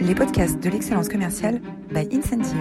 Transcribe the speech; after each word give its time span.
les 0.00 0.14
podcasts 0.14 0.58
de 0.60 0.70
l'excellence 0.70 1.08
commerciale 1.08 1.60
by 1.90 2.08
Incentive. 2.10 2.56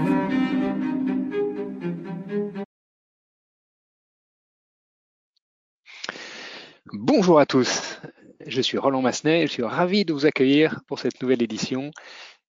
Bonjour 6.92 7.40
à 7.40 7.46
tous, 7.46 8.02
je 8.46 8.62
suis 8.62 8.78
Roland 8.78 9.02
Massenet 9.02 9.44
et 9.44 9.48
je 9.48 9.52
suis 9.54 9.64
ravi 9.64 10.04
de 10.04 10.12
vous 10.12 10.26
accueillir 10.26 10.82
pour 10.88 11.00
cette 11.00 11.22
nouvelle 11.22 11.42
édition 11.42 11.92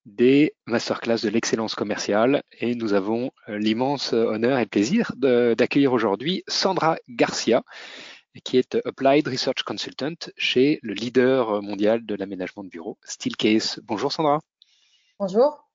des 0.06 0.54
masterclass 0.66 1.20
de 1.22 1.28
l'excellence 1.28 1.74
commerciale 1.76 2.42
et 2.58 2.74
nous 2.74 2.92
avons 2.92 3.30
euh, 3.48 3.58
l'immense 3.58 4.12
honneur 4.12 4.58
et 4.58 4.66
plaisir 4.66 5.12
d'accueillir 5.16 5.92
aujourd'hui 5.92 6.42
Sandra 6.48 6.96
Garcia 7.08 7.62
qui 8.44 8.56
est 8.56 8.78
Applied 8.84 9.28
Research 9.28 9.62
Consultant 9.62 10.14
chez 10.36 10.78
le 10.82 10.94
leader 10.94 11.62
mondial 11.62 12.06
de 12.06 12.14
l'aménagement 12.14 12.64
de 12.64 12.68
bureaux, 12.68 12.98
Steelcase. 13.04 13.80
Bonjour 13.84 14.12
Sandra. 14.12 14.40
Bonjour. 15.20 15.68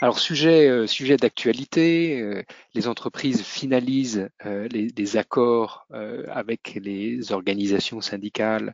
Alors 0.00 0.18
sujet, 0.18 0.66
euh, 0.66 1.16
d'actualité, 1.20 2.22
euh, 2.22 2.42
les 2.72 2.88
entreprises 2.88 3.42
finalisent 3.42 4.30
euh, 4.46 4.66
les, 4.68 5.16
accords 5.18 5.86
avec 5.90 6.78
les 6.82 7.32
organisations 7.32 8.00
syndicales 8.00 8.72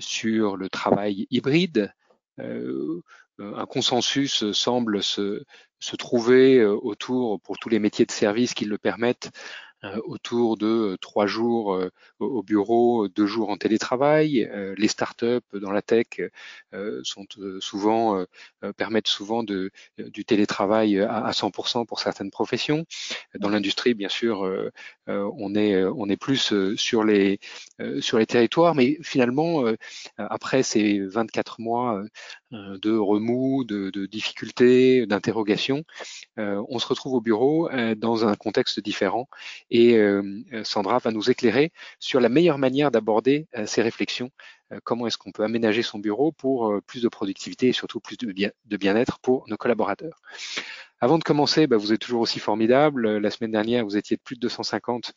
sur 0.00 0.56
le 0.56 0.70
travail 0.70 1.26
hybride. 1.30 1.92
un 2.38 3.66
consensus 3.66 4.52
semble 4.52 5.02
se, 5.02 5.44
trouver 5.98 6.64
autour, 6.64 7.42
pour 7.42 7.58
tous 7.58 7.68
les 7.68 7.78
métiers 7.78 8.06
de 8.06 8.10
service 8.10 8.54
qui 8.54 8.64
le 8.64 8.78
permettent, 8.78 9.32
autour 10.06 10.56
de 10.56 10.66
euh, 10.66 10.96
trois 10.98 11.26
jours 11.26 11.74
euh, 11.74 11.90
au 12.18 12.42
bureau, 12.42 13.08
deux 13.08 13.26
jours 13.26 13.50
en 13.50 13.56
télétravail. 13.56 14.50
les 14.76 14.88
startups 14.88 15.40
dans 15.52 15.70
la 15.70 15.82
tech 15.82 16.06
sont 17.02 17.26
souvent 17.60 18.24
permettent 18.76 19.08
souvent 19.08 19.42
de, 19.42 19.70
du 19.98 20.24
télétravail 20.24 21.00
à, 21.00 21.30
100% 21.30 21.86
pour 21.86 22.00
certaines 22.00 22.30
professions. 22.30 22.84
Dans 23.38 23.48
l'industrie, 23.48 23.94
bien 23.94 24.08
sûr, 24.08 24.48
on 25.06 25.54
est 25.54 25.84
on 25.84 26.08
est 26.08 26.16
plus 26.16 26.76
sur 26.76 27.04
les 27.04 27.40
sur 28.00 28.18
les 28.18 28.26
territoires, 28.26 28.74
mais 28.74 28.98
finalement, 29.02 29.64
après 30.16 30.62
ces 30.62 31.00
24 31.00 31.60
mois 31.60 32.02
de 32.52 32.96
remous, 32.96 33.64
de, 33.64 33.90
de 33.90 34.06
difficultés, 34.06 35.06
d'interrogations, 35.06 35.84
on 36.36 36.78
se 36.78 36.86
retrouve 36.86 37.14
au 37.14 37.20
bureau 37.20 37.68
dans 37.96 38.26
un 38.26 38.34
contexte 38.34 38.80
différent 38.80 39.28
et 39.74 39.96
euh, 39.96 40.22
Sandra 40.62 40.98
va 40.98 41.10
nous 41.10 41.32
éclairer 41.32 41.72
sur 41.98 42.20
la 42.20 42.28
meilleure 42.28 42.58
manière 42.58 42.92
d'aborder 42.92 43.48
euh, 43.56 43.66
ces 43.66 43.82
réflexions. 43.82 44.30
Euh, 44.72 44.78
comment 44.84 45.08
est-ce 45.08 45.18
qu'on 45.18 45.32
peut 45.32 45.42
aménager 45.42 45.82
son 45.82 45.98
bureau 45.98 46.30
pour 46.30 46.80
plus 46.86 47.02
de 47.02 47.08
productivité 47.08 47.68
et 47.68 47.72
surtout 47.72 47.98
plus 47.98 48.16
de 48.16 48.76
bien-être 48.76 49.18
pour 49.18 49.48
nos 49.48 49.56
collaborateurs. 49.56 50.22
Avant 51.00 51.18
de 51.18 51.24
commencer, 51.24 51.66
bah, 51.66 51.76
vous 51.76 51.92
êtes 51.92 52.00
toujours 52.00 52.20
aussi 52.20 52.38
formidable. 52.38 53.18
La 53.18 53.30
semaine 53.30 53.50
dernière, 53.50 53.84
vous 53.84 53.96
étiez 53.96 54.16
de 54.16 54.22
plus 54.22 54.36
de 54.36 54.40
250 54.42 55.12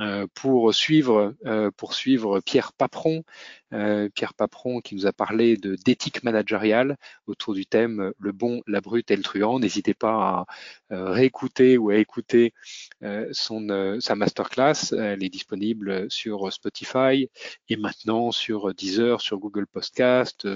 euh, 0.00 0.26
pour 0.34 0.74
suivre, 0.74 1.34
euh, 1.46 1.70
pour 1.76 1.92
suivre 1.92 2.40
Pierre 2.40 2.72
Paperon, 2.72 3.22
euh, 3.72 4.08
Pierre 4.14 4.34
Paperon 4.34 4.80
qui 4.80 4.94
nous 4.94 5.06
a 5.06 5.12
parlé 5.12 5.56
de 5.56 5.76
d'éthique 5.76 6.22
managériale 6.22 6.96
autour 7.26 7.54
du 7.54 7.66
thème 7.66 8.12
le 8.18 8.32
bon, 8.32 8.62
la 8.66 8.80
brute 8.80 9.10
et 9.10 9.16
le 9.16 9.22
truand. 9.22 9.58
N'hésitez 9.58 9.94
pas 9.94 10.46
à 10.90 11.04
réécouter 11.12 11.78
ou 11.78 11.90
à 11.90 11.96
écouter 11.96 12.52
sa 13.00 14.14
masterclass. 14.14 14.92
Elle 14.92 15.24
est 15.24 15.28
disponible 15.28 16.10
sur 16.10 16.52
Spotify 16.52 17.28
et 17.68 17.76
maintenant 17.76 18.30
sur 18.30 18.74
Deezer, 18.74 19.20
sur 19.20 19.38
Google 19.38 19.66
Podcast, 19.66 20.46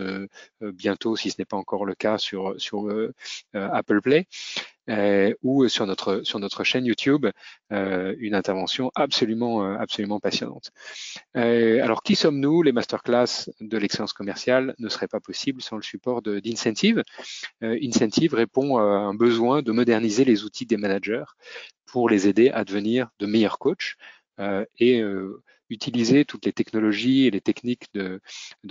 bientôt 0.60 1.16
si 1.16 1.30
ce 1.30 1.36
n'est 1.38 1.44
pas 1.46 1.56
encore 1.56 1.84
le 1.84 1.94
cas 1.94 2.18
sur 2.18 2.54
Apple 3.54 4.00
Play. 4.02 4.26
Euh, 4.88 5.34
ou 5.42 5.66
sur 5.68 5.84
notre 5.84 6.64
chaîne 6.64 6.86
YouTube 6.86 7.26
euh, 7.72 8.14
une 8.20 8.36
intervention 8.36 8.92
absolument 8.94 9.64
euh, 9.64 9.76
absolument 9.78 10.20
passionnante. 10.20 10.70
alors 11.34 12.04
qui 12.04 12.14
sommes-nous 12.14 12.62
Les 12.62 12.70
masterclass? 12.70 13.05
De 13.08 13.78
l'excellence 13.78 14.12
commerciale 14.12 14.74
ne 14.78 14.88
seraient 14.88 15.08
pas 15.08 15.20
possibles 15.20 15.62
sans 15.62 15.76
le 15.76 15.82
support 15.82 16.22
d'Incentive. 16.22 17.02
Incentive 17.62 18.34
répond 18.34 18.78
à 18.78 18.82
un 18.82 19.14
besoin 19.14 19.62
de 19.62 19.72
moderniser 19.72 20.24
les 20.24 20.44
outils 20.44 20.66
des 20.66 20.76
managers 20.76 21.24
pour 21.86 22.08
les 22.08 22.28
aider 22.28 22.50
à 22.50 22.64
devenir 22.64 23.08
de 23.18 23.26
meilleurs 23.26 23.58
coachs 23.58 23.96
et 24.78 25.02
utiliser 25.70 26.24
toutes 26.24 26.46
les 26.46 26.52
technologies 26.52 27.26
et 27.26 27.30
les 27.30 27.40
techniques 27.40 27.86
de, 27.94 28.20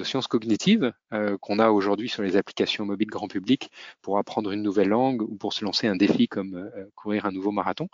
sciences 0.04 0.28
cognitives 0.28 0.94
euh, 1.14 1.38
qu'on 1.40 1.60
a 1.60 1.70
aujourd'hui 1.70 2.10
sur 2.10 2.24
les 2.24 2.38
applications 2.38 2.86
mobiles 2.86 3.10
grand 3.10 3.28
public 3.28 3.72
pour 4.02 4.18
apprendre 4.18 4.52
une 4.52 4.62
nouvelle 4.62 4.90
langue 4.90 5.22
ou 5.22 5.36
pour 5.36 5.54
se 5.54 5.66
lancer 5.66 5.88
un 5.88 5.96
défi 5.96 6.28
comme 6.28 6.56
euh, 6.56 6.86
courir 6.96 7.26
un 7.26 7.32
nouveau 7.32 7.52
marathon. 7.52 7.88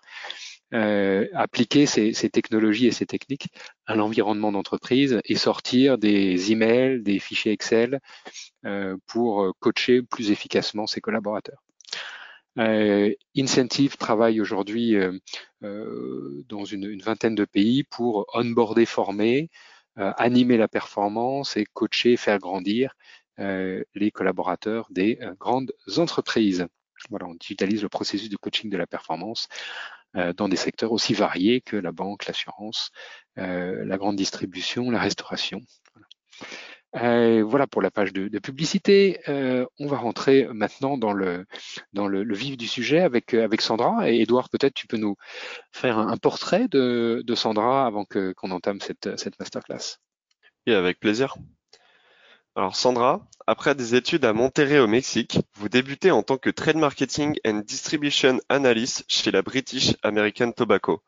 Euh, 0.74 1.28
appliquer 1.34 1.86
ces, 1.86 2.14
technologies 2.30 2.88
et 2.88 2.92
ces 2.92 3.06
techniques 3.06 3.50
à 3.86 3.96
l'environnement 3.96 4.52
d'entreprise 4.52 5.20
et 5.26 5.36
sortir 5.36 5.98
des 5.98 6.52
emails, 6.52 7.02
des 7.02 7.20
fichiers 7.20 7.52
Excel 7.52 8.00
pour 9.08 9.54
coacher 9.60 10.02
plus 10.02 10.32
efficacement 10.32 10.88
ses 10.88 11.02
collaborateurs. 11.02 11.62
Euh, 12.58 13.14
Incentive 13.38 13.98
travaille 13.98 14.42
aujourd'hui 14.42 14.96
euh, 14.96 15.18
euh, 15.64 16.44
dans 16.50 16.66
une, 16.66 17.02
vingtaine 17.02 17.36
de 17.36 17.46
pays 17.46 17.84
pour 17.84 18.26
onboarder, 18.34 18.86
former, 18.86 19.50
animer 19.96 20.58
la 20.58 20.68
performance 20.70 21.58
et 21.58 21.66
coacher, 21.66 22.16
faire 22.16 22.40
grandir 22.40 22.96
les 23.38 24.12
collaborateurs 24.14 24.88
des 24.90 25.20
grandes 25.38 25.74
entreprises. 25.98 26.66
Voilà, 27.10 27.26
on 27.28 27.36
digitalise 27.36 27.82
le 27.82 27.90
processus 27.90 28.30
de 28.30 28.38
coaching 28.38 28.70
de 28.70 28.78
la 28.78 28.88
performance 28.88 29.50
dans 30.14 30.48
des 30.48 30.56
secteurs 30.56 30.94
aussi 30.94 31.14
variés 31.14 31.60
que 31.60 31.76
la 31.76 31.92
banque, 31.92 32.26
l'assurance, 32.26 32.92
la 33.36 33.98
grande 33.98 34.16
distribution, 34.16 34.90
la 34.92 35.00
restauration. 35.00 35.62
Euh, 36.98 37.44
voilà 37.46 37.68
pour 37.68 37.82
la 37.82 37.92
page 37.92 38.12
de, 38.12 38.40
publicité. 38.40 39.22
Euh, 39.30 39.66
on 39.80 39.88
va 39.88 39.98
rentrer 39.98 40.48
maintenant 40.54 40.98
dans 40.98 41.14
le, 41.14 41.46
dans 41.94 42.08
le, 42.08 42.34
vif 42.34 42.58
du 42.58 42.68
sujet 42.68 43.00
avec, 43.00 43.34
euh, 43.34 43.44
avec 43.44 43.62
Sandra. 43.62 44.10
Et 44.10 44.22
Edouard, 44.22 44.50
peut-être 44.50 44.74
tu 44.74 44.88
peux 44.88 44.98
nous 44.98 45.16
faire 45.72 45.98
un, 45.98 46.18
portrait 46.18 46.68
de, 46.68 47.24
Sandra 47.36 47.86
avant 47.86 48.06
que, 48.06 48.34
qu'on 48.34 48.52
entame 48.52 48.82
cette, 48.82 49.18
cette 49.18 49.40
masterclass. 49.40 49.98
Oui, 50.68 50.74
avec 50.74 51.00
plaisir. 51.00 51.36
Alors 52.56 52.76
Sandra, 52.76 53.26
après 53.48 53.76
des 53.76 53.96
études 53.96 54.26
à 54.26 54.34
Monterrey 54.34 54.80
au 54.80 54.88
Mexique, 54.88 55.40
vous 55.56 55.70
débutez 55.70 56.12
en 56.12 56.22
tant 56.22 56.38
que 56.38 56.50
Trade 56.50 56.76
Marketing 56.76 57.38
and 57.48 57.62
Distribution 57.66 58.42
Analyst 58.50 59.06
chez 59.08 59.32
la 59.32 59.42
British 59.42 59.96
American 60.04 60.52
Tobacco. 60.52 61.02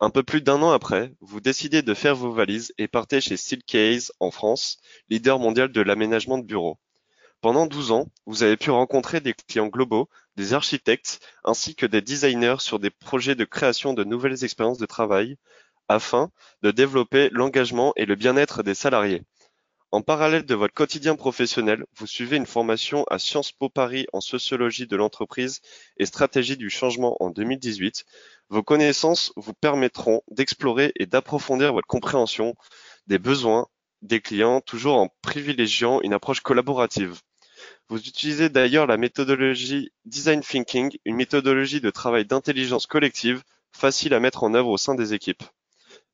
Un 0.00 0.10
peu 0.10 0.22
plus 0.22 0.42
d'un 0.42 0.62
an 0.62 0.70
après, 0.70 1.12
vous 1.20 1.40
décidez 1.40 1.82
de 1.82 1.92
faire 1.92 2.14
vos 2.14 2.30
valises 2.30 2.72
et 2.78 2.86
partez 2.86 3.20
chez 3.20 3.36
Steelcase 3.36 4.12
en 4.20 4.30
France, 4.30 4.78
leader 5.08 5.40
mondial 5.40 5.72
de 5.72 5.80
l'aménagement 5.80 6.38
de 6.38 6.46
bureaux. 6.46 6.78
Pendant 7.40 7.66
12 7.66 7.90
ans, 7.90 8.06
vous 8.24 8.44
avez 8.44 8.56
pu 8.56 8.70
rencontrer 8.70 9.20
des 9.20 9.34
clients 9.34 9.66
globaux, 9.66 10.08
des 10.36 10.54
architectes 10.54 11.18
ainsi 11.42 11.74
que 11.74 11.84
des 11.84 12.00
designers 12.00 12.60
sur 12.60 12.78
des 12.78 12.90
projets 12.90 13.34
de 13.34 13.44
création 13.44 13.92
de 13.92 14.04
nouvelles 14.04 14.44
expériences 14.44 14.78
de 14.78 14.86
travail 14.86 15.36
afin 15.88 16.30
de 16.62 16.70
développer 16.70 17.28
l'engagement 17.32 17.92
et 17.96 18.06
le 18.06 18.14
bien-être 18.14 18.62
des 18.62 18.74
salariés. 18.74 19.24
En 19.90 20.02
parallèle 20.02 20.44
de 20.44 20.54
votre 20.54 20.74
quotidien 20.74 21.16
professionnel, 21.16 21.86
vous 21.96 22.06
suivez 22.06 22.36
une 22.36 22.44
formation 22.44 23.04
à 23.04 23.18
Sciences 23.18 23.52
Po 23.52 23.70
Paris 23.70 24.06
en 24.12 24.20
sociologie 24.20 24.86
de 24.86 24.96
l'entreprise 24.96 25.62
et 25.96 26.04
stratégie 26.04 26.58
du 26.58 26.68
changement 26.68 27.16
en 27.20 27.30
2018. 27.30 28.04
Vos 28.50 28.62
connaissances 28.62 29.32
vous 29.36 29.52
permettront 29.52 30.22
d'explorer 30.30 30.92
et 30.96 31.06
d'approfondir 31.06 31.72
votre 31.72 31.86
compréhension 31.86 32.54
des 33.06 33.18
besoins 33.18 33.66
des 34.00 34.20
clients, 34.20 34.60
toujours 34.60 34.96
en 34.96 35.08
privilégiant 35.22 36.00
une 36.02 36.14
approche 36.14 36.40
collaborative. 36.40 37.20
Vous 37.88 37.98
utilisez 37.98 38.48
d'ailleurs 38.48 38.86
la 38.86 38.96
méthodologie 38.96 39.90
Design 40.04 40.40
Thinking, 40.40 40.96
une 41.04 41.16
méthodologie 41.16 41.80
de 41.80 41.90
travail 41.90 42.24
d'intelligence 42.24 42.86
collective 42.86 43.42
facile 43.72 44.14
à 44.14 44.20
mettre 44.20 44.44
en 44.44 44.54
œuvre 44.54 44.70
au 44.70 44.78
sein 44.78 44.94
des 44.94 45.12
équipes. 45.14 45.42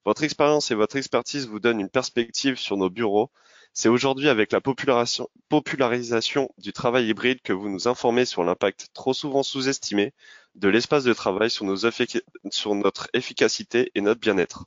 Votre 0.04 0.24
expérience 0.24 0.70
et 0.70 0.74
votre 0.74 0.96
expertise 0.96 1.46
vous 1.46 1.60
donnent 1.60 1.80
une 1.80 1.90
perspective 1.90 2.58
sur 2.58 2.76
nos 2.76 2.90
bureaux 2.90 3.30
c'est 3.76 3.88
aujourd'hui 3.88 4.28
avec 4.28 4.52
la 4.52 4.60
popularisation 4.60 6.48
du 6.58 6.72
travail 6.72 7.08
hybride 7.08 7.42
que 7.42 7.52
vous 7.52 7.68
nous 7.68 7.88
informez 7.88 8.24
sur 8.24 8.44
l'impact 8.44 8.90
trop 8.94 9.12
souvent 9.12 9.42
sous-estimé 9.42 10.12
de 10.54 10.68
l'espace 10.68 11.04
de 11.04 11.12
travail 11.12 11.50
sur, 11.50 11.64
notre 11.64 13.08
efficacité 13.12 13.90
et 13.94 14.00
notre 14.00 14.20
bien-être. 14.20 14.66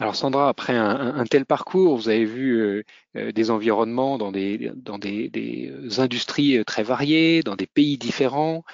Alors 0.00 0.16
Sandra, 0.16 0.48
après 0.48 0.76
un, 0.76 1.24
tel 1.24 1.46
parcours, 1.46 1.96
vous 1.96 2.08
avez 2.08 2.24
vu 2.24 2.60
euh, 2.60 2.82
euh, 3.16 3.32
des 3.32 3.50
environnements 3.50 4.18
dans 4.18 4.32
des, 4.32 4.72
industries 5.98 6.58
euh, 6.58 6.64
très 6.64 6.82
variées, 6.82 7.42
dans 7.42 7.54
des 7.54 7.68
pays 7.68 7.96
différents. 7.96 8.64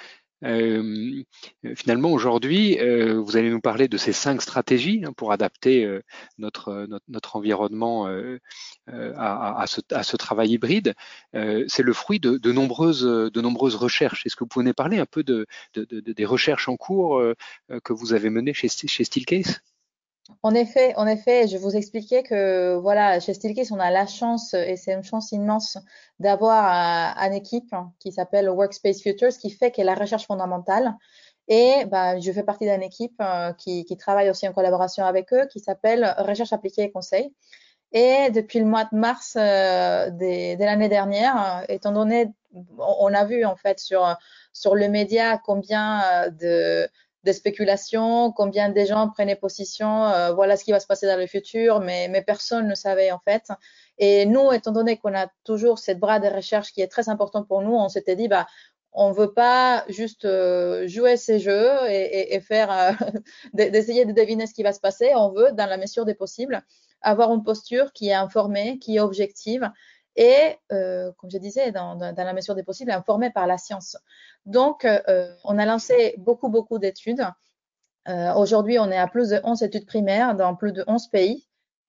Euh, 0.43 1.23
finalement, 1.75 2.11
aujourd'hui, 2.11 2.79
euh, 2.79 3.19
vous 3.19 3.37
allez 3.37 3.49
nous 3.49 3.61
parler 3.61 3.87
de 3.87 3.97
ces 3.97 4.13
cinq 4.13 4.41
stratégies 4.41 5.03
hein, 5.05 5.13
pour 5.13 5.31
adapter 5.31 5.85
euh, 5.85 6.01
notre, 6.37 6.85
notre, 6.87 7.05
notre, 7.07 7.35
environnement 7.35 8.07
à, 8.87 9.61
à, 9.61 9.67
ce, 9.67 9.81
à, 9.91 10.03
ce, 10.03 10.17
travail 10.17 10.51
hybride. 10.51 10.93
C'est 11.33 11.83
le 11.83 11.93
fruit 11.93 12.19
de, 12.19 12.37
de, 12.37 12.51
nombreuses, 12.51 13.03
de 13.03 13.41
nombreuses 13.41 13.75
recherches. 13.75 14.25
Est-ce 14.25 14.35
que 14.35 14.43
vous 14.43 14.47
pouvez 14.47 14.65
nous 14.65 14.73
parler 14.73 14.99
un 14.99 15.05
peu 15.05 15.23
de, 15.23 15.47
des 15.75 16.25
recherches 16.25 16.67
en 16.67 16.77
cours 16.77 17.21
que 17.83 17.93
vous 17.93 18.13
avez 18.13 18.29
menées 18.29 18.53
chez, 18.53 18.67
chez 18.69 19.03
Steelcase? 19.03 19.61
En 20.43 20.53
effet, 20.53 20.93
en 20.95 21.07
effet, 21.07 21.47
je 21.47 21.57
vous 21.57 21.75
expliquais 21.75 22.23
que 22.23 22.75
voilà, 22.75 23.19
chez 23.19 23.33
Steelcase, 23.33 23.71
on 23.71 23.79
a 23.79 23.91
la 23.91 24.07
chance 24.07 24.53
et 24.53 24.75
c'est 24.75 24.93
une 24.93 25.03
chance 25.03 25.31
immense 25.31 25.77
d'avoir 26.19 27.17
une 27.17 27.33
équipe 27.33 27.73
qui 27.99 28.11
s'appelle 28.11 28.49
Workspace 28.49 29.01
Futures, 29.01 29.37
qui 29.37 29.49
fait 29.49 29.71
qu'est 29.71 29.83
la 29.83 29.95
recherche 29.95 30.27
fondamentale. 30.27 30.95
Et 31.47 31.85
bah, 31.85 32.19
je 32.19 32.31
fais 32.31 32.43
partie 32.43 32.65
d'une 32.65 32.83
équipe 32.83 33.19
euh, 33.21 33.51
qui, 33.53 33.83
qui, 33.85 33.97
travaille 33.97 34.29
aussi 34.29 34.47
en 34.47 34.53
collaboration 34.53 35.05
avec 35.05 35.33
eux, 35.33 35.47
qui 35.51 35.59
s'appelle 35.59 36.15
Recherche 36.17 36.53
appliquée 36.53 36.83
et 36.83 36.91
conseil. 36.91 37.33
Et 37.91 38.29
depuis 38.31 38.59
le 38.59 38.65
mois 38.65 38.85
de 38.85 38.97
mars 38.97 39.35
euh, 39.35 40.09
de, 40.11 40.55
de 40.55 40.63
l'année 40.63 40.87
dernière, 40.87 41.65
étant 41.67 41.91
donné, 41.91 42.31
on 42.77 43.13
a 43.13 43.25
vu 43.25 43.43
en 43.45 43.55
fait 43.55 43.79
sur 43.79 44.15
sur 44.53 44.75
le 44.75 44.87
média 44.87 45.37
combien 45.37 46.01
euh, 46.33 46.87
de 47.23 47.31
des 47.31 47.33
spéculations, 47.33 48.31
combien 48.31 48.69
de 48.69 48.85
gens 48.85 49.09
prenaient 49.09 49.35
position, 49.35 50.05
euh, 50.05 50.33
voilà 50.33 50.57
ce 50.57 50.63
qui 50.63 50.71
va 50.71 50.79
se 50.79 50.87
passer 50.87 51.07
dans 51.07 51.17
le 51.17 51.27
futur, 51.27 51.79
mais, 51.79 52.23
personne 52.25 52.67
ne 52.67 52.75
savait 52.75 53.11
en 53.11 53.19
fait. 53.19 53.49
Et 53.97 54.25
nous, 54.25 54.51
étant 54.51 54.71
donné 54.71 54.97
qu'on 54.97 55.13
a 55.15 55.27
toujours 55.43 55.79
cette 55.79 55.99
bras 55.99 56.19
de 56.19 56.27
recherche 56.27 56.71
qui 56.71 56.81
est 56.81 56.87
très 56.87 57.09
important 57.09 57.43
pour 57.43 57.61
nous, 57.61 57.73
on 57.73 57.89
s'était 57.89 58.15
dit, 58.15 58.27
bah, 58.27 58.47
on 58.93 59.11
veut 59.11 59.33
pas 59.33 59.85
juste 59.87 60.25
euh, 60.25 60.87
jouer 60.87 61.15
ces 61.15 61.39
jeux 61.39 61.69
et, 61.89 62.35
et, 62.35 62.41
faire 62.41 62.71
euh, 62.71 62.91
d'essayer 63.53 64.05
de 64.05 64.11
deviner 64.11 64.47
ce 64.47 64.53
qui 64.53 64.63
va 64.63 64.73
se 64.73 64.79
passer. 64.79 65.11
On 65.15 65.29
veut, 65.29 65.51
dans 65.53 65.67
la 65.67 65.77
mesure 65.77 66.05
des 66.05 66.15
possibles, 66.15 66.61
avoir 67.01 67.33
une 67.33 67.43
posture 67.43 67.93
qui 67.93 68.09
est 68.09 68.13
informée, 68.13 68.79
qui 68.79 68.97
est 68.97 68.99
objective 68.99 69.71
et, 70.15 70.57
euh, 70.71 71.11
comme 71.17 71.29
je 71.29 71.37
disais, 71.37 71.71
dans, 71.71 71.95
dans, 71.95 72.13
dans, 72.13 72.23
la 72.23 72.33
mesure 72.33 72.55
des 72.55 72.63
possibles, 72.63 72.91
informée 72.91 73.29
par 73.29 73.47
la 73.47 73.57
science. 73.57 73.97
Donc, 74.45 74.85
euh, 74.85 75.33
on 75.43 75.57
a 75.57 75.65
lancé 75.65 76.15
beaucoup, 76.17 76.49
beaucoup 76.49 76.79
d'études. 76.79 77.25
Euh, 78.07 78.33
Aujourd'hui, 78.33 78.79
on 78.79 78.89
est 78.91 78.97
à 78.97 79.07
plus 79.07 79.29
de 79.29 79.39
11 79.43 79.63
études 79.63 79.85
primaires 79.85 80.35
dans 80.35 80.55
plus 80.55 80.73
de 80.73 80.83
11 80.87 81.07
pays. 81.07 81.47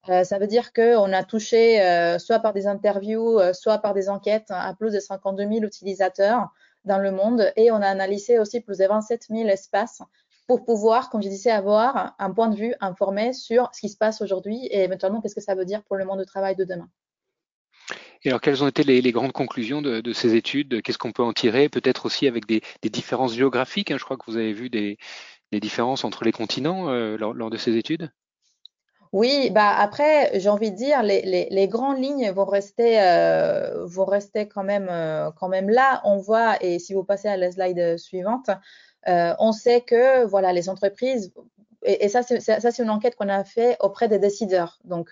Euh, 0.08 0.24
ça 0.24 0.38
veut 0.38 0.48
dire 0.48 0.72
qu'on 0.72 1.12
a 1.12 1.22
touché, 1.22 1.80
euh, 1.80 2.18
soit 2.18 2.40
par 2.40 2.52
des 2.52 2.66
interviews, 2.66 3.38
euh, 3.38 3.52
soit 3.52 3.78
par 3.78 3.94
des 3.94 4.08
enquêtes, 4.08 4.50
à 4.50 4.74
plus 4.74 4.92
de 4.92 4.98
52 4.98 5.44
000 5.44 5.64
utilisateurs 5.64 6.48
dans 6.84 6.98
le 6.98 7.12
monde. 7.12 7.52
Et 7.56 7.70
on 7.70 7.76
a 7.76 7.86
analysé 7.86 8.38
aussi 8.38 8.60
plus 8.60 8.78
de 8.78 8.86
27 8.86 9.26
000 9.30 9.48
espaces 9.48 10.02
pour 10.48 10.64
pouvoir, 10.64 11.08
comme 11.08 11.22
je 11.22 11.28
disais, 11.28 11.52
avoir 11.52 12.16
un 12.18 12.32
point 12.32 12.48
de 12.48 12.56
vue 12.56 12.74
informé 12.80 13.32
sur 13.32 13.70
ce 13.72 13.80
qui 13.80 13.88
se 13.88 13.96
passe 13.96 14.20
aujourd'hui 14.20 14.66
et 14.66 14.82
éventuellement 14.82 15.20
qu'est-ce 15.20 15.36
que 15.36 15.40
ça 15.40 15.54
veut 15.54 15.64
dire 15.64 15.84
pour 15.84 15.96
le 15.96 16.04
monde 16.04 16.18
du 16.18 16.26
travail 16.26 16.56
de 16.56 16.64
demain. 16.64 16.88
Et 18.24 18.28
alors, 18.28 18.40
quelles 18.40 18.62
ont 18.62 18.68
été 18.68 18.84
les, 18.84 19.12
grandes 19.12 19.32
conclusions 19.32 19.82
de, 19.82 20.12
ces 20.12 20.34
études? 20.36 20.80
Qu'est-ce 20.82 20.98
qu'on 20.98 21.12
peut 21.12 21.24
en 21.24 21.32
tirer? 21.32 21.68
Peut-être 21.68 22.06
aussi 22.06 22.28
avec 22.28 22.46
des, 22.46 22.62
différences 22.84 23.34
géographiques. 23.34 23.90
Hein. 23.90 23.96
Je 23.98 24.04
crois 24.04 24.16
que 24.16 24.24
vous 24.26 24.36
avez 24.36 24.52
vu 24.52 24.70
des, 24.70 24.98
différences 25.52 26.04
entre 26.04 26.24
les 26.24 26.32
continents 26.32 26.88
euh, 26.88 27.16
lors, 27.16 27.50
de 27.50 27.56
ces 27.56 27.76
études. 27.76 28.10
Oui, 29.12 29.50
bah 29.50 29.74
après, 29.76 30.38
j'ai 30.40 30.48
envie 30.48 30.70
de 30.70 30.76
dire, 30.76 31.02
les, 31.02 31.48
les, 31.50 31.68
grandes 31.68 32.02
lignes 32.02 32.30
vont 32.30 32.46
rester, 32.46 33.02
euh, 33.02 33.84
vont 33.84 34.06
rester 34.06 34.48
quand 34.48 34.62
même, 34.62 34.88
euh, 34.88 35.30
quand 35.32 35.48
même 35.48 35.68
là. 35.68 36.00
On 36.04 36.16
voit, 36.16 36.62
et 36.64 36.78
si 36.78 36.94
vous 36.94 37.04
passez 37.04 37.28
à 37.28 37.36
la 37.36 37.50
slide 37.50 37.98
suivante, 37.98 38.48
on 39.06 39.52
sait 39.52 39.82
que 39.82 40.24
voilà, 40.24 40.52
les 40.52 40.68
entreprises, 40.68 41.34
et, 41.84 42.04
et 42.04 42.08
ça, 42.08 42.22
c'est 42.22 42.78
une 42.78 42.90
enquête 42.90 43.16
qu'on 43.16 43.28
a 43.28 43.44
fait 43.44 43.76
auprès 43.80 44.08
des 44.08 44.20
décideurs. 44.20 44.78
Donc, 44.84 45.10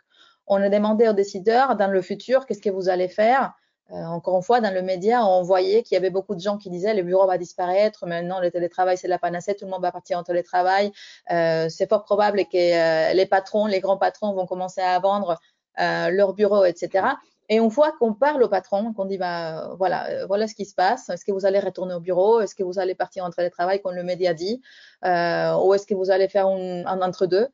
on 0.50 0.61
a 0.61 0.69
demandé 0.69 1.08
aux 1.08 1.12
décideurs 1.12 1.76
dans 1.76 1.87
le 1.87 2.02
futur, 2.02 2.44
qu'est-ce 2.44 2.61
que 2.61 2.70
vous 2.70 2.88
allez 2.88 3.08
faire? 3.08 3.55
Euh, 3.93 4.05
Encore 4.05 4.37
une 4.37 4.43
fois, 4.43 4.61
dans 4.61 4.75
le 4.75 4.82
média, 4.82 5.25
on 5.25 5.43
voyait 5.43 5.85
qu'il 5.85 5.94
y 5.94 5.99
avait 5.99 6.11
beaucoup 6.11 6.35
de 6.35 6.41
gens 6.41 6.58
qui 6.58 6.70
disaient 6.70 6.93
le 6.93 7.05
bureau 7.05 7.26
va 7.26 7.38
disparaître, 7.38 8.05
maintenant 8.06 8.41
le 8.41 8.50
télétravail 8.50 8.99
c'est 8.99 9.08
la 9.08 9.19
panacée, 9.19 9.55
tout 9.55 9.64
le 9.64 9.70
monde 9.70 9.82
va 9.82 9.93
partir 9.93 10.19
en 10.19 10.25
télétravail. 10.25 10.93
Euh, 11.31 11.69
c'est 11.69 11.88
fort 11.88 12.02
probable 12.02 12.44
que 12.47 12.56
euh, 12.56 13.14
les 13.14 13.26
patrons, 13.26 13.67
les 13.67 13.81
grands 13.81 13.97
patrons 13.97 14.32
vont 14.32 14.47
commencer 14.47 14.81
à 14.81 14.99
vendre 14.99 15.38
euh, 15.79 16.11
leur 16.11 16.35
bureau, 16.35 16.64
etc. 16.64 17.06
Et 17.49 17.61
on 17.61 17.69
voit 17.69 17.93
qu'on 17.93 18.12
parle 18.12 18.43
aux 18.43 18.49
patrons, 18.49 18.93
qu'on 18.93 19.05
dit 19.05 19.19
bah 19.19 19.75
voilà, 19.79 20.26
voilà 20.26 20.49
ce 20.49 20.56
qui 20.56 20.64
se 20.64 20.75
passe. 20.75 21.08
Est-ce 21.11 21.25
que 21.25 21.32
vous 21.32 21.47
allez 21.47 21.61
retourner 21.61 21.94
au 21.94 22.00
bureau? 22.00 22.41
Est-ce 22.41 22.56
que 22.56 22.64
vous 22.64 22.81
allez 22.81 22.97
partir 22.97 23.25
en 23.25 23.31
télétravail 23.31 23.81
comme 23.82 23.94
le 23.94 24.05
média 24.05 24.35
dit? 24.35 24.61
Ou 25.05 25.75
est-ce 25.75 25.87
que 25.87 25.94
vous 25.94 26.11
allez 26.11 26.29
faire 26.29 26.47
un, 26.47 27.00
entre-deux? 27.00 27.49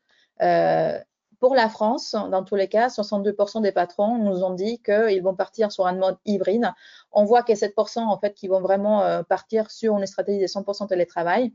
Pour 1.41 1.55
la 1.55 1.69
France, 1.69 2.15
dans 2.31 2.43
tous 2.43 2.57
les 2.57 2.69
cas, 2.69 2.89
62% 2.89 3.63
des 3.63 3.73
patrons 3.73 4.19
nous 4.19 4.43
ont 4.43 4.55
dit 4.55 4.81
qu'ils 4.83 5.23
vont 5.23 5.35
partir 5.35 5.73
sur 5.73 5.87
un 5.87 5.95
mode 5.95 6.17
hybride. 6.25 6.73
On 7.13 7.25
voit 7.25 7.43
qu'il 7.43 7.57
y 7.57 7.65
a 7.65 7.69
7% 7.69 8.01
en 8.01 8.19
fait 8.19 8.35
qui 8.35 8.49
vont 8.49 8.61
vraiment 8.61 9.03
euh, 9.03 9.23
partir 9.23 9.71
sur 9.71 9.97
une 9.97 10.07
stratégie 10.07 10.41
de 10.41 10.47
100% 10.47 10.89
télétravail 10.89 11.53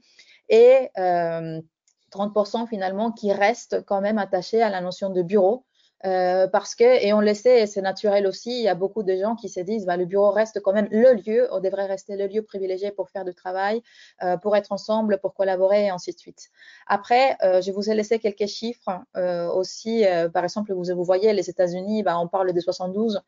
et 0.49 0.89
euh, 0.97 1.61
30% 2.11 2.67
finalement 2.67 3.11
qui 3.11 3.31
restent 3.31 3.83
quand 3.85 4.01
même 4.01 4.17
attachés 4.17 4.61
à 4.61 4.69
la 4.69 4.81
notion 4.81 5.09
de 5.09 5.21
bureau 5.21 5.65
euh, 6.05 6.47
parce 6.47 6.75
que, 6.75 6.83
et 6.83 7.13
on 7.13 7.21
le 7.21 7.33
sait, 7.33 7.67
c'est 7.67 7.81
naturel 7.81 8.25
aussi, 8.25 8.51
il 8.51 8.63
y 8.63 8.67
a 8.67 8.75
beaucoup 8.75 9.03
de 9.03 9.15
gens 9.15 9.35
qui 9.35 9.49
se 9.49 9.59
disent, 9.59 9.85
bah, 9.85 9.97
le 9.97 10.05
bureau 10.05 10.31
reste 10.31 10.59
quand 10.61 10.73
même 10.73 10.87
le 10.91 11.13
lieu, 11.13 11.47
on 11.51 11.59
devrait 11.59 11.85
rester 11.85 12.15
le 12.17 12.27
lieu 12.27 12.41
privilégié 12.41 12.91
pour 12.91 13.09
faire 13.09 13.23
du 13.23 13.33
travail, 13.33 13.83
euh, 14.23 14.37
pour 14.37 14.55
être 14.55 14.71
ensemble, 14.71 15.19
pour 15.19 15.33
collaborer 15.33 15.85
et 15.85 15.89
ainsi 15.89 16.11
de 16.11 16.17
suite. 16.17 16.49
Après, 16.87 17.37
euh, 17.43 17.61
je 17.61 17.71
vous 17.71 17.89
ai 17.89 17.95
laissé 17.95 18.19
quelques 18.19 18.47
chiffres 18.47 18.89
euh, 19.15 19.47
aussi. 19.49 20.05
Euh, 20.05 20.29
par 20.29 20.43
exemple, 20.43 20.73
vous, 20.73 20.85
vous 20.95 21.03
voyez, 21.03 21.33
les 21.33 21.49
États-Unis, 21.49 22.03
bah, 22.03 22.17
on 22.19 22.27
parle 22.27 22.51
des 22.51 22.61
72. 22.61 23.21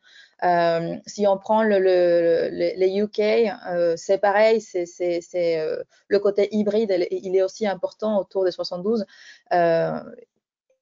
si 1.06 1.26
on 1.26 1.38
prend 1.38 1.62
le, 1.62 1.78
le, 1.78 2.48
les 2.50 2.98
UK, 2.98 3.52
c'est 3.96 4.18
pareil, 4.18 4.60
c'est 4.60 4.84
le 6.08 6.18
côté 6.18 6.48
hybride, 6.52 7.06
il 7.10 7.36
est 7.36 7.42
aussi 7.42 7.66
important 7.66 8.18
autour 8.18 8.44
des 8.44 8.50
72. 8.50 9.04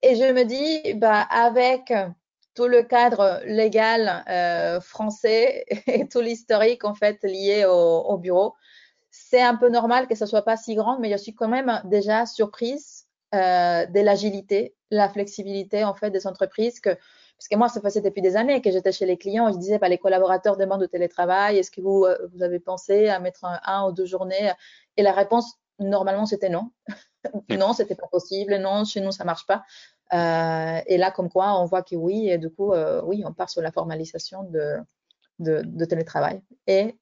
Et 0.02 0.16
je 0.16 0.32
me 0.32 0.44
dis, 0.44 0.94
bah, 0.94 1.20
avec 1.20 1.93
tout 2.54 2.66
le 2.66 2.82
cadre 2.82 3.40
légal 3.46 4.25
euh, 4.28 4.81
français 4.81 5.64
et 5.87 6.08
tout 6.08 6.20
l'historique 6.20 6.84
en 6.84 6.94
fait 6.94 7.22
lié 7.22 7.64
au, 7.66 7.72
au 7.72 8.19
bureau, 8.19 8.54
c'est 9.10 9.43
un 9.43 9.56
peu 9.56 9.69
normal 9.69 10.08
que 10.08 10.14
ce 10.14 10.26
soit 10.26 10.43
pas 10.43 10.56
si 10.56 10.75
grand, 10.75 10.99
mais 10.99 11.10
je 11.10 11.16
suis 11.16 11.34
quand 11.34 11.49
même 11.49 11.81
déjà 11.84 12.26
surprise 12.26 13.06
euh, 13.34 13.87
de 13.87 14.00
l'agilité, 14.00 14.75
la 14.90 15.08
flexibilité 15.08 15.84
en 15.84 15.94
fait 15.94 16.10
des 16.10 16.26
entreprises 16.26 16.81
que 16.81 16.96
parce 17.43 17.48
que 17.48 17.56
moi, 17.56 17.69
ça 17.69 17.81
faisait 17.81 18.00
depuis 18.00 18.22
des 18.22 18.37
années 18.37 18.62
que 18.62 18.70
j'étais 18.70 18.93
chez 18.93 19.05
les 19.05 19.19
clients 19.19 19.48
et 19.48 19.52
je 19.52 19.58
disais, 19.58 19.81
bah, 19.81 19.88
les 19.88 19.98
collaborateurs 19.98 20.56
demandent 20.56 20.82
de 20.82 20.87
télétravail. 20.87 21.58
Est-ce 21.58 21.72
que 21.72 21.81
vous, 21.81 22.05
euh, 22.05 22.16
vous 22.32 22.44
avez 22.44 22.60
pensé 22.60 23.08
à 23.08 23.19
mettre 23.19 23.44
un, 23.44 23.58
un, 23.65 23.88
ou 23.88 23.93
deux 23.93 24.06
journées? 24.06 24.53
Et 24.96 25.03
la 25.03 25.10
réponse, 25.10 25.58
normalement, 25.81 26.24
c'était 26.24 26.50
non. 26.50 26.70
non, 27.50 27.72
c'était 27.72 27.96
pas 27.96 28.06
possible. 28.06 28.55
Non, 28.58 28.84
chez 28.84 29.00
nous, 29.00 29.10
ça 29.10 29.24
marche 29.24 29.44
pas. 29.44 29.65
Euh, 30.12 30.81
et 30.86 30.98
là, 30.98 31.10
comme 31.10 31.31
quoi, 31.31 31.58
on 31.60 31.64
voit 31.64 31.82
que 31.82 31.96
oui, 31.96 32.28
et 32.28 32.38
du 32.38 32.50
coup, 32.50 32.72
euh, 32.72 33.00
oui, 33.04 33.22
on 33.24 33.32
part 33.32 33.48
sur 33.50 33.62
la 33.62 33.72
formalisation 33.72 34.44
de, 34.44 34.76
de, 35.38 35.62
de 35.64 35.84
télétravail. 35.84 36.42
Et 36.66 36.94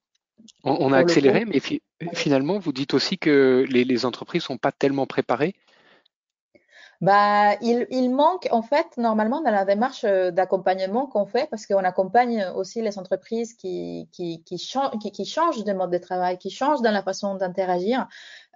on, 0.64 0.76
on 0.80 0.92
a 0.92 0.98
accéléré, 0.98 1.44
coup, 1.44 1.50
mais 1.52 1.60
fi 1.60 1.82
finalement, 2.14 2.58
vous 2.58 2.72
dites 2.72 2.94
aussi 2.94 3.18
que 3.18 3.66
les, 3.68 3.84
les 3.84 4.06
entreprises 4.06 4.42
sont 4.42 4.58
pas 4.58 4.72
tellement 4.72 5.06
préparées 5.06 5.54
bah, 7.00 7.56
il, 7.62 7.86
il, 7.90 8.10
manque 8.10 8.46
en 8.50 8.60
fait 8.60 8.98
normalement 8.98 9.40
dans 9.40 9.50
la 9.50 9.64
démarche 9.64 10.04
euh, 10.04 10.30
d'accompagnement 10.30 11.06
qu'on 11.06 11.24
fait 11.24 11.48
parce 11.48 11.64
qu'on 11.66 11.82
accompagne 11.82 12.44
aussi 12.54 12.82
les 12.82 12.98
entreprises 12.98 13.54
qui, 13.54 14.08
qui, 14.12 14.42
qui, 14.44 14.56
qui, 14.56 15.10
qui, 15.10 15.24
changent 15.24 15.64
de 15.64 15.72
mode 15.72 15.90
de 15.90 15.98
travail, 15.98 16.36
qui 16.36 16.50
changent 16.50 16.82
dans 16.82 16.90
la 16.90 17.02
façon 17.02 17.36
d'interagir. 17.36 18.06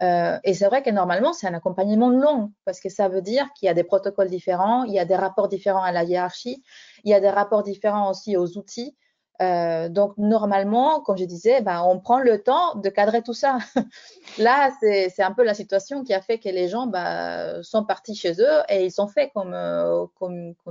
Euh, 0.03 0.39
et 0.45 0.53
c'est 0.53 0.67
vrai 0.67 0.83
que 0.83 0.91
normalement 0.91 1.33
c'est 1.33 1.47
un 1.47 1.55
accompagnement 1.55 2.11
long 2.11 2.53
parce 2.67 2.81
que 2.81 2.91
ça 2.91 3.09
veut 3.09 3.23
dire 3.23 3.49
qu'il 3.55 3.67
y 3.67 3.71
a 3.71 3.75
des 3.75 3.85
protocoles 3.85 4.29
différents, 4.29 4.85
il 4.85 4.93
y 4.93 4.99
a 4.99 5.07
des 5.07 5.17
rapports 5.17 5.49
différents 5.49 5.83
à 5.83 5.93
la 5.93 6.05
hiérarchie, 6.05 6.63
il 7.05 7.11
y 7.11 7.15
a 7.15 7.21
des 7.21 7.31
rapports 7.31 7.63
différents 7.63 8.11
aussi 8.11 8.37
aux 8.37 8.59
outils. 8.59 8.95
Euh, 9.43 9.89
donc 9.89 10.17
normalement, 10.17 11.01
comme 11.01 11.17
je 11.17 11.25
disais, 11.25 11.61
ben, 11.61 11.83
on 11.83 11.99
prend 11.99 12.21
le 12.21 12.43
temps 12.43 12.77
de 12.77 12.89
cadrer 12.89 13.23
tout 13.23 13.35
ça. 13.35 13.59
Là, 14.39 14.71
c'est 14.81 15.23
un 15.23 15.33
peu 15.33 15.45
la 15.45 15.55
situation 15.55 16.05
qui 16.05 16.15
a 16.15 16.21
fait 16.21 16.39
que 16.39 16.49
les 16.49 16.69
gens 16.69 16.87
ben, 16.87 17.63
sont 17.63 17.85
partis 17.85 18.15
chez 18.15 18.41
eux 18.41 18.63
et 18.69 18.87
ils 18.87 19.01
ont 19.01 19.09
fait 19.09 19.31
comme, 19.35 19.53
euh, 19.55 20.07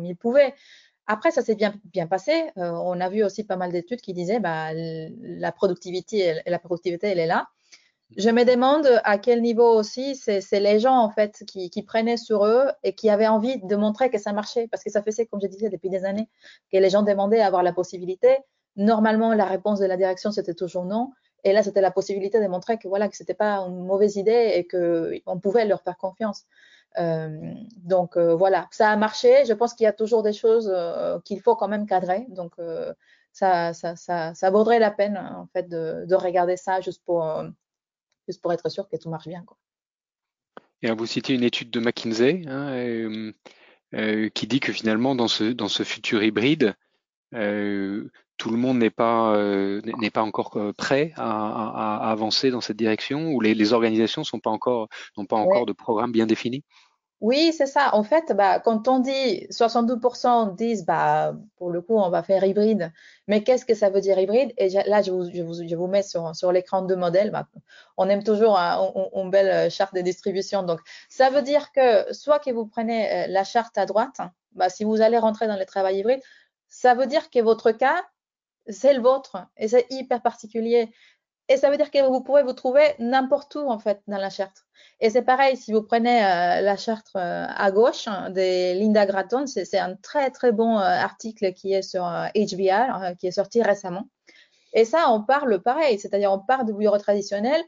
ils 0.01 0.15
pouvaient. 0.15 0.53
Après, 1.05 1.32
ça 1.32 1.41
s'est 1.41 1.55
bien, 1.55 2.08
passé. 2.08 2.32
Euh, 2.58 2.72
on 2.72 3.01
a 3.01 3.10
vu 3.10 3.24
aussi 3.24 3.43
pas 3.43 3.58
mal 3.58 3.74
d'études 3.74 4.00
qui 4.00 4.13
disaient 4.13 4.39
ben, 4.39 4.72
la 5.22 5.51
productivité, 5.51 6.41
la 6.46 6.60
productivité, 6.60 7.08
elle 7.08 7.20
est 7.20 7.27
là. 7.27 7.48
Je 8.15 8.29
me 8.29 8.46
demande 8.46 9.01
à 9.03 9.17
quel 9.17 9.41
niveau 9.41 9.67
aussi 9.75 10.15
c'est 10.15 10.60
les 10.60 10.79
gens 10.79 10.98
en 10.98 11.10
fait 11.10 11.43
qui, 11.48 11.72
qui, 11.72 11.82
prenaient 11.82 12.17
sur 12.17 12.46
eux 12.46 12.67
et 12.84 12.93
qui 12.93 13.10
avaient 13.10 13.27
envie 13.27 13.58
de 13.58 13.75
montrer 13.75 14.12
que 14.12 14.20
ça 14.20 14.34
marchait 14.34 14.67
parce 14.67 14.84
que 14.84 14.91
ça 14.91 15.01
faisait, 15.01 15.25
comme 15.25 15.41
je 15.41 15.48
disais 15.48 15.70
depuis 15.70 15.89
des 15.89 16.05
années, 16.05 16.29
que 16.72 16.77
les 16.77 16.91
gens 16.91 17.01
demandaient 17.01 17.39
à 17.39 17.48
avoir 17.48 17.63
la 17.63 17.74
possibilité. 17.74 18.38
Normalement, 18.75 19.34
la 19.34 19.46
réponse 19.46 19.80
de 19.80 19.86
la 19.86 19.98
direction, 19.98 20.32
c'était 20.32 20.53
toujours 20.53 20.86
non. 20.86 21.12
Et 21.44 21.53
là, 21.53 21.62
c'était 21.62 21.82
la 21.82 21.92
possibilité 21.92 22.42
de 22.42 22.48
montrer 22.48 22.77
que 22.77 22.88
voilà 22.88 23.10
que 23.10 23.18
c'était 23.18 23.34
pas 23.34 23.58
une 23.58 23.86
mauvaise 23.86 24.15
idée 24.15 24.53
et 24.56 24.65
que 24.65 25.13
on 25.25 25.39
pouvait 25.39 25.65
leur 25.65 25.82
faire 25.82 25.98
confiance. 25.98 26.46
Euh, 27.00 27.53
donc 27.77 28.18
euh, 28.18 28.36
voilà, 28.36 28.68
ça 28.72 28.89
a 28.89 28.96
marché. 28.96 29.46
Je 29.46 29.53
pense 29.53 29.74
qu'il 29.74 29.84
y 29.84 29.88
a 29.88 29.94
toujours 29.94 30.24
des 30.24 30.34
choses 30.34 30.72
euh, 30.74 31.20
qu'il 31.25 31.42
faut 31.42 31.56
quand 31.56 31.68
même 31.68 31.86
cadrer. 31.86 32.25
Donc 32.30 32.53
ça, 33.32 33.74
ça, 33.74 33.96
ça, 33.96 34.34
ça, 34.36 34.50
vaudrait 34.51 34.80
la 34.80 34.92
peine 34.92 35.18
en 35.18 35.48
fait 35.53 35.68
de, 35.68 36.06
de 36.06 36.15
regarder 36.15 36.56
ça 36.56 36.82
juste 36.82 37.03
pour, 37.03 37.25
juste 38.27 38.42
pour 38.42 38.53
être 38.53 38.70
sûr 38.70 38.88
que 38.88 38.96
tout 38.96 39.10
marche 39.10 39.27
bien. 39.27 39.44
Et 40.82 40.92
vous 40.92 41.06
citez 41.06 41.34
une 41.34 41.44
étude 41.44 41.72
de 41.72 41.80
McKinsey 41.80 42.44
hein, 42.48 43.32
qui 44.36 44.48
dit 44.48 44.60
que 44.60 44.72
finalement 44.72 45.15
dans 45.15 45.27
ce, 45.27 45.46
dans 45.46 45.70
ce 45.70 45.84
futur 45.84 46.22
hybride, 46.24 46.75
tout 48.43 48.50
le 48.50 48.57
monde 48.57 48.77
n'est 48.77 48.89
pas 48.89 49.38
n'est 50.01 50.09
pas 50.09 50.21
encore 50.21 50.57
prêt 50.77 51.13
à, 51.15 51.23
à, 51.23 52.07
à, 52.07 52.12
avancer 52.12 52.51
dans 52.51 52.59
cette 52.59 52.75
direction 52.75 53.31
ou 53.31 53.39
les, 53.39 53.53
les 53.53 53.71
organisations 53.71 54.25
sont 54.25 54.39
pas 54.39 54.50
encore 54.50 54.89
n'ont 55.17 55.25
pas 55.25 55.38
encore 55.38 55.65
de 55.65 55.71
programme 55.71 56.12
bien 56.12 56.25
défini? 56.25 56.62
Oui, 57.21 57.53
c'est 57.57 57.67
ça. 57.67 57.95
En 57.95 58.03
fait, 58.03 58.33
bah, 58.35 58.59
quand 58.59 58.89
on 58.89 59.00
dit 59.00 59.47
62% 59.50 60.57
disent, 60.57 60.85
bah, 60.85 61.33
pour 61.55 61.71
le 61.71 61.81
coup, 61.81 61.95
on 61.97 62.09
va 62.09 62.21
faire 62.21 62.43
hybride. 62.43 62.91
Mais 63.29 63.43
qu'est-ce 63.45 63.63
que 63.63 63.75
ça 63.75 63.89
veut 63.89 64.01
dire 64.01 64.19
hybride? 64.19 64.51
Et 64.57 64.67
là, 64.67 65.01
je 65.01 65.12
vous, 65.12 65.31
je 65.33 65.41
vous, 65.41 65.65
je 65.65 65.75
vous 65.77 65.88
mets 65.88 66.03
sur, 66.03 66.35
sur 66.35 66.51
l'écran 66.51 66.81
deux 66.81 66.97
modèles. 66.97 67.31
Bah, 67.31 67.47
on 67.95 68.09
aime 68.09 68.23
toujours 68.25 68.59
hein, 68.59 68.91
une 69.15 69.29
belle 69.29 69.71
charte 69.71 69.95
de 69.95 70.01
distribution. 70.01 70.63
Donc, 70.63 70.81
ça 71.07 71.29
veut 71.29 71.43
dire 71.43 71.71
que 71.71 72.12
soit 72.13 72.39
que 72.39 72.51
vous 72.51 72.65
prenez 72.65 73.09
euh, 73.09 73.27
la 73.29 73.45
charte 73.45 73.77
à 73.77 73.85
droite, 73.85 74.19
bah, 74.51 74.67
si 74.67 74.83
vous 74.83 75.00
allez 75.00 75.17
rentrer 75.17 75.47
dans 75.47 75.57
le 75.57 75.65
travail 75.65 76.00
hybride, 76.00 76.19
ça 76.67 76.93
veut 76.93 77.05
dire 77.05 77.29
que 77.29 77.39
votre 77.39 77.71
cas, 77.71 78.03
c'est 78.67 78.93
le 78.93 79.01
vôtre 79.01 79.48
et 79.58 79.67
c'est 79.67 79.86
hyper 79.89 80.22
particulier. 80.22 80.91
Et 81.50 81.58
ça 81.58 81.70
veut 81.70 81.77
dire 81.77 81.91
que 81.91 82.01
vous 82.08 82.22
pouvez 82.22 82.41
vous 82.43 82.53
trouver 82.53 82.96
n'importe 83.00 83.55
où, 83.55 83.70
en 83.70 83.77
fait, 83.77 84.01
dans 84.08 84.17
la 84.17 84.29
charte. 84.29 84.63
Et 85.01 85.10
c'est 85.10 85.24
pareil, 85.24 85.58
si 85.58 85.74
vous 85.74 85.84
prenez 85.84 86.24
euh, 86.24 86.62
la 86.62 86.77
charte 86.77 87.10
euh, 87.17 87.46
à 87.48 87.72
gauche 87.72 88.08
hein, 88.08 88.29
de 88.29 88.79
Linda 88.79 89.05
Gratton, 89.05 89.46
c'est 89.46 89.77
un 89.77 89.96
très, 89.98 90.32
très 90.32 90.53
bon 90.53 90.77
euh, 90.77 90.82
article 90.82 91.53
qui 91.53 91.74
est 91.74 91.82
sur 91.82 92.03
HBR, 92.03 93.17
qui 93.20 93.27
est 93.27 93.32
sorti 93.32 93.62
récemment. 93.62 94.08
Et 94.74 94.86
ça, 94.86 95.10
on 95.10 95.22
parle 95.22 95.62
pareil, 95.62 96.00
c'est-à-dire 96.00 96.32
on 96.32 96.39
part 96.39 96.63
du 96.65 96.74
bureau 96.74 96.98
traditionnel 96.98 97.62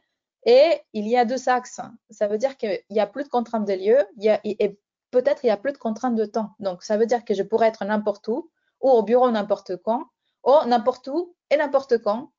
et 0.46 0.82
il 0.94 1.08
y 1.08 1.18
a 1.18 1.25
deux 1.25 1.50
axes. 1.50 1.82
Ça 2.10 2.28
veut 2.28 2.38
dire 2.38 2.58
qu'il 2.58 2.80
n'y 2.90 3.00
a 3.00 3.08
plus 3.08 3.24
de 3.24 3.30
contraintes 3.30 3.68
de 3.68 3.74
lieu 3.74 3.98
il 4.18 4.24
y 4.24 4.30
a, 4.30 4.40
et 4.44 4.80
peut-être 5.12 5.44
il 5.44 5.48
y 5.48 5.52
a 5.52 5.58
plus 5.58 5.74
de 5.74 5.78
contraintes 5.78 6.16
de 6.16 6.25
temps. 6.25 6.52
Donc, 6.60 6.84
ça 6.84 6.98
veut 6.98 7.06
dire 7.06 7.25
que 7.25 7.34
je 7.34 7.44
pourrais 7.44 7.68
être 7.68 7.86
n'importe 7.86 8.28
où 8.28 8.50
ou 8.82 8.90
au 8.90 9.04
bureau 9.04 9.30
n'importe 9.32 9.78
quand, 9.78 10.06
ou 10.46 10.66
n'importe 10.68 11.08
où 11.08 11.36
et 11.50 11.58
n'importe 11.58 11.98
quand 12.00 12.32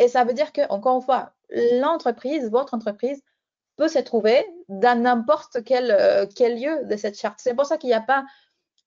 et 0.00 0.08
ça 0.08 0.24
veut 0.24 0.32
dire 0.32 0.52
que, 0.52 0.62
encore 0.70 0.96
une 0.96 1.02
fois, 1.02 1.34
l'entreprise, 1.78 2.50
votre 2.50 2.72
entreprise, 2.72 3.22
peut 3.76 3.88
se 3.88 3.98
trouver 3.98 4.44
dans 4.68 5.00
n'importe 5.00 5.62
quel, 5.62 5.90
euh, 5.90 6.26
quel 6.34 6.58
lieu 6.58 6.84
de 6.86 6.96
cette 6.96 7.18
charte. 7.18 7.38
C'est 7.40 7.54
pour 7.54 7.66
ça 7.66 7.76
qu'il 7.76 7.88
n'y 7.88 7.94
a 7.94 8.00
pas 8.00 8.24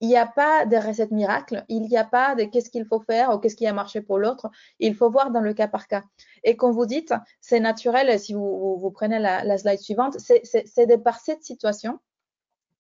il 0.02 0.14
a 0.18 0.26
pas 0.26 0.66
de 0.66 0.76
recette 0.76 1.12
miracle, 1.12 1.64
il 1.70 1.84
n'y 1.84 1.96
a 1.96 2.04
pas 2.04 2.36
de 2.36 2.44
qu'est-ce 2.44 2.70
qu'il 2.70 2.86
faut 2.86 3.00
faire 3.00 3.30
ou 3.34 3.38
qu'est-ce 3.38 3.56
qui 3.56 3.66
a 3.66 3.72
marché 3.72 4.02
pour 4.02 4.18
l'autre. 4.18 4.50
Il 4.80 4.96
faut 4.96 5.10
voir 5.10 5.32
dans 5.32 5.40
le 5.40 5.54
cas 5.54 5.70
par 5.70 5.88
cas. 5.88 6.04
Et 6.44 6.58
comme 6.58 6.74
vous 6.74 6.86
dites, 6.86 7.14
c'est 7.40 7.62
naturel, 7.62 8.20
si 8.20 8.34
vous, 8.34 8.76
vous, 8.78 8.92
prenez 8.92 9.18
la, 9.18 9.58
slide 9.58 9.80
suivante, 9.80 10.18
c'est 10.20 10.86
de 10.88 10.96
par 10.98 11.22
cette 11.22 11.44
situation 11.44 12.00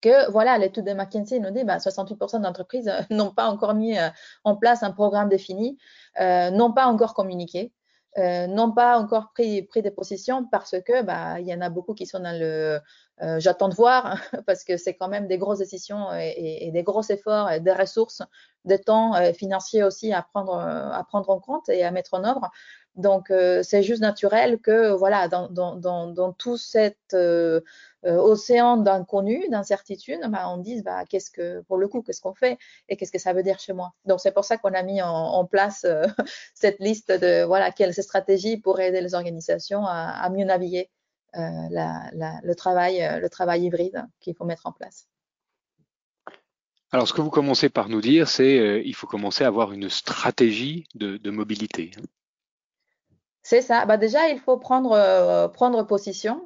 que 0.04 0.30
voilà, 0.32 0.58
l'étude 0.58 0.86
de 0.86 0.94
McKinsey 0.94 1.40
nous 1.40 1.52
dit 1.52 1.64
bah, 1.64 1.78
68% 1.78 2.42
d'entreprises 2.42 2.92
n'ont 3.10 3.32
pas 3.32 3.48
encore 3.48 3.74
mis 3.74 3.98
euh, 3.98 4.10
en 4.44 4.56
place 4.56 4.84
un 4.84 4.92
programme 4.92 5.30
défini, 5.30 5.78
euh, 6.20 6.52
n'ont 6.52 6.74
pas 6.74 6.86
encore 6.86 7.14
communiqué. 7.14 7.72
Euh, 8.20 8.46
n'ont 8.46 8.72
pas 8.72 9.00
encore 9.00 9.32
pris, 9.34 9.64
pris 9.64 9.82
des 9.82 9.90
positions 9.90 10.46
parce 10.46 10.76
que 10.86 11.02
bah, 11.02 11.40
il 11.40 11.48
y 11.48 11.54
en 11.54 11.62
a 11.62 11.70
beaucoup 11.72 11.96
qui 11.96 12.06
sont 12.06 12.20
dans 12.20 12.38
le 12.38 12.80
euh, 13.24 13.40
j'attends 13.40 13.70
de 13.70 13.74
voir 13.74 14.20
parce 14.46 14.64
que 14.64 14.78
c'est 14.78 14.94
quand 14.94 15.08
même 15.08 15.28
des 15.28 15.40
grosses 15.40 15.60
décisions 15.60 16.14
et, 16.14 16.70
des 16.72 16.84
gros 16.84 17.02
efforts, 17.02 17.50
et 17.50 17.60
des 17.60 17.72
ressources, 17.72 18.22
des 18.66 18.78
temps 18.78 19.16
euh, 19.16 19.34
financiers 19.34 19.84
aussi 19.84 20.14
à 20.14 20.22
prendre, 20.22 20.60
à 20.60 21.04
prendre 21.06 21.32
en 21.32 21.40
compte 21.40 21.70
et 21.70 21.84
à 21.84 21.90
mettre 21.90 22.14
en 22.14 22.24
œuvre. 22.24 22.52
Donc, 22.96 23.32
euh, 23.32 23.64
c'est 23.64 23.82
juste 23.84 24.02
naturel 24.02 24.60
que, 24.60 24.92
voilà, 24.92 25.28
dans, 25.28 25.50
dans, 25.50 25.76
dans, 25.76 26.08
dans 26.08 26.32
tout 26.34 26.58
cet 26.58 26.98
euh, 27.14 27.62
euh, 28.06 28.18
océan 28.18 28.78
d'inconnu, 28.78 29.48
d'incertitude, 29.50 30.20
bah, 30.30 30.50
on 30.50 30.58
dise, 30.58 30.84
bah, 30.84 31.04
qu'est-ce 31.06 31.32
que, 31.32 31.62
pour 31.62 31.78
le 31.78 31.88
coup, 31.88 32.02
qu'est-ce 32.02 32.22
qu'on 32.22 32.36
fait 32.36 32.58
et 32.90 32.98
qu'est-ce 32.98 33.12
que 33.12 33.20
ça 33.20 33.34
veut 33.34 33.44
dire 33.44 33.60
chez 33.60 33.74
moi. 33.74 33.94
Donc, 34.06 34.20
c'est 34.20 34.32
pour 34.32 34.46
ça 34.46 34.58
qu'on 34.58 34.74
a 34.74 34.84
mis 34.84 35.02
en, 35.02 35.46
place 35.46 35.86
cette 36.54 36.80
liste 36.80 37.12
de, 37.12 37.44
voilà, 37.44 37.72
quelles 37.72 37.94
stratégies 37.94 38.58
pour 38.58 38.80
aider 38.80 39.02
les 39.02 39.16
organisations 39.16 39.86
à, 39.86 40.10
à 40.10 40.30
mieux 40.30 40.46
naviguer 40.46 40.90
la, 41.34 42.12
la, 42.14 42.40
le 42.44 42.56
travail, 42.56 43.20
le 43.20 43.28
travail 43.28 43.64
hybride 43.64 44.06
qu'il 44.20 44.36
faut 44.36 44.46
mettre 44.46 44.68
en 44.68 44.72
place. 44.72 45.08
Alors, 46.94 47.08
ce 47.08 47.14
que 47.14 47.22
vous 47.22 47.32
commencez 47.32 47.70
par 47.70 47.90
nous 47.90 48.02
dire, 48.02 48.30
c'est 48.30 48.60
euh, 48.60 48.80
il 48.86 48.94
faut 48.94 49.08
commencer 49.08 49.44
à 49.44 49.48
avoir 49.48 49.72
une 49.74 49.90
stratégie 49.90 50.86
de, 50.94 51.18
de 51.18 51.32
mobilité. 51.32 51.90
C'est 53.44 53.62
ça. 53.62 53.86
Bah 53.86 53.98
déjà, 53.98 54.30
il 54.30 54.40
faut 54.40 54.58
prendre 54.58 54.94
euh, 54.94 55.50
prendre 55.50 55.84
position. 55.84 56.46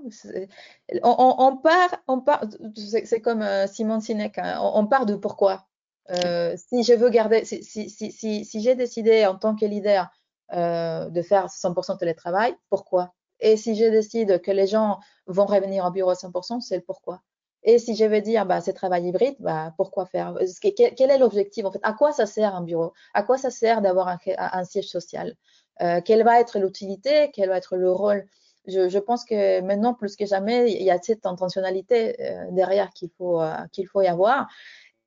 On, 1.04 1.16
on, 1.20 1.36
on, 1.38 1.58
part, 1.58 1.96
on 2.08 2.22
part. 2.22 2.44
C'est 2.75 3.22
comme 3.22 3.44
euh, 3.44 3.68
Simon 3.68 4.00
Sinek. 4.00 4.38
Hein, 4.39 4.60
on, 4.62 4.88
part 4.88 5.06
de 5.06 5.16
pourquoi? 5.16 5.68
Euh, 6.10 6.56
si 6.58 6.84
je 6.84 6.94
veux 6.94 7.10
garder, 7.10 7.46
si 7.46 7.63
si 7.63 7.89
si 7.89 8.12
si, 8.12 8.62
j'ai 8.62 8.75
décidé 8.75 9.25
en 9.27 9.36
tant 9.38 9.56
que 9.56 9.66
leader 9.66 10.10
de 10.51 11.22
faire 11.22 11.48
100% 11.50 11.98
télétravail, 11.98 12.56
pourquoi? 12.70 13.13
Et 13.42 13.58
si 13.58 13.75
je 13.75 13.86
décide 13.86 14.42
que 14.42 14.51
les 14.51 14.68
gens 14.68 15.00
vont 15.27 15.46
revenir 15.46 15.86
au 15.86 15.92
bureau 15.92 16.12
à 16.12 16.16
100%, 16.16 16.62
c'est 16.62 16.77
le 16.77 16.84
pourquoi. 16.84 17.22
Et 17.63 17.80
si 17.80 17.96
je 17.96 18.06
veux 18.06 18.22
dire, 18.22 18.46
bah, 18.46 18.62
c'est 18.62 18.74
travail 18.74 19.08
hybride, 19.08 19.36
bah, 19.39 19.74
pourquoi 19.77 20.06
faire? 20.06 20.36
Quel 20.62 21.12
est 21.12 21.18
l'objectif 21.18 21.66
en 21.66 21.72
fait? 21.72 21.82
À 21.84 21.94
quoi 21.94 22.13
ça 22.13 22.25
sert 22.25 22.56
un 22.56 22.62
bureau? 22.62 22.94
À 23.13 23.24
quoi 23.24 23.38
ça 23.38 23.50
sert 23.50 23.82
d'avoir 23.82 24.08
un, 24.08 24.63
siège 24.63 24.88
social? 24.88 25.36
Euh, 25.82 26.02
Quelle 26.04 26.24
va 26.24 26.40
être 26.40 26.60
l'utilité 26.60 27.32
Quel 27.34 27.50
va 27.50 27.58
être 27.58 27.76
le 27.76 27.92
rôle? 27.92 28.28
Je, 28.68 28.90
je, 28.90 29.00
pense 29.00 29.24
que 29.24 29.62
maintenant, 29.62 29.94
plus 29.94 30.16
que 30.16 30.26
jamais, 30.26 30.72
il 30.72 30.84
y 30.84 30.92
a 30.92 31.02
cette 31.02 31.26
intentionnalité 31.26 32.22
euh, 32.22 32.46
derrière 32.52 32.90
qu'il 32.90 33.10
faut, 33.18 33.42
euh, 33.42 33.56
qu'il 33.72 33.88
faut 33.88 34.02
y 34.02 34.08
avoir. 34.08 34.48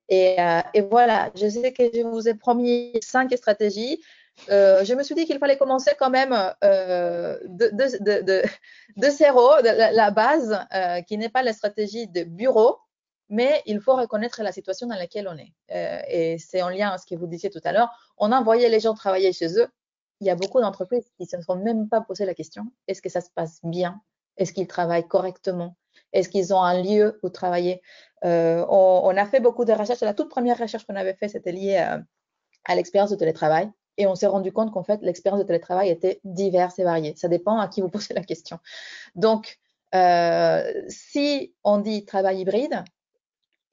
Et, 0.09 0.39
euh, 0.41 0.61
et, 0.73 0.81
voilà, 0.81 1.31
je 1.35 1.47
sais 1.47 1.71
que 1.71 1.83
je 1.93 2.01
vous 2.01 2.27
ai 2.27 2.33
promis 2.33 2.91
cinq 3.01 3.31
stratégies. 3.37 4.01
Euh, 4.49 4.83
je 4.83 4.93
me 4.95 5.03
suis 5.03 5.13
dit 5.13 5.25
qu'il 5.25 5.37
fallait 5.37 5.57
commencer 5.57 5.91
quand 5.99 6.09
même 6.09 6.35
euh, 6.63 7.37
de, 7.45 7.69
de, 7.71 8.21
de, 8.21 8.43
de, 8.97 9.09
zéro, 9.09 9.61
de 9.61 9.95
la, 9.95 10.11
base, 10.11 10.59
qui 11.07 11.17
n'est 11.17 11.29
pas 11.29 11.43
la 11.43 11.53
stratégie 11.53 12.07
de 12.07 12.23
bureau, 12.23 12.77
mais 13.31 13.63
il 13.65 13.79
faut 13.79 13.95
reconnaître 13.95 14.43
la 14.43 14.51
situation 14.51 14.87
dans 14.87 14.95
laquelle 14.95 15.27
on 15.29 15.37
est. 15.37 15.53
Euh, 15.71 16.01
et 16.09 16.37
c'est 16.37 16.61
en 16.61 16.69
lien 16.69 16.89
avec 16.89 16.99
ce 16.99 17.05
que 17.07 17.15
vous 17.17 17.27
disiez 17.27 17.49
tout 17.49 17.61
à 17.63 17.71
l'heure. 17.71 17.89
On 18.17 18.33
envoyait 18.33 18.67
les 18.67 18.81
gens 18.81 18.93
travailler 18.93 19.31
chez 19.31 19.57
eux. 19.57 19.67
Il 20.21 20.27
y 20.27 20.29
a 20.29 20.35
beaucoup 20.35 20.61
d'entreprises 20.61 21.05
qui 21.17 21.23
ne 21.23 21.27
se 21.27 21.41
sont 21.41 21.55
même 21.55 21.89
pas 21.89 22.01
posé 22.01 22.25
la 22.25 22.33
question 22.33 22.71
est-ce 22.87 23.01
que 23.01 23.09
ça 23.09 23.21
se 23.21 23.29
passe 23.33 23.59
bien? 23.63 24.01
Est-ce 24.37 24.53
qu'ils 24.53 24.67
travaillent 24.67 25.07
correctement? 25.07 25.75
Est-ce 26.13 26.29
qu'ils 26.29 26.53
ont 26.53 26.61
un 26.61 26.81
lieu 26.81 27.19
où 27.23 27.29
travailler? 27.29 27.81
Euh, 28.23 28.65
on, 28.69 29.15
a 29.17 29.25
fait 29.25 29.39
beaucoup 29.39 29.65
de 29.65 29.73
recherches. 29.73 30.01
La 30.01 30.13
toute 30.13 30.29
première 30.29 30.57
recherche 30.57 30.85
qu'on 30.85 30.95
avait 30.95 31.15
fait, 31.15 31.27
c'était 31.27 31.51
lié 31.51 31.77
à, 32.65 32.75
l'expérience 32.75 33.09
de 33.09 33.15
télétravail. 33.15 33.69
Et 33.97 34.07
on 34.07 34.15
s'est 34.15 34.27
rendu 34.27 34.51
compte 34.51 34.71
qu'en 34.71 34.83
fait, 34.83 35.01
l'expérience 35.01 35.41
de 35.41 35.47
télétravail 35.47 35.89
était 35.89 36.21
diverse 36.23 36.79
et 36.79 36.83
variée. 36.83 37.13
Ça 37.17 37.27
dépend 37.27 37.59
à 37.59 37.67
qui 37.67 37.81
vous 37.81 37.89
posez 37.89 38.13
la 38.13 38.23
question. 38.23 38.59
Donc, 39.15 39.59
euh, 39.95 40.71
si 40.87 41.53
on 41.63 41.79
dit 41.79 42.05
travail 42.05 42.41
hybride, 42.41 42.83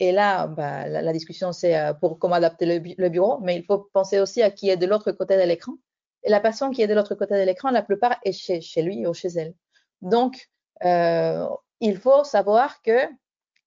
et 0.00 0.12
là, 0.12 0.46
bah, 0.46 0.86
la, 0.88 1.12
discussion, 1.12 1.52
c'est 1.52 1.76
euh, 1.76 1.92
pour 1.92 2.18
comment 2.18 2.36
adapter 2.36 2.66
le, 2.96 3.08
bureau, 3.08 3.38
mais 3.40 3.56
il 3.56 3.64
faut 3.64 3.78
penser 3.92 4.20
aussi 4.20 4.42
à 4.42 4.50
qui 4.50 4.70
est 4.70 4.76
de 4.76 4.86
l'autre 4.86 5.10
côté 5.12 5.36
de 5.36 5.42
l'écran. 5.42 5.72
Et 6.24 6.30
la 6.30 6.40
personne 6.40 6.72
qui 6.72 6.82
est 6.82 6.86
de 6.86 6.94
l'autre 6.94 7.14
côté 7.14 7.34
de 7.38 7.44
l'écran, 7.44 7.70
la 7.70 7.82
plupart 7.82 8.16
est 8.24 8.32
chez, 8.32 8.82
lui 8.82 9.06
ou 9.06 9.14
chez 9.14 9.28
elle. 9.28 9.54
Donc, 10.02 10.48
euh, 10.84 11.46
il 11.80 11.98
faut 11.98 12.24
savoir 12.24 12.82
que 12.82 12.98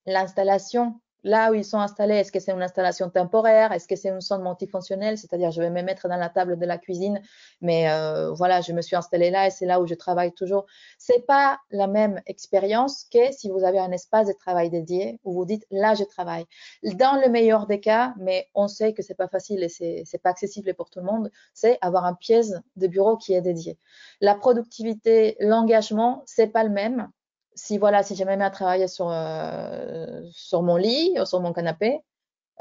l'installation 0.06 1.01
là 1.24 1.52
où 1.52 1.54
ils 1.54 1.66
sont 1.66 1.80
installés, 1.80 2.16
est-ce 2.16 2.32
que 2.32 2.40
c'est 2.40 2.52
une 2.52 2.62
installation 2.62 3.10
temporaire? 3.10 3.72
Est-ce 3.72 3.88
que 3.88 3.96
c'est 3.96 4.10
une 4.10 4.22
sonde 4.22 4.44
multifonctionnelle? 4.44 5.18
C'est-à-dire, 5.18 5.52
je 5.52 5.62
vais 5.62 5.70
me 5.70 5.82
mettre 5.82 6.08
dans 6.08 6.18
la 6.18 6.30
table 6.30 6.58
de 6.58 6.66
la 6.66 6.78
cuisine, 6.78 7.22
mais 7.62 7.90
euh, 7.92 8.32
voilà, 8.32 8.62
je 8.62 8.74
me 8.74 8.82
suis 8.82 8.96
installée 8.96 9.30
là 9.30 9.48
et 9.48 9.50
c'est 9.50 9.66
là 9.66 9.80
où 9.82 9.88
je 9.88 9.94
travaille 9.94 10.34
toujours. 10.34 10.66
C'est 10.98 11.26
pas 11.26 11.60
la 11.72 11.88
même 11.88 12.22
expérience 12.26 13.06
que 13.12 13.32
si 13.32 13.50
vous 13.50 13.64
avez 13.64 13.80
un 13.80 13.92
espace 13.92 14.28
de 14.28 14.34
travail 14.34 14.70
dédié 14.70 15.20
où 15.24 15.34
vous 15.34 15.46
dites 15.46 15.66
là, 15.72 15.94
je 15.94 16.04
travaille. 16.04 16.46
Dans 16.84 17.20
le 17.22 17.30
meilleur 17.30 17.68
des 17.68 17.80
cas, 17.80 18.14
mais 18.18 18.50
on 18.56 18.68
sait 18.68 18.94
que 18.94 19.02
c'est 19.02 19.16
pas 19.16 19.28
facile 19.28 19.64
et 19.64 19.70
c'est, 19.70 20.04
c'est 20.06 20.22
pas 20.22 20.30
accessible 20.30 20.74
pour 20.74 20.90
tout 20.90 21.00
le 21.00 21.06
monde, 21.06 21.32
c'est 21.54 21.78
avoir 21.82 22.06
un 22.06 22.14
pièce 22.14 22.54
de 22.76 22.88
bureau 22.88 23.18
qui 23.18 23.34
est 23.34 23.42
dédié. 23.42 23.78
La 24.22 24.36
productivité, 24.36 25.36
l'engagement, 25.40 26.24
c'est 26.26 26.48
pas 26.48 26.64
le 26.64 26.70
même 26.70 27.10
si 27.56 27.78
voilà, 27.78 28.04
si 28.04 28.16
je 28.16 28.24
me 28.24 28.36
mets 28.36 28.44
à 28.44 28.50
travailler 28.50 28.88
sur, 28.88 29.10
euh, 29.12 30.22
sur 30.32 30.62
mon 30.62 30.76
lit 30.78 31.16
ou 31.20 31.26
sur 31.26 31.40
mon 31.42 31.54
canapé, 31.54 32.00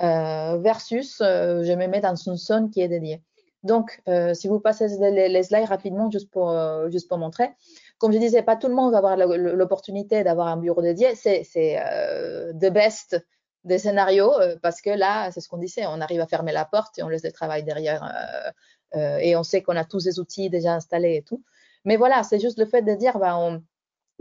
euh, 0.00 0.56
versus 0.58 1.20
euh, 1.20 1.62
je 1.62 1.72
me 1.72 1.86
mets 1.86 2.00
dans 2.00 2.14
une 2.14 2.36
zone 2.36 2.70
qui 2.70 2.80
est 2.80 2.88
dédiée. 2.88 3.22
Donc, 3.62 4.00
si 4.32 4.48
vous 4.48 4.58
passez 4.58 4.88
les, 4.88 5.42
slides 5.42 5.68
rapidement, 5.68 6.10
juste 6.10 6.30
pour, 6.30 6.50
juste 6.88 7.08
pour 7.10 7.18
montrer, 7.18 7.50
comme 7.98 8.10
je 8.10 8.16
disais, 8.16 8.42
pas 8.42 8.56
tout 8.56 8.68
le 8.68 8.74
monde 8.74 8.92
va 8.92 8.98
avoir 8.98 9.18
l'opportunité 9.18 10.24
d'avoir 10.24 10.46
un 10.46 10.56
bureau 10.56 10.80
dédié. 10.80 11.14
C'est 11.14 11.44
euh, 11.78 12.54
the 12.54 12.72
best 12.72 13.22
des 13.64 13.76
scénarios 13.76 14.32
parce 14.62 14.80
que 14.80 14.88
là, 14.88 15.30
c'est 15.30 15.42
ce 15.42 15.48
qu'on 15.50 15.58
disait, 15.58 15.84
on 15.84 16.00
arrive 16.00 16.22
à 16.22 16.26
fermer 16.26 16.52
la 16.52 16.64
porte 16.64 16.98
et 16.98 17.02
on 17.02 17.10
laisse 17.10 17.22
le 17.22 17.32
travail 17.32 17.62
derrière 17.62 18.02
et 18.94 19.36
on 19.36 19.42
sait 19.42 19.60
qu'on 19.60 19.76
a 19.76 19.84
tous 19.84 20.00
ces 20.00 20.18
outils 20.18 20.48
déjà 20.48 20.72
installés 20.72 21.16
et 21.16 21.22
tout. 21.22 21.44
Mais 21.84 21.96
voilà, 21.96 22.22
c'est 22.22 22.40
juste 22.40 22.58
le 22.58 22.64
fait 22.64 22.80
de 22.80 22.94
dire, 22.94 23.18
bah, 23.18 23.36
on, 23.36 23.62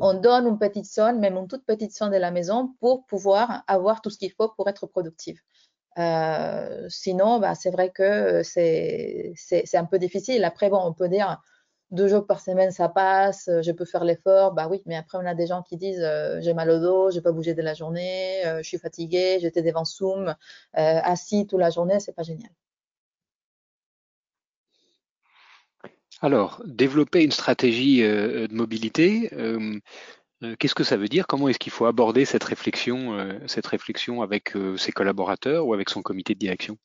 on 0.01 0.13
donne 0.13 0.47
une 0.47 0.59
petite 0.59 0.85
somme, 0.85 1.19
même 1.19 1.37
une 1.37 1.47
toute 1.47 1.65
petite 1.65 1.93
somme 1.93 2.11
de 2.11 2.17
la 2.17 2.31
maison 2.31 2.73
pour 2.79 3.05
pouvoir 3.05 3.63
avoir 3.67 4.01
tout 4.01 4.09
ce 4.09 4.17
qu'il 4.17 4.31
faut 4.31 4.49
pour 4.49 4.67
être 4.69 4.87
productive. 4.87 5.39
Euh, 5.97 6.87
sinon, 6.89 7.39
bah, 7.39 7.55
c'est 7.55 7.71
vrai 7.71 7.89
que 7.89 8.41
c'est 8.43 9.33
un 9.73 9.85
peu 9.85 9.99
difficile. 9.99 10.43
Après, 10.43 10.69
bon, 10.69 10.79
on 10.83 10.93
peut 10.93 11.09
dire 11.09 11.41
deux 11.91 12.07
jours 12.07 12.27
par 12.27 12.39
semaine, 12.39 12.71
ça 12.71 12.87
passe, 12.87 13.49
je 13.61 13.71
peux 13.71 13.85
faire 13.85 14.03
l'effort. 14.03 14.53
Bah 14.53 14.67
oui, 14.69 14.81
mais 14.85 14.95
après, 14.95 15.17
on 15.17 15.25
a 15.25 15.33
des 15.33 15.47
gens 15.47 15.63
qui 15.63 15.75
disent 15.77 16.01
euh, 16.01 16.39
j'ai 16.41 16.53
mal 16.53 16.69
au 16.69 16.79
dos, 16.79 17.11
j'ai 17.11 17.21
pas 17.21 17.31
bougé 17.31 17.55
de 17.55 17.61
la 17.61 17.73
journée, 17.73 18.45
euh, 18.45 18.59
je 18.61 18.67
suis 18.67 18.77
fatigué, 18.77 19.39
j'étais 19.41 19.63
devant 19.63 19.85
Zoom, 19.85 20.35
assis 20.73 21.47
toute 21.47 21.59
la 21.59 21.71
journée, 21.71 21.99
c'est 21.99 22.13
pas 22.13 22.23
génial. 22.23 22.51
Alors, 26.21 26.61
développer 26.65 27.23
une 27.23 27.31
stratégie 27.31 28.03
euh, 28.03 28.47
de 28.47 28.53
mobilité, 28.53 29.29
euh, 29.33 29.79
euh, 30.43 30.55
qu'est-ce 30.59 30.75
que 30.75 30.83
ça 30.83 30.97
veut 30.97 31.07
dire? 31.07 31.27
Comment 31.27 31.47
est-ce 31.47 31.59
qu'il 31.59 31.71
faut 31.71 31.85
aborder 31.85 32.25
cette 32.25 32.43
réflexion, 32.43 33.17
cette 33.47 33.67
réflexion 33.67 34.21
avec 34.21 34.53
ses 34.77 34.91
collaborateurs 34.91 35.65
ou 35.65 35.73
avec 35.73 35.89
son 35.89 36.01
comité 36.01 36.33
de 36.33 36.39
direction? 36.39 36.77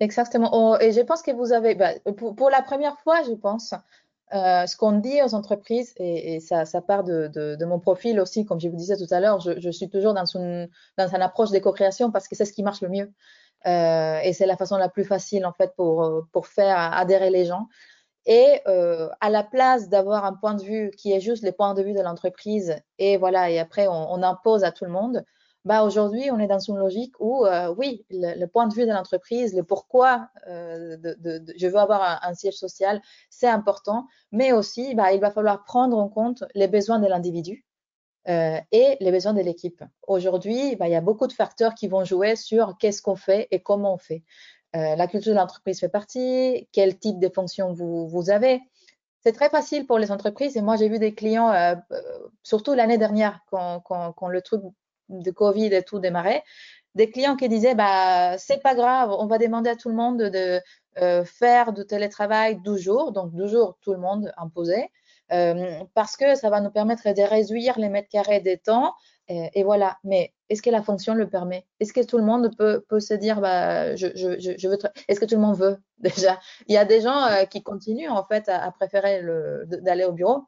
Exactement. 0.00 0.50
Oh, 0.52 0.76
et 0.80 0.92
je 0.92 1.00
pense 1.00 1.22
que 1.22 1.30
vous 1.30 1.52
avez, 1.52 1.74
bah, 1.74 1.92
pour, 2.16 2.50
la 2.50 2.62
première 2.62 2.98
fois, 3.00 3.22
je 3.22 3.32
pense, 3.32 3.74
ce 4.30 4.76
qu'on 4.76 4.92
dit 4.92 5.20
aux 5.22 5.34
entreprises, 5.34 5.94
et, 5.96 6.38
ça, 6.40 6.64
part 6.80 7.02
de, 7.02 7.64
mon 7.64 7.80
profil 7.80 8.20
aussi, 8.20 8.44
comme 8.44 8.60
je 8.60 8.68
vous 8.68 8.76
disais 8.76 8.96
tout 8.96 9.12
à 9.12 9.18
l'heure, 9.18 9.40
je, 9.40 9.70
suis 9.70 9.88
toujours 9.88 10.14
dans 10.14 10.26
une, 10.26 10.68
dans 10.96 11.08
une 11.08 11.22
approche 11.22 11.50
d'éco-création 11.50 12.12
parce 12.12 12.28
que 12.28 12.36
c'est 12.36 12.44
ce 12.44 12.52
qui 12.52 12.62
marche 12.62 12.82
le 12.82 12.88
mieux. 12.88 13.12
et 13.64 14.32
c'est 14.32 14.46
la 14.46 14.56
façon 14.56 14.76
la 14.76 14.88
plus 14.88 15.04
facile, 15.04 15.44
en 15.44 15.52
fait, 15.52 15.72
pour, 15.76 16.24
pour 16.30 16.46
faire 16.46 16.78
adhérer 16.78 17.30
les 17.30 17.46
gens. 17.46 17.66
Et 18.26 18.60
euh, 18.66 19.08
à 19.20 19.30
la 19.30 19.44
place 19.44 19.88
d'avoir 19.88 20.24
un 20.24 20.34
point 20.34 20.54
de 20.54 20.62
vue 20.62 20.90
qui 20.96 21.12
est 21.12 21.20
juste 21.20 21.44
le 21.44 21.52
point 21.52 21.74
de 21.74 21.82
vue 21.82 21.92
de 21.92 22.00
l'entreprise, 22.00 22.76
et 22.98 23.16
voilà, 23.16 23.50
et 23.50 23.60
après 23.60 23.86
on, 23.86 24.22
impose 24.22 24.64
à 24.64 24.72
tout 24.72 24.84
le 24.84 24.90
monde, 24.90 25.24
bah 25.64 25.84
aujourd'hui 25.84 26.30
on 26.32 26.40
est 26.40 26.48
dans 26.48 26.58
une 26.58 26.76
logique 26.76 27.14
où 27.20 27.46
euh, 27.46 27.72
oui, 27.78 28.04
le, 28.10 28.46
point 28.46 28.66
de 28.66 28.74
vue 28.74 28.84
de 28.84 28.90
l'entreprise, 28.90 29.54
le 29.54 29.62
pourquoi 29.62 30.28
euh, 30.48 30.96
de, 30.96 31.44
je 31.56 31.66
veux 31.68 31.78
avoir 31.78 32.20
un, 32.24 32.34
siège 32.34 32.56
social, 32.56 33.00
c'est 33.30 33.48
important, 33.48 34.06
mais 34.32 34.52
aussi 34.52 34.96
bah, 34.96 35.12
il 35.12 35.20
va 35.20 35.30
falloir 35.30 35.62
prendre 35.62 35.96
en 35.96 36.08
compte 36.08 36.42
les 36.54 36.66
besoins 36.66 36.98
de 36.98 37.06
l'individu. 37.06 37.64
et 38.28 38.96
les 38.98 39.12
besoins 39.12 39.34
de 39.34 39.40
l'équipe. 39.40 39.84
Aujourd'hui, 40.08 40.74
bah, 40.74 40.88
il 40.88 40.92
y 40.92 40.96
a 40.96 41.00
beaucoup 41.00 41.28
de 41.28 41.32
facteurs 41.32 41.74
qui 41.74 41.86
vont 41.86 42.04
jouer 42.04 42.34
sur 42.34 42.76
qu'est-ce 42.76 43.00
qu'on 43.00 43.14
fait 43.14 43.46
et 43.52 43.62
comment 43.62 43.94
on 43.94 43.98
fait. 43.98 44.24
Euh, 44.76 44.94
la 44.94 45.06
culture 45.06 45.32
de 45.32 45.38
l'entreprise 45.38 45.80
fait 45.80 45.88
partie, 45.88 46.68
quel 46.72 46.98
type 46.98 47.18
de 47.18 47.28
fonction 47.28 47.72
vous, 47.72 48.30
avez? 48.30 48.60
C'est 49.20 49.32
très 49.32 49.48
facile 49.48 49.86
pour 49.86 49.98
les 49.98 50.12
entreprises 50.12 50.56
et 50.56 50.62
moi 50.62 50.76
j'ai 50.76 50.88
vu 50.88 50.98
des 50.98 51.14
clients, 51.14 51.50
euh, 51.50 51.74
euh, 51.92 52.00
surtout 52.42 52.74
l'année 52.74 52.98
dernière 52.98 53.40
quand, 53.50 54.28
le 54.28 54.42
truc 54.42 54.62
de 55.08 55.30
Covid 55.30 55.74
et 55.74 55.82
tout 55.82 55.98
démarrait, 55.98 56.44
des 56.94 57.10
clients 57.10 57.36
qui 57.36 57.48
disaient 57.48 57.74
bah 57.74 58.38
c'est 58.38 58.62
pas 58.62 58.74
grave, 58.74 59.10
on 59.18 59.26
va 59.26 59.38
demander 59.38 59.70
à 59.70 59.76
tout 59.76 59.88
le 59.88 59.94
monde 59.94 60.18
de 60.22 60.60
faire 61.24 61.72
du 61.72 61.84
télétravail 61.86 62.60
12 62.62 62.80
jours, 62.80 63.12
donc 63.12 63.34
12 63.34 63.50
jours 63.50 63.78
tout 63.80 63.92
le 63.92 63.98
monde 63.98 64.32
imposé, 64.36 64.90
parce 65.28 66.16
que 66.16 66.34
ça 66.36 66.50
va 66.50 66.60
nous 66.60 66.70
permettre 66.70 67.12
de 67.12 67.22
réduire 67.22 67.78
les 67.78 67.88
mètres 67.88 68.08
carrés 68.08 68.40
des 68.40 68.58
temps 68.58 68.94
et, 69.28 69.64
voilà. 69.64 69.98
Mais 70.04 70.32
est-ce 70.48 70.62
que 70.62 70.70
la 70.70 70.82
fonction 70.82 71.14
le 71.14 71.28
permet? 71.28 71.66
Est-ce 71.80 71.92
que 71.92 72.04
tout 72.04 72.18
le 72.18 72.24
monde 72.24 72.54
peut, 72.56 72.84
peut 72.88 73.00
se 73.00 73.14
dire, 73.14 73.40
bah, 73.40 73.96
je, 73.96 74.08
je, 74.14 74.54
je 74.56 74.68
veux. 74.68 74.78
Est-ce 75.08 75.18
que 75.18 75.24
tout 75.24 75.34
le 75.34 75.40
monde 75.40 75.56
veut? 75.56 75.78
Déjà 75.98 76.38
Il 76.68 76.74
y 76.74 76.78
a 76.78 76.84
des 76.84 77.00
gens 77.00 77.24
euh, 77.26 77.44
qui 77.44 77.62
continuent 77.62 78.10
en 78.10 78.24
fait 78.24 78.48
à, 78.48 78.70
préférer 78.70 79.22
d'aller 79.66 80.04
au 80.04 80.12
bureau, 80.12 80.44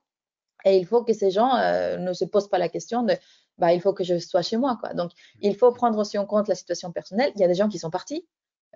et 0.65 0.77
il 0.77 0.87
faut 0.87 1.03
que 1.03 1.13
ces 1.13 1.31
gens 1.31 1.55
euh, 1.57 1.97
ne 1.97 2.13
se 2.13 2.25
posent 2.25 2.49
pas 2.49 2.59
la 2.59 2.69
question 2.69 3.03
de, 3.03 3.15
bah, 3.59 3.73
il 3.73 3.81
faut 3.81 3.93
que 3.93 4.05
je 4.05 4.19
sois 4.19 4.43
chez 4.43 4.57
moi, 4.57 4.77
quoi. 4.81 4.95
Donc, 4.95 5.13
il 5.41 5.57
faut 5.57 5.73
prendre 5.73 5.99
aussi 5.99 6.19
en 6.19 6.27
compte 6.27 6.49
la 6.49 6.55
situation 6.55 6.93
personnelle. 6.93 7.33
Il 7.35 7.41
y 7.41 7.45
a 7.45 7.49
des 7.49 7.55
gens 7.55 7.69
qui 7.69 7.79
sont 7.79 7.91
partis. 7.91 8.27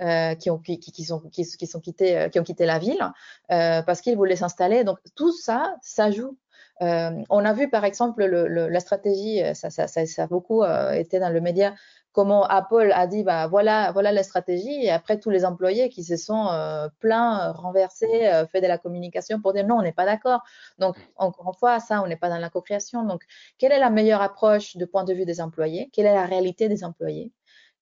Euh, 0.01 0.35
qui, 0.35 0.49
ont, 0.49 0.59
qui, 0.59 0.81
qui, 0.81 1.05
sont, 1.05 1.21
qui, 1.21 1.45
sont 1.45 1.79
quittés, 1.79 2.29
qui 2.33 2.41
ont 2.41 2.43
quitté 2.43 2.65
la 2.65 2.79
ville 2.79 2.99
parce 3.49 4.01
qu'ils 4.01 4.17
voulaient 4.17 4.37
s'installer. 4.37 4.85
Donc 4.85 4.99
tout 5.15 5.33
ça, 5.33 5.77
ça 5.83 6.11
joue. 6.11 6.39
Euh, 6.83 7.11
on 7.31 7.45
a 7.45 7.53
vu 7.53 7.71
par 7.71 7.85
exemple 7.85 8.25
la 8.25 8.81
stratégie, 8.81 9.43
euh, 9.43 9.55
ça, 9.55 9.69
a 10.23 10.27
beaucoup 10.27 10.63
euh, 10.63 10.93
été 10.93 11.21
dans 11.21 11.29
le 11.31 11.41
média, 11.41 11.75
comment 12.13 12.45
Apple 12.45 12.91
a 12.95 13.07
dit 13.07 13.23
bah 13.23 13.47
voilà 13.47 13.93
voilà 13.93 14.11
la 14.11 14.23
stratégie 14.23 14.85
et 14.85 14.91
après 14.91 15.19
tous 15.19 15.31
les 15.31 15.45
employés 15.45 15.89
qui 15.89 16.03
se 16.03 16.17
sont 16.17 16.49
plaints, 16.99 17.53
renversés, 17.53 18.31
fait 18.51 18.61
de 18.61 18.67
la 18.67 18.79
communication 18.79 19.41
pour 19.41 19.53
dire 19.53 19.67
non 19.67 19.77
on 19.79 19.83
n'est 19.83 19.93
pas 19.93 20.05
d'accord. 20.05 20.41
Donc 20.79 20.97
encore 21.17 21.49
une 21.49 21.59
fois 21.59 21.81
ça 21.81 22.03
on 22.03 22.07
n'est 22.07 22.17
pas 22.17 22.29
dans 22.29 22.39
la 22.39 22.51
co-création. 22.51 23.05
Donc 23.05 23.23
quelle 23.59 23.73
est 23.73 23.79
la 23.79 23.91
meilleure 23.91 24.23
approche 24.23 24.77
du 24.77 24.87
point 24.87 25.05
de 25.05 25.15
vue 25.15 25.25
des 25.25 25.41
employés? 25.41 25.89
Quelle 25.93 26.07
est 26.07 26.15
la 26.15 26.27
réalité 26.27 26.69
des 26.69 26.85
employés? 26.85 27.33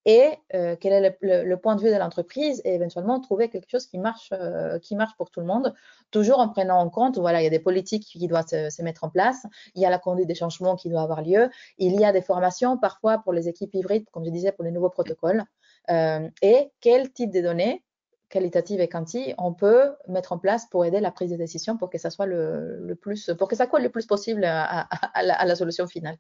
Et 0.07 0.31
euh, 0.55 0.77
quel 0.81 0.93
est 0.93 1.19
le, 1.21 1.57
point 1.57 1.77
de 1.77 1.83
vue 1.83 1.91
de 1.91 1.97
l'entreprise 1.97 2.63
et 2.65 2.75
éventuellement 2.75 3.21
trouver 3.21 3.51
quelque 3.51 3.69
chose 3.71 3.87
qui 3.87 3.99
marche, 3.99 4.31
euh, 4.33 4.79
qui 4.79 4.97
marche 4.97 5.15
pour 5.17 5.31
tout 5.31 5.41
le 5.41 5.47
monde, 5.47 5.75
toujours 6.11 6.39
en 6.39 6.49
prenant 6.49 6.79
en 6.79 6.89
compte, 6.89 7.19
voilà, 7.19 7.41
il 7.41 7.45
y 7.45 7.47
a 7.47 7.51
des 7.51 7.59
politiques 7.59 8.05
qui 8.05 8.27
doivent 8.27 8.47
se, 8.47 8.83
mettre 8.83 9.05
en 9.05 9.11
place, 9.11 9.45
il 9.75 9.83
y 9.83 9.87
a 9.87 9.91
la 9.91 9.99
conduite 9.99 10.27
des 10.27 10.35
changements 10.35 10.77
qui 10.77 10.89
doit 10.89 11.03
avoir 11.03 11.23
lieu, 11.23 11.51
il 11.79 12.01
y 12.01 12.05
a 12.05 12.13
des 12.13 12.23
formations 12.23 12.79
parfois 12.79 13.19
pour 13.19 13.33
les 13.33 13.49
équipes 13.49 13.75
hybrides, 13.75 14.07
comme 14.11 14.25
je 14.25 14.31
disais, 14.31 14.53
pour 14.53 14.65
les 14.65 14.71
nouveaux 14.71 14.91
protocoles, 14.91 15.45
euh, 15.91 16.29
et 16.41 16.71
quel 16.81 17.13
type 17.13 17.31
de 17.31 17.41
données 17.41 17.85
qualitatives 18.31 18.81
et 18.81 18.89
quanti 18.89 19.35
on 19.39 19.53
peut 19.53 19.93
mettre 20.07 20.33
en 20.33 20.39
place 20.39 20.67
pour 20.71 20.85
aider 20.85 21.01
la 21.01 21.11
prise 21.11 21.33
de 21.33 21.37
décision 21.37 21.77
pour 21.77 21.91
que 21.91 21.99
ça 21.99 22.11
soit 22.11 22.27
le, 22.27 22.95
plus, 23.01 23.31
pour 23.37 23.49
que 23.49 23.57
ça 23.57 23.67
colle 23.67 23.83
le 23.83 23.91
plus 23.91 24.07
possible 24.07 24.45
à 24.45 24.87
la 25.23 25.57
solution 25.57 25.89
finale. 25.89 26.17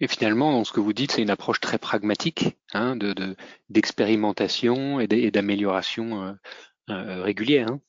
Et 0.00 0.08
finalement, 0.08 0.52
dans 0.52 0.64
ce 0.64 0.72
que 0.72 0.80
vous 0.80 0.92
dites, 0.94 1.12
c'est 1.12 1.22
une 1.22 1.30
approche 1.30 1.60
très 1.60 1.78
pragmatique 1.78 2.56
hein, 2.72 2.96
de, 2.96 3.36
d'expérimentation 3.68 4.98
et 5.00 5.30
d'amélioration 5.30 6.22
euh, 6.22 6.32
euh, 6.90 7.22
régulière. 7.22 7.68
Hein. 7.70 7.80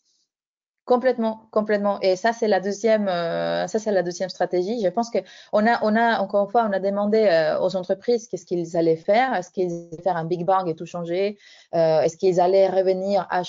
Complètement, 0.91 1.47
complètement. 1.51 2.01
Et 2.01 2.17
ça, 2.17 2.33
c'est 2.33 2.49
la 2.49 2.59
deuxième, 2.59 3.07
euh, 3.07 3.65
ça, 3.67 3.79
c'est 3.79 3.93
la 3.93 4.03
deuxième 4.03 4.27
stratégie. 4.27 4.81
Je 4.83 4.89
pense 4.89 5.09
que 5.09 5.19
on 5.53 5.65
a, 5.65 5.79
on 5.85 5.95
a, 5.95 6.19
encore 6.19 6.43
une 6.43 6.51
fois, 6.51 6.67
on 6.69 6.73
a 6.73 6.81
demandé 6.81 7.29
euh, 7.31 7.57
aux 7.61 7.77
entreprises 7.77 8.27
qu'est-ce 8.27 8.45
qu'ils 8.45 8.75
allaient 8.75 8.97
faire. 8.97 9.33
Est-ce 9.33 9.51
qu'ils 9.51 9.71
allaient 9.71 10.03
faire 10.03 10.17
un 10.17 10.25
big 10.25 10.43
bang 10.43 10.67
et 10.67 10.75
tout 10.75 10.85
changer? 10.85 11.37
Euh, 11.75 12.01
est-ce 12.01 12.17
qu'ils 12.17 12.41
allaient 12.41 12.67
revenir 12.67 13.25
à, 13.29 13.43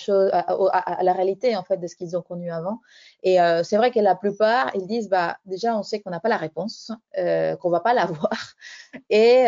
à, 0.71 1.03
la 1.03 1.13
réalité, 1.13 1.57
en 1.57 1.65
fait, 1.65 1.79
de 1.79 1.89
ce 1.89 1.97
qu'ils 1.97 2.17
ont 2.17 2.23
connu 2.23 2.49
avant? 2.53 2.79
Et 3.25 3.39
c'est 3.65 3.77
vrai 3.77 3.91
que 3.91 3.99
la 3.99 4.15
plupart, 4.15 4.71
ils 4.77 4.87
disent, 4.87 5.09
bah, 5.09 5.37
déjà, 5.45 5.77
on 5.77 5.83
sait 5.83 5.99
qu'on 5.99 6.11
n'a 6.11 6.21
pas 6.21 6.29
la 6.29 6.37
réponse, 6.37 6.93
qu'on 7.17 7.71
va 7.71 7.81
pas 7.81 7.93
l'avoir. 7.93 8.55
Et 9.11 9.47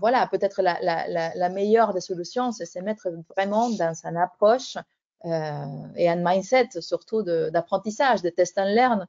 voilà, 0.00 0.26
peut-être 0.30 0.62
la, 0.62 0.78
la, 0.80 1.30
la, 1.34 1.48
meilleure 1.50 1.92
des 1.92 2.00
solutions, 2.00 2.52
c'est 2.52 2.64
se 2.64 2.78
mettre 2.78 3.08
vraiment 3.36 3.68
dans 3.68 3.94
une 4.04 4.16
approche 4.16 4.78
et 5.24 6.08
un 6.08 6.16
mindset 6.16 6.80
surtout 6.80 7.22
d'apprentissage, 7.22 8.22
de, 8.22 8.30
test 8.30 8.58
and 8.58 8.74
learn. 8.74 9.06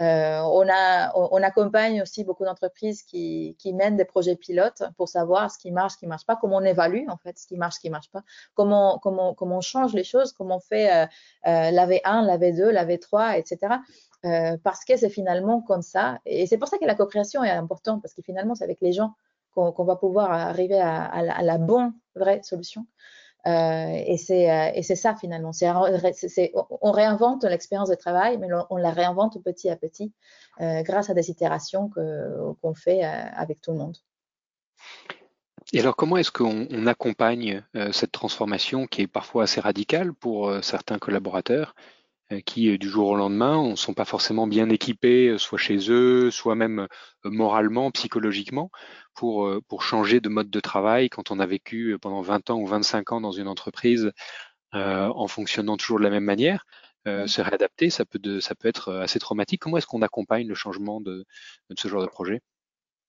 Euh, 0.00 0.40
on, 0.44 1.42
accompagne 1.42 2.02
aussi 2.02 2.22
beaucoup 2.22 2.44
d'entreprises 2.44 3.02
qui, 3.02 3.56
mènent 3.74 3.96
des 3.96 4.04
projets 4.04 4.36
pilotes 4.36 4.84
pour 4.96 5.08
savoir 5.08 5.50
ce 5.50 5.58
qui 5.58 5.72
marche, 5.72 5.94
ce 5.94 5.98
qui 5.98 6.06
marche 6.06 6.24
pas, 6.24 6.36
comment 6.36 6.58
on 6.58 6.64
évalue 6.64 7.08
en 7.08 7.16
fait 7.16 7.36
ce 7.36 7.48
qui 7.48 7.56
marche, 7.56 7.76
ce 7.76 7.80
qui 7.80 7.90
marche 7.90 8.08
pas, 8.12 8.22
comment, 8.54 9.00
on 9.04 9.60
change 9.60 9.94
les 9.94 10.04
choses, 10.04 10.32
comment 10.32 10.56
on 10.56 10.60
fait 10.60 10.92
euh, 10.92 11.06
euh 11.48 11.70
la 11.72 11.86
V1, 11.88 12.24
la 12.24 12.38
V2, 12.38 12.68
la 12.70 12.86
V3, 12.86 13.38
etc. 13.38 13.78
Euh, 14.24 14.56
parce 14.62 14.84
que 14.84 14.96
c'est 14.96 15.10
finalement 15.10 15.62
comme 15.62 15.82
ça. 15.82 16.20
Et 16.26 16.46
c'est 16.46 16.58
pour 16.58 16.68
ça 16.68 16.78
que 16.78 16.84
la 16.84 16.94
co-création 16.94 17.42
est 17.42 17.50
importante, 17.50 18.00
parce 18.00 18.14
que 18.14 18.22
finalement, 18.22 18.54
c'est 18.54 18.64
avec 18.64 18.80
les 18.80 18.92
gens 18.92 19.14
qu'on 19.54 19.84
va 19.84 19.96
pouvoir 19.96 20.30
arriver 20.30 20.80
à, 20.80 21.42
la, 21.42 21.58
bonne, 21.58 21.92
vraie 22.14 22.40
solution. 22.44 22.86
Euh, 23.46 23.50
euh, 23.50 24.70
et 24.74 24.82
c'est 24.82 24.96
ça 24.96 25.14
finalement. 25.14 25.52
on 26.82 26.92
réinvente 26.92 27.44
l'expérience 27.44 27.88
de 27.88 27.94
travail, 27.94 28.38
mais 28.38 28.48
on 28.70 28.76
la 28.76 28.90
réinvente 28.90 29.42
petit 29.42 29.70
à 29.70 29.76
petit 29.76 30.12
euh, 30.60 30.82
grâce 30.82 31.10
à 31.10 31.14
des 31.14 31.30
itérations 31.30 31.90
qu'on 31.90 32.74
fait 32.74 33.02
avec 33.02 33.60
tout 33.60 33.72
le 33.72 33.78
monde. 33.78 33.96
Et 35.72 35.80
alors, 35.80 35.96
comment 35.96 36.16
est-ce 36.16 36.32
qu'on 36.32 36.86
accompagne 36.86 37.62
cette 37.92 38.12
transformation 38.12 38.86
qui 38.86 39.02
est 39.02 39.06
parfois 39.06 39.44
assez 39.44 39.60
radicale 39.60 40.14
pour 40.14 40.52
certains 40.62 40.98
collaborateurs 40.98 41.74
qui, 42.44 42.70
euh, 42.70 42.78
du 42.78 42.88
jour 42.88 43.08
au 43.08 43.16
lendemain, 43.16 43.70
ne 43.70 43.76
sont 43.76 43.94
pas 43.94 44.04
forcément 44.04 44.46
bien 44.46 44.68
équipés, 44.68 45.28
euh, 45.28 45.38
soit 45.38 45.58
chez 45.58 45.90
eux, 45.90 46.30
soit 46.30 46.54
même 46.54 46.86
moralement, 47.24 47.90
psychologiquement, 47.90 48.70
pour, 49.14 49.50
pour 49.68 49.82
changer 49.82 50.20
de 50.20 50.28
mode 50.28 50.50
de 50.50 50.60
travail 50.60 51.08
quand 51.08 51.30
on 51.30 51.40
a 51.40 51.46
vécu 51.46 51.96
pendant 52.00 52.20
20 52.22 52.50
ans 52.50 52.58
ou 52.60 52.66
25 52.66 53.12
ans 53.12 53.20
dans 53.20 53.32
une 53.32 53.48
entreprise 53.48 54.12
en 54.72 55.26
fonctionnant 55.26 55.76
toujours 55.76 55.98
de 55.98 56.04
la 56.04 56.10
même 56.10 56.24
manière. 56.24 56.64
Se 57.04 57.40
réadapter, 57.40 57.90
ça 57.90 58.04
peut, 58.04 58.40
ça 58.40 58.54
peut 58.54 58.68
être 58.68 58.92
assez 58.94 59.18
traumatique. 59.18 59.60
Comment 59.60 59.78
est-ce 59.78 59.86
qu'on 59.86 60.02
accompagne 60.02 60.46
le 60.46 60.54
changement 60.54 61.00
de, 61.00 61.24
ce 61.76 61.88
genre 61.88 62.02
de 62.02 62.06
projet? 62.06 62.42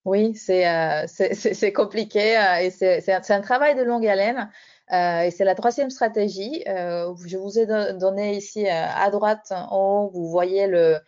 Oui, 0.06 0.34
c'est 0.36 1.74
compliqué 1.74 2.42
et 2.62 2.72
c'est 2.72 3.32
un, 3.32 3.42
travail 3.42 3.76
de 3.76 3.84
longue 3.84 4.08
haleine. 4.08 4.50
Et 4.92 5.32
c'est 5.32 5.46
la 5.46 5.56
troisième 5.56 5.90
stratégie. 5.90 6.64
je 6.66 7.38
vous 7.38 7.60
ai 7.60 7.66
donné 7.94 8.36
ici 8.38 8.68
à 8.68 9.10
droite 9.12 9.52
en 9.52 9.76
haut, 9.76 10.10
vous 10.10 10.30
voyez 10.30 10.68
le, 10.68 11.00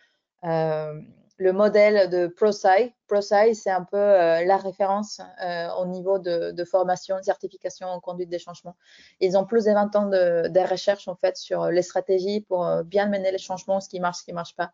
le 1.42 1.52
modèle 1.52 2.08
de 2.08 2.28
ProSci. 2.28 2.94
ProSci, 3.08 3.54
c'est 3.54 3.70
un 3.70 3.84
peu 3.84 3.96
euh, 3.96 4.44
la 4.44 4.56
référence 4.56 5.20
euh, 5.42 5.68
au 5.80 5.86
niveau 5.86 6.18
de, 6.18 6.64
formation, 6.64 7.16
de 7.16 7.22
certification 7.22 7.88
en 7.88 8.00
conduite 8.00 8.30
des 8.30 8.38
changements. 8.38 8.76
Ils 9.20 9.36
ont 9.36 9.44
plus 9.44 9.64
de 9.64 9.72
20 9.72 9.96
ans 9.96 10.06
de, 10.06 10.70
recherche 10.70 11.08
en 11.08 11.16
fait 11.16 11.36
sur 11.36 11.66
les 11.66 11.82
stratégies 11.82 12.40
pour 12.40 12.66
euh, 12.66 12.82
bien 12.82 13.08
mener 13.08 13.32
les 13.32 13.38
changements, 13.38 13.80
ce 13.80 13.88
qui 13.88 14.00
marche, 14.00 14.18
ce 14.18 14.24
qui 14.24 14.30
ne 14.30 14.36
marche 14.36 14.56
pas. 14.56 14.72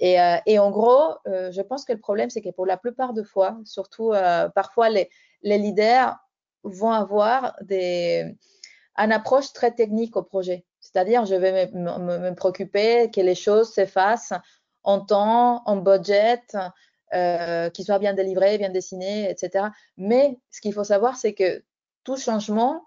Et, 0.00 0.58
en 0.58 0.70
gros, 0.70 1.18
je 1.24 1.62
pense 1.62 1.84
que 1.84 1.92
le 1.92 2.00
problème, 2.00 2.28
c'est 2.28 2.40
que 2.40 2.50
pour 2.50 2.66
la 2.66 2.76
plupart 2.76 3.12
de 3.12 3.22
fois, 3.22 3.56
surtout 3.64 4.12
parfois 4.52 4.90
les, 4.90 5.08
leaders 5.42 6.16
vont 6.64 6.90
avoir 6.90 7.56
des, 7.62 8.36
une 8.96 9.12
approche 9.12 9.52
très 9.52 9.72
technique 9.72 10.16
au 10.16 10.22
projet. 10.22 10.64
C'est-à-dire, 10.80 11.24
je 11.24 11.34
vais 11.34 11.70
me, 11.72 12.34
préoccuper 12.34 13.10
que 13.10 13.20
les 13.20 13.34
choses 13.34 13.72
s'effacent 13.72 14.32
en 14.82 15.00
temps, 15.00 15.62
en 15.66 15.76
budget, 15.76 16.42
euh, 17.14 17.70
qui 17.70 17.84
soit 17.84 17.98
bien 17.98 18.12
délivré, 18.12 18.58
bien 18.58 18.70
dessiné, 18.70 19.30
etc. 19.30 19.66
Mais 19.96 20.38
ce 20.50 20.60
qu'il 20.60 20.72
faut 20.72 20.84
savoir, 20.84 21.16
c'est 21.16 21.32
que 21.32 21.62
tout 22.04 22.16
changement 22.16 22.82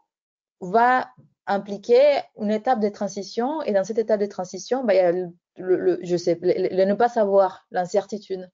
va 0.61 1.09
impliquer 1.47 2.19
une 2.37 2.51
étape 2.51 2.79
de 2.79 2.89
transition. 2.89 3.61
Et 3.63 3.73
dans 3.73 3.83
cette 3.83 3.97
étape 3.97 4.19
de 4.19 4.25
transition, 4.25 4.83
bah, 4.83 4.93
il 4.93 4.97
y 4.97 4.99
a 4.99 5.11
le 5.57 6.85
ne 6.85 6.93
pas 6.93 7.09
savoir, 7.09 7.65
l'incertitude. 7.71 8.49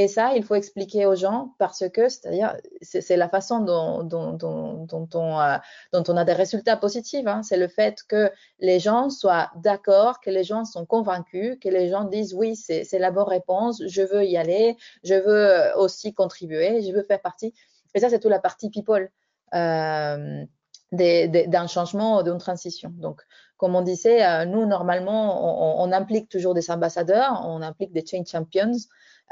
Et 0.00 0.06
ça, 0.06 0.36
il 0.36 0.44
faut 0.44 0.54
expliquer 0.54 1.06
aux 1.06 1.16
gens 1.16 1.56
parce 1.58 1.82
que, 1.88 2.08
c'est-à-dire, 2.08 2.56
c'est 2.82 3.16
la 3.16 3.28
façon 3.28 3.58
dont, 3.58 4.04
dont, 4.04 5.08
on, 5.12 5.36
a, 5.36 6.24
des 6.24 6.32
résultats 6.34 6.76
positifs. 6.76 7.26
Hein. 7.26 7.42
C'est 7.42 7.56
le 7.56 7.66
fait 7.66 8.04
que 8.08 8.30
les 8.60 8.78
gens 8.78 9.10
soient 9.10 9.50
d'accord, 9.56 10.20
que 10.20 10.30
les 10.30 10.44
gens 10.44 10.64
sont 10.64 10.86
convaincus, 10.86 11.58
que 11.60 11.68
les 11.68 11.88
gens 11.88 12.04
disent 12.04 12.32
oui, 12.32 12.54
c'est 12.54 12.86
la 12.92 13.10
bonne 13.10 13.26
réponse, 13.26 13.82
je 13.88 14.02
veux 14.02 14.24
y 14.24 14.36
aller, 14.36 14.76
je 15.02 15.14
veux 15.14 15.76
aussi 15.76 16.14
contribuer, 16.14 16.80
je 16.82 16.92
veux 16.92 17.02
faire 17.02 17.20
partie. 17.20 17.52
Et 17.96 17.98
ça, 17.98 18.08
c'est 18.08 18.20
toute 18.20 18.30
la 18.30 18.38
partie 18.38 18.70
people. 18.70 19.10
Euh, 19.52 20.44
d'un 20.92 21.66
changement, 21.66 22.22
d'une 22.22 22.38
transition. 22.38 22.90
Donc, 22.94 23.20
comme 23.58 23.74
on 23.74 23.82
disait, 23.82 24.24
euh, 24.24 24.46
nous, 24.46 24.64
normalement, 24.64 25.82
on, 25.82 25.86
on, 25.86 25.92
implique 25.92 26.30
toujours 26.30 26.54
des 26.54 26.70
ambassadeurs, 26.70 27.42
on 27.44 27.60
implique 27.60 27.92
des 27.92 28.06
change 28.06 28.28
champions 28.28 28.72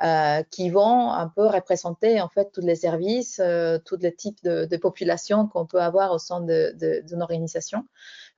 euh, 0.03 0.43
qui 0.51 0.71
vont 0.71 1.11
un 1.11 1.29
peu 1.29 1.47
représenter 1.47 2.21
en 2.21 2.29
fait 2.29 2.51
tous 2.53 2.61
les 2.61 2.75
services, 2.75 3.41
euh, 3.43 3.79
tous 3.85 3.97
les 3.97 4.15
types 4.15 4.43
de, 4.43 4.65
de 4.65 4.77
populations 4.77 5.47
qu'on 5.47 5.67
peut 5.67 5.81
avoir 5.81 6.13
au 6.13 6.19
sein 6.19 6.41
d'une 6.41 7.23
organisation. 7.23 7.85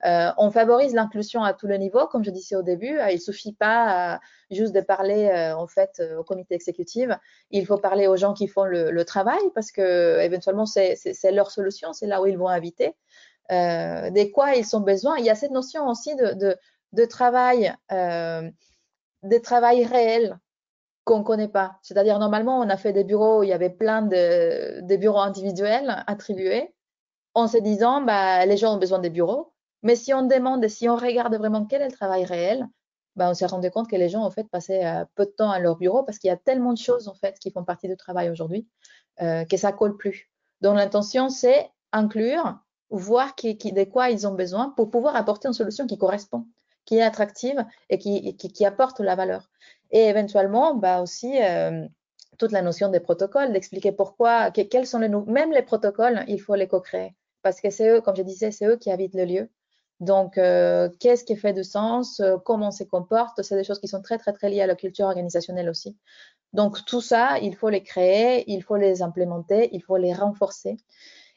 Euh, 0.05 0.31
on 0.37 0.51
favorise 0.51 0.93
l'inclusion 0.93 1.43
à 1.43 1.53
tous 1.53 1.67
les 1.67 1.77
niveaux, 1.77 2.07
comme 2.07 2.23
je 2.23 2.31
disais 2.31 2.55
au 2.55 2.63
début. 2.63 2.97
Euh, 2.97 3.11
il 3.11 3.19
suffit 3.19 3.53
pas 3.53 4.15
euh, 4.15 4.17
juste 4.51 4.73
de 4.73 4.81
parler 4.81 5.29
en 5.55 5.67
fait 5.67 6.01
au 6.17 6.23
comité 6.23 6.55
exécutif. 6.55 7.09
Il 7.51 7.65
faut 7.65 7.77
parler 7.77 8.07
aux 8.07 8.15
gens 8.15 8.33
qui 8.33 8.47
font 8.47 8.63
le, 8.63 8.91
le 8.91 9.05
travail 9.05 9.41
parce 9.53 9.71
que 9.71 10.19
éventuellement 10.21 10.65
c'est 10.65 10.97
leur 11.31 11.51
solution, 11.51 11.93
c'est 11.93 12.07
là 12.07 12.21
où 12.21 12.25
ils 12.25 12.37
vont 12.37 12.47
habiter. 12.47 12.95
Euh, 13.51 14.11
de 14.11 14.31
quoi 14.31 14.55
ils 14.55 14.75
ont 14.75 14.81
besoin. 14.81 15.17
Il 15.17 15.25
y 15.25 15.29
a 15.29 15.35
cette 15.35 15.51
notion 15.51 15.87
aussi 15.87 16.15
de, 16.15 16.33
de, 16.33 16.55
de 16.93 17.05
travail, 17.05 17.73
euh, 17.91 18.49
de 19.23 19.37
travail 19.39 19.85
réel 19.85 20.37
qu'on 21.09 21.19
ne 21.19 21.23
connaît 21.23 21.47
pas. 21.47 21.79
C'est-à-dire, 21.81 22.19
normalement, 22.19 22.59
on 22.59 22.69
a 22.69 22.77
fait 22.77 22.93
des 22.93 23.03
bureaux, 23.03 23.41
il 23.41 23.47
y 23.47 23.53
avait 23.53 23.71
plein 23.71 24.03
de, 24.03 24.95
bureaux 24.97 25.19
individuels 25.19 26.03
attribués, 26.05 26.71
en 27.33 27.47
se 27.47 27.57
disant, 27.57 28.01
bah, 28.01 28.45
les 28.45 28.57
gens 28.57 28.75
ont 28.75 28.77
besoin 28.77 28.99
des 28.99 29.09
bureaux. 29.09 29.51
Mais 29.81 29.95
si 29.95 30.13
on 30.13 30.21
demande, 30.21 30.67
si 30.67 30.87
on 30.87 30.95
regarde 30.95 31.35
vraiment 31.35 31.65
quel 31.65 31.81
est 31.81 31.87
le 31.87 31.93
travail 31.93 32.25
réel, 32.25 32.67
bah, 33.15 33.27
on 33.27 33.33
s'est 33.33 33.47
rendu 33.47 33.71
compte 33.71 33.89
que 33.89 33.95
les 33.95 34.07
gens, 34.09 34.21
en 34.23 34.29
fait, 34.29 34.47
passaient 34.49 34.85
euh, 34.85 35.03
peu 35.15 35.25
de 35.25 35.31
temps 35.31 35.49
à 35.49 35.59
leur 35.59 35.77
bureau 35.77 36.03
parce 36.03 36.19
qu'il 36.19 36.27
y 36.27 36.31
a 36.31 36.37
tellement 36.37 36.73
de 36.73 36.77
choses, 36.77 37.07
en 37.07 37.15
fait, 37.15 37.39
qui 37.39 37.49
font 37.49 37.63
partie 37.63 37.87
du 37.87 37.97
travail 37.97 38.29
aujourd'hui, 38.29 38.67
euh, 39.21 39.45
que 39.45 39.57
ça 39.57 39.71
colle 39.71 39.97
plus. 39.97 40.29
Donc, 40.61 40.75
l'intention, 40.75 41.29
c'est 41.29 41.71
inclure, 41.91 42.59
voir 42.91 43.33
qui, 43.33 43.55
de 43.55 43.83
quoi 43.83 44.11
ils 44.11 44.27
ont 44.27 44.35
besoin 44.35 44.69
pour 44.77 44.91
pouvoir 44.91 45.15
apporter 45.15 45.47
une 45.47 45.55
solution 45.55 45.87
qui 45.87 45.97
correspond, 45.97 46.45
qui 46.85 46.97
est 46.97 47.01
attractive 47.01 47.65
et 47.89 47.97
qui 47.97 48.65
apporte 48.65 48.99
la 48.99 49.15
valeur. 49.15 49.49
Et 49.91 50.05
éventuellement, 50.05 50.75
bah 50.75 51.01
aussi, 51.01 51.41
euh, 51.41 51.85
toute 52.37 52.51
la 52.51 52.61
notion 52.61 52.89
des 52.89 52.99
protocoles, 52.99 53.51
d'expliquer 53.51 53.91
pourquoi, 53.91 54.51
quels 54.51 54.87
sont 54.87 54.99
les 54.99 55.09
même 55.09 55.51
les 55.51 55.63
protocoles, 55.63 56.23
il 56.27 56.39
faut 56.39 56.55
les 56.55 56.67
co-créer. 56.67 57.15
Parce 57.41 57.61
que 57.61 57.69
c'est 57.69 57.89
eux, 57.89 58.01
comme 58.01 58.15
je 58.15 58.21
disais, 58.21 58.51
c'est 58.51 58.65
eux 58.65 58.77
qui 58.77 58.91
habitent 58.91 59.15
le 59.15 59.25
lieu. 59.25 59.49
Donc, 59.99 60.37
euh, 60.37 60.89
qu'est-ce 60.99 61.25
qui 61.25 61.35
fait 61.35 61.53
du 61.53 61.63
sens, 61.63 62.19
euh, 62.19 62.37
comment 62.37 62.69
on 62.69 62.71
se 62.71 62.83
comporte, 62.83 63.41
c'est 63.41 63.55
des 63.55 63.63
choses 63.63 63.79
qui 63.79 63.87
sont 63.87 64.01
très, 64.01 64.17
très, 64.17 64.31
très 64.31 64.49
liées 64.49 64.61
à 64.61 64.67
la 64.67 64.75
culture 64.75 65.05
organisationnelle 65.05 65.69
aussi. 65.69 65.97
Donc, 66.53 66.85
tout 66.85 67.01
ça, 67.01 67.37
il 67.41 67.55
faut 67.55 67.69
les 67.69 67.83
créer, 67.83 68.49
il 68.51 68.63
faut 68.63 68.77
les 68.77 69.01
implémenter, 69.01 69.69
il 69.73 69.81
faut 69.83 69.97
les 69.97 70.13
renforcer. 70.13 70.77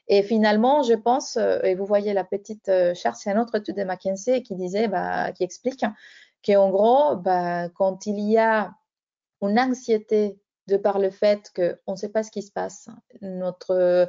Et 0.09 0.23
finalement, 0.23 0.83
je 0.83 0.95
pense, 0.95 1.37
et 1.37 1.75
vous 1.75 1.87
voyez 1.87 2.13
la 2.13 2.25
petite 2.25 2.71
charte, 2.95 3.17
c'est 3.21 3.31
une 3.31 3.39
autre 3.39 3.55
étude 3.57 3.77
de 3.77 3.85
McKinsey 3.85 4.43
qui 4.43 4.55
disait, 4.57 4.89
bah, 4.89 5.33
qui 5.33 5.45
explique 5.45 5.85
qu'en 6.45 6.71
gros, 6.71 7.17
bah, 7.17 7.69
quand 7.71 8.07
il 8.07 8.21
y 8.21 8.39
a 8.39 8.75
une 9.41 9.59
anxiété 9.59 10.39
de 10.69 10.77
par 10.77 10.99
le 10.99 11.11
fait 11.11 11.51
qu'on 11.55 11.93
ne 11.93 11.97
sait 11.97 12.09
pas 12.09 12.23
ce 12.23 12.31
qui 12.31 12.43
se 12.43 12.53
passe, 12.53 12.89
notre, 13.21 14.09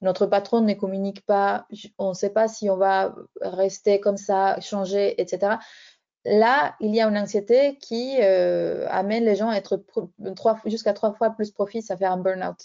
notre 0.00 0.26
patron 0.26 0.60
ne 0.60 0.74
communique 0.74 1.24
pas, 1.24 1.66
on 1.98 2.10
ne 2.10 2.14
sait 2.14 2.30
pas 2.30 2.48
si 2.48 2.68
on 2.68 2.76
va 2.76 3.14
rester 3.40 4.00
comme 4.00 4.18
ça, 4.18 4.60
changer, 4.60 5.20
etc. 5.20 5.56
Là, 6.26 6.74
il 6.80 6.94
y 6.94 7.00
a 7.00 7.08
une 7.08 7.18
anxiété 7.18 7.78
qui 7.78 8.16
euh, 8.20 8.86
amène 8.88 9.24
les 9.24 9.36
gens 9.36 9.48
à 9.48 9.56
être 9.56 9.82
jusqu'à 10.66 10.94
trois 10.94 11.12
fois 11.12 11.30
plus 11.30 11.50
propices 11.50 11.90
à 11.90 11.96
faire 11.96 12.12
un 12.12 12.18
burn-out. 12.18 12.56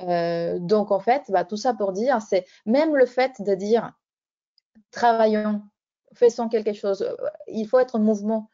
Euh, 0.00 0.58
donc, 0.58 0.90
en 0.90 1.00
fait, 1.00 1.22
bah, 1.30 1.44
tout 1.44 1.56
ça 1.56 1.74
pour 1.74 1.92
dire, 1.92 2.20
c'est 2.22 2.46
même 2.66 2.96
le 2.96 3.06
fait 3.06 3.32
de 3.40 3.54
dire 3.54 3.92
travaillons, 4.90 5.62
faisons 6.14 6.48
quelque 6.48 6.72
chose. 6.72 7.06
Il 7.48 7.66
faut 7.66 7.78
être 7.78 7.96
en 7.96 8.00
mouvement. 8.00 8.48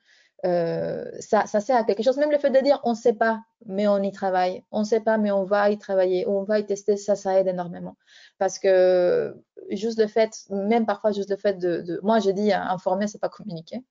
Euh, 0.47 1.05
ça, 1.19 1.47
sert 1.47 1.77
à 1.77 1.85
quelque 1.85 2.03
chose. 2.03 2.17
Même 2.17 2.31
le 2.31 2.39
fait 2.39 2.51
de 2.51 2.61
dire 2.61 2.81
on 2.85 2.91
ne 2.91 2.97
sait 2.97 3.15
pas, 3.15 3.43
mais 3.67 3.89
on 3.89 4.03
y 4.03 4.13
travaille. 4.13 4.65
On 4.71 4.81
ne 4.81 4.85
sait 4.85 5.01
pas, 5.01 5.19
mais 5.19 5.31
on 5.31 5.45
va 5.45 5.71
y 5.71 5.79
travailler. 5.79 6.27
On 6.29 6.45
va 6.45 6.59
y 6.61 6.67
tester. 6.67 6.97
Ça, 6.97 7.17
ça 7.17 7.39
aide 7.41 7.49
énormément. 7.49 7.97
Parce 8.39 8.59
que 8.59 9.35
juste 9.71 9.99
le 9.99 10.07
fait, 10.07 10.31
même 10.51 10.87
parfois 10.87 11.13
juste 11.13 11.31
le 11.31 11.37
fait 11.37 11.59
de, 11.59 12.01
moi 12.03 12.21
je 12.21 12.31
dis 12.31 12.53
informer, 12.53 13.07
c'est 13.07 13.21
pas 13.21 13.29
communiquer, 13.29 13.83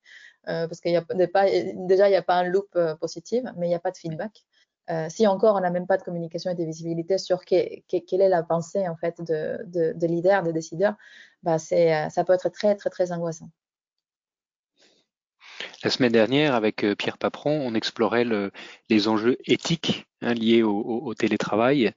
euh, 0.48 0.66
parce 0.66 0.80
qu'il 0.80 0.92
y 0.92 0.96
a 0.96 1.02
pas, 1.02 1.46
déjà 1.74 2.08
il 2.08 2.10
n'y 2.10 2.16
a 2.16 2.22
pas 2.22 2.34
un 2.34 2.44
loop 2.44 2.68
euh, 2.76 2.94
positif, 2.96 3.44
mais 3.56 3.66
il 3.66 3.70
n'y 3.70 3.74
a 3.74 3.80
pas 3.80 3.90
de 3.90 3.96
feedback. 3.96 4.44
Euh, 4.90 5.06
si 5.10 5.26
encore 5.26 5.56
on 5.56 5.60
n'a 5.60 5.70
même 5.70 5.86
pas 5.86 5.98
de 5.98 6.02
communication 6.02 6.50
et 6.50 6.54
de 6.54 6.64
visibilité 6.64 7.18
sur 7.18 7.44
quelle 7.44 7.82
est 7.88 8.28
la 8.28 8.42
pensée 8.42 8.88
en 8.88 8.96
fait 8.96 9.20
de, 9.20 9.58
de, 9.66 9.92
de 9.94 10.06
leaders, 10.06 10.42
de 10.42 10.50
décideurs, 10.50 10.94
bah 11.42 11.56
euh, 11.72 12.08
ça 12.08 12.24
peut 12.24 12.32
être 12.32 12.48
très 12.48 12.74
très 12.74 12.88
très 12.88 13.12
angoissant. 13.12 13.50
La 15.84 15.90
semaine 15.90 16.12
dernière, 16.12 16.54
avec 16.54 16.84
euh, 16.84 16.94
Pierre 16.94 17.18
Paperon, 17.18 17.60
on 17.64 17.74
explorait 17.74 18.24
le, 18.24 18.50
les 18.88 19.08
enjeux 19.08 19.36
éthiques 19.44 20.06
hein, 20.22 20.32
liés 20.32 20.62
au, 20.62 21.12
télétravail. 21.14 21.92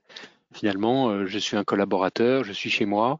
Finalement, 0.52 1.24
je 1.24 1.38
suis 1.38 1.56
un 1.56 1.64
collaborateur, 1.64 2.44
je 2.44 2.52
suis 2.52 2.68
chez 2.68 2.84
moi, 2.84 3.16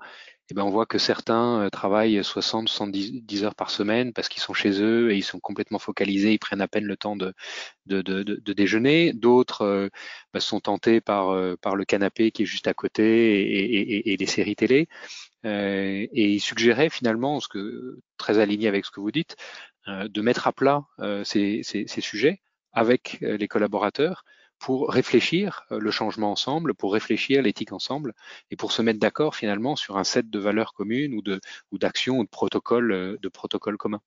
eh 0.51 0.55
ben, 0.55 0.65
on 0.65 0.71
voit 0.71 0.87
que 0.87 0.99
certains 0.99 1.63
euh, 1.63 1.71
travaillent 1.71 2.23
60, 2.23 2.69
70 2.69 3.45
heures 3.45 3.55
par 3.55 3.71
semaine 3.71 4.13
parce 4.13 4.29
qu'ils 4.29 4.43
sont 4.43 4.55
chez 4.55 4.83
eux 4.83 5.13
et 5.13 5.17
ils 5.17 5.23
sont 5.23 5.41
complètement 5.41 5.79
focalisés, 5.79 6.33
ils 6.33 6.39
prennent 6.39 6.61
à 6.61 6.69
peine 6.69 6.85
le 6.85 6.97
temps 6.97 7.17
de, 7.17 7.33
de, 7.87 8.03
de, 8.03 8.23
de 8.23 8.53
déjeuner. 8.53 9.13
D'autres 9.13 9.63
euh, 9.63 9.89
bah, 10.33 10.41
sont 10.41 10.61
tentés 10.61 11.01
par, 11.01 11.31
euh, 11.31 11.57
par 11.61 11.77
le 11.77 11.85
canapé 11.85 12.33
qui 12.33 12.43
est 12.43 12.47
juste 12.47 12.67
à 12.69 12.75
côté 12.75 13.41
et, 13.41 13.77
et, 13.77 14.13
et 14.13 14.17
les 14.17 14.27
séries 14.27 14.57
télé. 14.57 14.89
Euh, 15.45 16.07
et 16.13 16.33
ils 16.33 16.41
suggéraient 16.41 16.91
finalement, 16.91 17.41
ce 17.41 17.49
que, 17.49 18.01
très 18.17 18.39
aligné 18.39 18.69
avec 18.69 18.85
ce 18.85 18.91
que 18.91 19.01
vous 19.01 19.13
dites, 19.13 19.37
de 19.89 20.21
mettre 20.23 20.47
à 20.47 20.53
plat 20.53 20.85
ces, 21.25 21.63
ces, 21.65 21.87
ces, 21.89 22.01
sujets 22.01 22.41
avec 22.73 23.19
les 23.21 23.49
collaborateurs 23.49 24.25
pour 24.63 24.89
réfléchir 24.91 25.67
euh, 25.73 25.81
le 25.81 25.91
changement 25.91 26.31
ensemble, 26.31 26.73
pour 26.75 26.93
réfléchir 26.93 27.43
l'éthique 27.43 27.73
ensemble 27.73 28.15
et 28.51 28.57
pour 28.57 28.71
se 28.71 28.81
mettre 28.81 29.01
d'accord 29.01 29.35
finalement 29.35 29.75
sur 29.77 29.99
un 29.99 30.05
set 30.05 30.31
de 30.31 30.39
valeurs 30.39 30.73
communes 30.73 31.15
ou 31.15 31.21
de 31.21 31.41
ou 31.73 31.79
d'actions 31.79 32.19
ou 32.19 32.25
de 32.25 32.29
protocoles 32.31 32.93
euh, 32.93 33.19
de 33.21 33.29
protocoles 33.29 33.77
communs. 33.77 34.01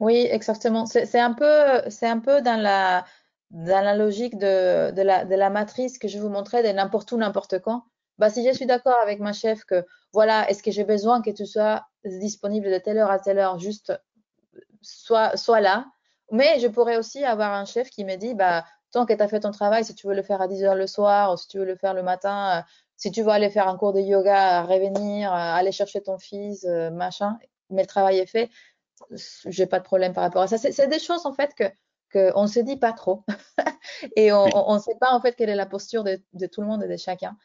Oui, 0.00 0.26
exactement. 0.30 0.86
C'est 0.86 1.20
un 1.20 1.34
peu 1.34 1.82
un 2.02 2.18
peu 2.18 2.40
dans 2.40 2.60
la 2.60 3.04
dans 3.50 3.84
la 3.84 3.94
logique 3.94 4.38
de, 4.38 4.90
de, 4.92 5.02
la, 5.02 5.26
de 5.26 5.34
la 5.34 5.50
matrice 5.50 5.98
que 5.98 6.08
je 6.08 6.18
vous 6.18 6.30
montrais 6.30 6.62
de 6.62 6.68
n'importe 6.68 7.12
où, 7.12 7.18
n'importe 7.18 7.58
quand. 7.60 7.84
Bah, 8.16 8.30
si 8.30 8.46
je 8.46 8.52
suis 8.52 8.64
d'accord 8.64 8.96
avec 9.02 9.20
ma 9.20 9.34
chef 9.34 9.64
que, 9.64 9.84
voilà, 10.14 10.48
est-ce 10.48 10.62
que 10.62 10.70
j'ai 10.70 10.84
besoin 10.84 11.20
que 11.20 11.28
tu 11.30 11.44
sois 11.44 11.84
disponible 12.02 12.70
de 12.70 12.78
telle 12.78 12.96
heure 12.96 13.10
à 13.10 13.18
telle 13.18 13.38
heure, 13.38 13.58
juste 13.58 13.92
soit, 14.80 15.36
soit 15.36 15.60
là. 15.60 15.84
Mais 16.30 16.60
je 16.60 16.66
pourrais 16.66 16.96
aussi 16.96 17.24
avoir 17.24 17.52
un 17.52 17.66
chef 17.66 17.90
qui 17.90 18.06
me 18.06 18.16
dit, 18.16 18.34
bah, 18.34 18.64
tant 18.92 19.06
que 19.06 19.12
tu 19.12 19.22
as 19.22 19.28
fait 19.28 19.40
ton 19.40 19.50
travail, 19.50 19.84
si 19.84 19.94
tu 19.94 20.06
veux 20.06 20.14
le 20.14 20.22
faire 20.22 20.40
à 20.40 20.48
10 20.48 20.64
heures 20.64 20.74
le 20.74 20.86
soir, 20.86 21.32
ou 21.32 21.36
si 21.36 21.48
tu 21.48 21.58
veux 21.58 21.64
le 21.64 21.76
faire 21.76 21.94
le 21.94 22.02
matin, 22.02 22.58
euh, 22.58 22.62
si 22.96 23.10
tu 23.10 23.22
veux 23.22 23.30
aller 23.30 23.50
faire 23.50 23.68
un 23.68 23.76
cours 23.76 23.92
de 23.92 24.00
yoga, 24.00 24.62
revenir, 24.62 25.32
aller 25.32 25.72
chercher 25.72 26.02
ton 26.02 26.18
fils, 26.18 26.64
euh, 26.64 26.90
machin, 26.90 27.38
mais 27.70 27.82
le 27.82 27.88
travail 27.88 28.18
est 28.18 28.26
fait, 28.26 28.50
j'ai 29.46 29.66
pas 29.66 29.80
de 29.80 29.84
problème 29.84 30.12
par 30.12 30.22
rapport 30.22 30.42
à 30.42 30.46
ça. 30.46 30.58
C'est 30.58 30.86
des 30.88 30.98
choses 31.00 31.26
en 31.26 31.32
fait 31.32 31.54
que 31.54 31.64
qu'on 32.12 32.42
ne 32.42 32.46
se 32.46 32.60
dit 32.60 32.76
pas 32.76 32.92
trop 32.92 33.24
et 34.16 34.32
on 34.32 34.74
ne 34.74 34.78
sait 34.78 34.96
pas 35.00 35.12
en 35.12 35.20
fait 35.20 35.34
quelle 35.34 35.48
est 35.48 35.56
la 35.56 35.66
posture 35.66 36.04
de, 36.04 36.46
tout 36.46 36.60
le 36.60 36.66
monde 36.66 36.82
et 36.84 36.88
de 36.88 36.96
chacun. 36.98 37.36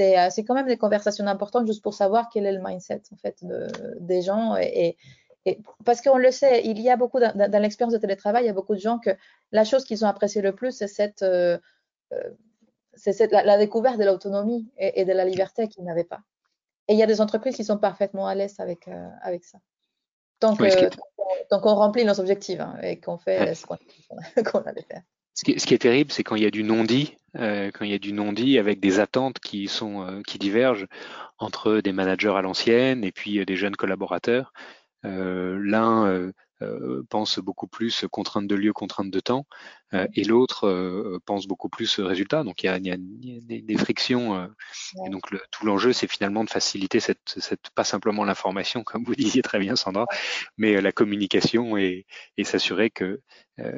Euh, 0.00 0.28
c'est 0.30 0.44
quand 0.44 0.54
même 0.54 0.66
des 0.66 0.78
conversations 0.78 1.26
importantes 1.26 1.66
juste 1.66 1.82
pour 1.82 1.92
savoir 1.92 2.30
quel 2.32 2.46
est 2.46 2.52
le 2.52 2.62
mindset 2.62 3.02
en 3.12 3.16
fait 3.16 3.44
de, 3.44 3.68
des 4.00 4.22
gens 4.22 4.56
et, 4.56 4.64
et, 4.86 4.96
parce 5.84 6.00
qu'on 6.00 6.18
le 6.18 6.30
sait, 6.30 6.62
il 6.64 6.80
y 6.80 6.90
a 6.90 6.96
beaucoup 6.96 7.20
dans, 7.20 7.34
dans 7.34 7.62
l'expérience 7.62 7.92
de 7.92 7.98
télétravail, 7.98 8.44
il 8.44 8.46
y 8.46 8.50
a 8.50 8.54
beaucoup 8.54 8.74
de 8.74 8.80
gens 8.80 8.98
que 8.98 9.10
la 9.52 9.64
chose 9.64 9.84
qu'ils 9.84 10.04
ont 10.04 10.08
appréciée 10.08 10.42
le 10.42 10.54
plus, 10.54 10.72
c'est 10.72 10.88
cette, 10.88 11.22
euh, 11.22 11.58
euh 12.12 12.30
c'est 12.96 13.30
la, 13.32 13.42
la, 13.42 13.58
découverte 13.58 13.98
de 13.98 14.04
l'autonomie 14.04 14.70
et, 14.78 15.00
et, 15.00 15.04
de 15.04 15.12
la 15.12 15.24
liberté 15.24 15.66
qu'ils 15.66 15.82
n'avaient 15.82 16.04
pas. 16.04 16.20
Et 16.86 16.92
il 16.92 16.98
y 16.98 17.02
a 17.02 17.06
des 17.06 17.20
entreprises 17.20 17.56
qui 17.56 17.64
sont 17.64 17.76
parfaitement 17.76 18.28
à 18.28 18.36
l'aise 18.36 18.60
avec, 18.60 18.86
euh, 18.86 19.08
avec 19.20 19.44
ça. 19.44 19.58
Tant 20.38 20.56
qu'on 21.60 21.74
remplit 21.74 22.04
nos 22.04 22.20
objectifs 22.20 22.60
hein, 22.60 22.76
et 22.82 23.00
qu'on 23.00 23.18
fait 23.18 23.54
ce 23.54 23.66
qu'on 23.66 23.76
qu 24.36 24.68
allait 24.68 24.82
faire. 24.82 25.02
Ce 25.34 25.42
qui, 25.42 25.58
ce 25.58 25.66
qui, 25.66 25.74
est 25.74 25.78
terrible, 25.78 26.12
c'est 26.12 26.22
quand 26.22 26.36
il 26.36 26.44
y 26.44 26.46
a 26.46 26.50
du 26.50 26.62
non-dit, 26.62 27.16
euh, 27.36 27.72
quand 27.74 27.84
il 27.84 27.90
y 27.90 27.94
a 27.94 27.98
du 27.98 28.12
non-dit 28.12 28.56
avec 28.56 28.78
des 28.78 29.00
attentes 29.00 29.40
qui 29.40 29.66
sont 29.66 30.02
euh, 30.02 30.22
qui 30.22 30.38
divergent 30.38 30.86
entre 31.38 31.80
des 31.80 31.92
managers 31.92 32.34
à 32.36 32.42
l'ancienne 32.42 33.02
et 33.02 33.10
puis 33.10 33.40
euh, 33.40 33.44
des 33.44 33.56
jeunes 33.56 33.74
collaborateurs. 33.74 34.52
Euh, 35.04 35.58
L'un 35.62 36.32
euh, 36.62 37.04
pense 37.10 37.38
beaucoup 37.38 37.66
plus 37.66 38.06
contrainte 38.10 38.46
de 38.46 38.54
lieu, 38.54 38.72
contrainte 38.72 39.10
de 39.10 39.20
temps, 39.20 39.46
euh, 39.92 40.06
et 40.14 40.24
l'autre 40.24 40.68
euh, 40.68 41.18
pense 41.26 41.46
beaucoup 41.46 41.68
plus 41.68 41.98
résultat. 41.98 42.44
Donc 42.44 42.62
il 42.62 42.66
y 42.66 42.68
a, 42.68 42.78
il 42.78 42.86
y 42.86 42.90
a 42.92 42.96
des, 42.96 43.60
des, 43.60 43.76
frictions. 43.76 44.48
Et 45.06 45.10
donc 45.10 45.30
le, 45.30 45.40
tout 45.50 45.66
l'enjeu, 45.66 45.92
c'est 45.92 46.06
finalement 46.06 46.44
de 46.44 46.50
faciliter 46.50 47.00
cette, 47.00 47.34
cette 47.38 47.70
pas 47.74 47.84
simplement 47.84 48.24
l'information, 48.24 48.84
comme 48.84 49.04
vous 49.04 49.14
disiez 49.14 49.42
très 49.42 49.58
bien, 49.58 49.76
Sandra, 49.76 50.06
mais 50.56 50.80
la 50.80 50.92
communication 50.92 51.76
et, 51.76 52.06
et 52.36 52.44
s'assurer 52.44 52.90
que 52.90 53.20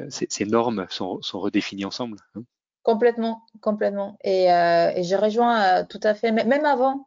ces, 0.08 0.26
ces, 0.28 0.44
normes 0.44 0.86
sont, 0.90 1.20
sont, 1.22 1.40
redéfinies 1.40 1.84
ensemble. 1.84 2.18
Hein. 2.34 2.42
Complètement, 2.82 3.42
complètement. 3.60 4.16
Et, 4.22 4.52
euh, 4.52 4.92
et, 4.94 5.02
je 5.02 5.16
rejoins 5.16 5.84
tout 5.84 6.00
à 6.02 6.14
fait, 6.14 6.30
même 6.30 6.64
avant, 6.64 7.06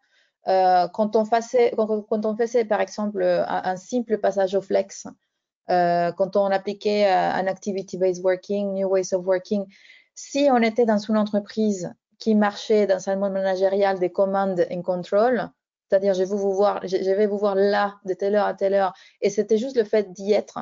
euh, 0.50 0.88
quand, 0.88 1.16
on 1.16 1.26
faisait, 1.26 1.74
quand, 1.76 2.26
on 2.26 2.36
faisait 2.36 2.66
par 2.66 2.82
exemple 2.82 3.24
un, 3.24 3.76
simple 3.78 4.18
passage 4.18 4.56
au 4.56 4.62
flex, 4.62 5.08
euh, 5.70 6.12
quand 6.14 6.36
on 6.36 6.46
appliquait 6.46 7.06
euh, 7.06 7.32
un 7.34 7.46
activity-based 7.46 8.24
working, 8.24 8.74
new 8.74 8.88
ways 8.88 9.14
of 9.14 9.26
working, 9.26 9.66
si 10.16 10.50
on 10.52 10.62
était 10.62 10.86
dans 10.86 10.98
une 10.98 11.18
entreprise 11.18 11.94
qui 12.18 12.34
marchait 12.36 12.88
dans 12.88 13.10
un 13.10 13.16
mode 13.16 13.34
managérial 13.34 14.00
des 14.00 14.12
commandes 14.12 14.66
and 14.72 14.82
control, 14.82 15.50
c'est-à-dire 15.88 16.14
je 16.16 16.24
voir, 16.24 16.82
je 16.86 16.98
vais 16.98 17.28
vous 17.28 17.38
voir 17.38 17.56
là 17.56 18.00
de 18.06 18.14
telle 18.14 18.36
heure 18.36 18.46
à 18.46 18.54
telle 18.54 18.74
heure, 18.74 18.94
et 19.22 19.30
c'était 19.30 19.58
juste 19.58 19.78
le 19.78 19.84
fait 19.84 20.12
d'y 20.12 20.34
être. 20.34 20.60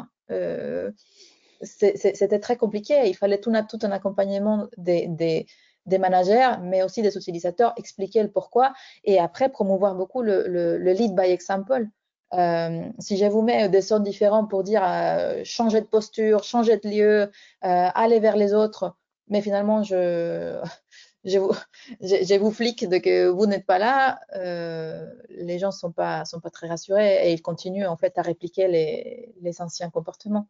C'était 1.62 2.40
très 2.40 2.58
compliqué. 2.58 3.08
Il 3.08 3.16
fallait 3.16 3.40
tout, 3.40 3.52
un 3.52 3.92
accompagnement 3.92 4.68
des, 4.78 5.48
des, 5.88 5.98
managers, 5.98 6.58
mais 6.62 6.84
aussi 6.84 7.02
des 7.02 7.16
utilisateurs, 7.18 7.74
expliquer 7.78 8.24
le 8.24 8.30
pourquoi 8.30 8.74
et 9.04 9.20
après 9.20 9.50
promouvoir 9.50 9.96
beaucoup 9.96 10.22
le, 10.22 10.48
le, 10.48 10.78
le 10.78 10.92
lead 10.92 11.16
by 11.16 11.30
example. 11.32 11.88
Euh, 12.34 12.84
si 13.00 13.18
je 13.18 13.26
vous 13.26 13.42
mets 13.42 13.70
des 13.70 13.82
sortes 13.82 14.04
différents 14.04 14.46
pour 14.46 14.64
dire 14.64 14.84
euh, 14.84 15.42
changer 15.46 15.80
de 15.82 15.86
posture, 15.86 16.44
changer 16.44 16.78
de 16.78 16.90
lieu, 16.90 17.22
euh, 17.22 17.30
aller 17.62 18.20
vers 18.20 18.36
les 18.36 18.54
autres, 18.54 18.96
mais 19.30 19.42
finalement 19.42 19.82
je, 19.84 20.62
je 21.24 21.40
vous, 21.40 21.54
je, 22.02 22.38
vous 22.38 22.52
flique 22.52 22.88
de 22.88 22.98
que 22.98 23.28
vous 23.30 23.46
n'êtes 23.46 23.66
pas 23.66 23.80
là, 23.80 24.20
euh, 24.36 25.06
les 25.30 25.58
gens 25.58 25.72
sont 25.72 25.92
pas 25.92 26.26
sont 26.26 26.42
pas 26.42 26.50
très 26.50 26.68
rassurés 26.68 27.30
et 27.30 27.34
ils 27.34 27.42
continuent 27.42 27.88
en 27.88 27.96
fait 27.96 28.18
à 28.18 28.22
répliquer 28.22 28.68
les, 28.68 29.34
les 29.42 29.62
anciens 29.62 29.90
comportements. 29.90 30.48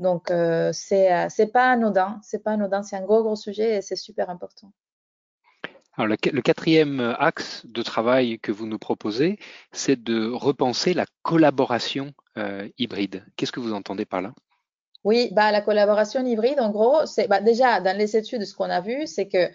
Donc 0.00 0.30
euh, 0.30 0.70
c'est 0.72 1.28
c'est 1.28 1.52
pas 1.52 1.70
anodin, 1.70 2.18
c'est 2.22 2.42
pas 2.42 2.52
anodin, 2.52 2.82
c'est 2.82 2.96
un 2.96 3.02
gros 3.02 3.22
gros 3.22 3.36
sujet 3.36 3.76
et 3.76 3.82
c'est 3.82 3.96
super 3.96 4.30
important. 4.30 4.72
Alors, 5.96 6.16
le, 6.32 6.40
quatrième 6.40 7.14
axe 7.18 7.66
de 7.66 7.82
travail 7.82 8.38
que 8.38 8.52
vous 8.52 8.66
nous 8.66 8.78
proposez, 8.78 9.38
c'est 9.72 10.02
de 10.02 10.30
repenser 10.30 10.94
la 10.94 11.04
collaboration 11.22 12.14
euh, 12.38 12.68
hybride. 12.78 13.26
Qu'est-ce 13.36 13.52
que 13.52 13.60
vous 13.60 13.74
entendez 13.74 14.06
par 14.06 14.22
là? 14.22 14.32
Oui, 15.04 15.28
bah, 15.32 15.52
la 15.52 15.60
collaboration 15.60 16.24
hybride, 16.24 16.60
en 16.60 16.70
gros, 16.70 17.04
c'est 17.04 17.28
bah, 17.28 17.40
déjà 17.40 17.80
dans 17.80 17.96
les 17.96 18.16
études, 18.16 18.44
ce 18.44 18.54
qu'on 18.54 18.70
a 18.70 18.80
vu, 18.80 19.06
c'est 19.06 19.28
que 19.28 19.38
euh, 19.38 19.48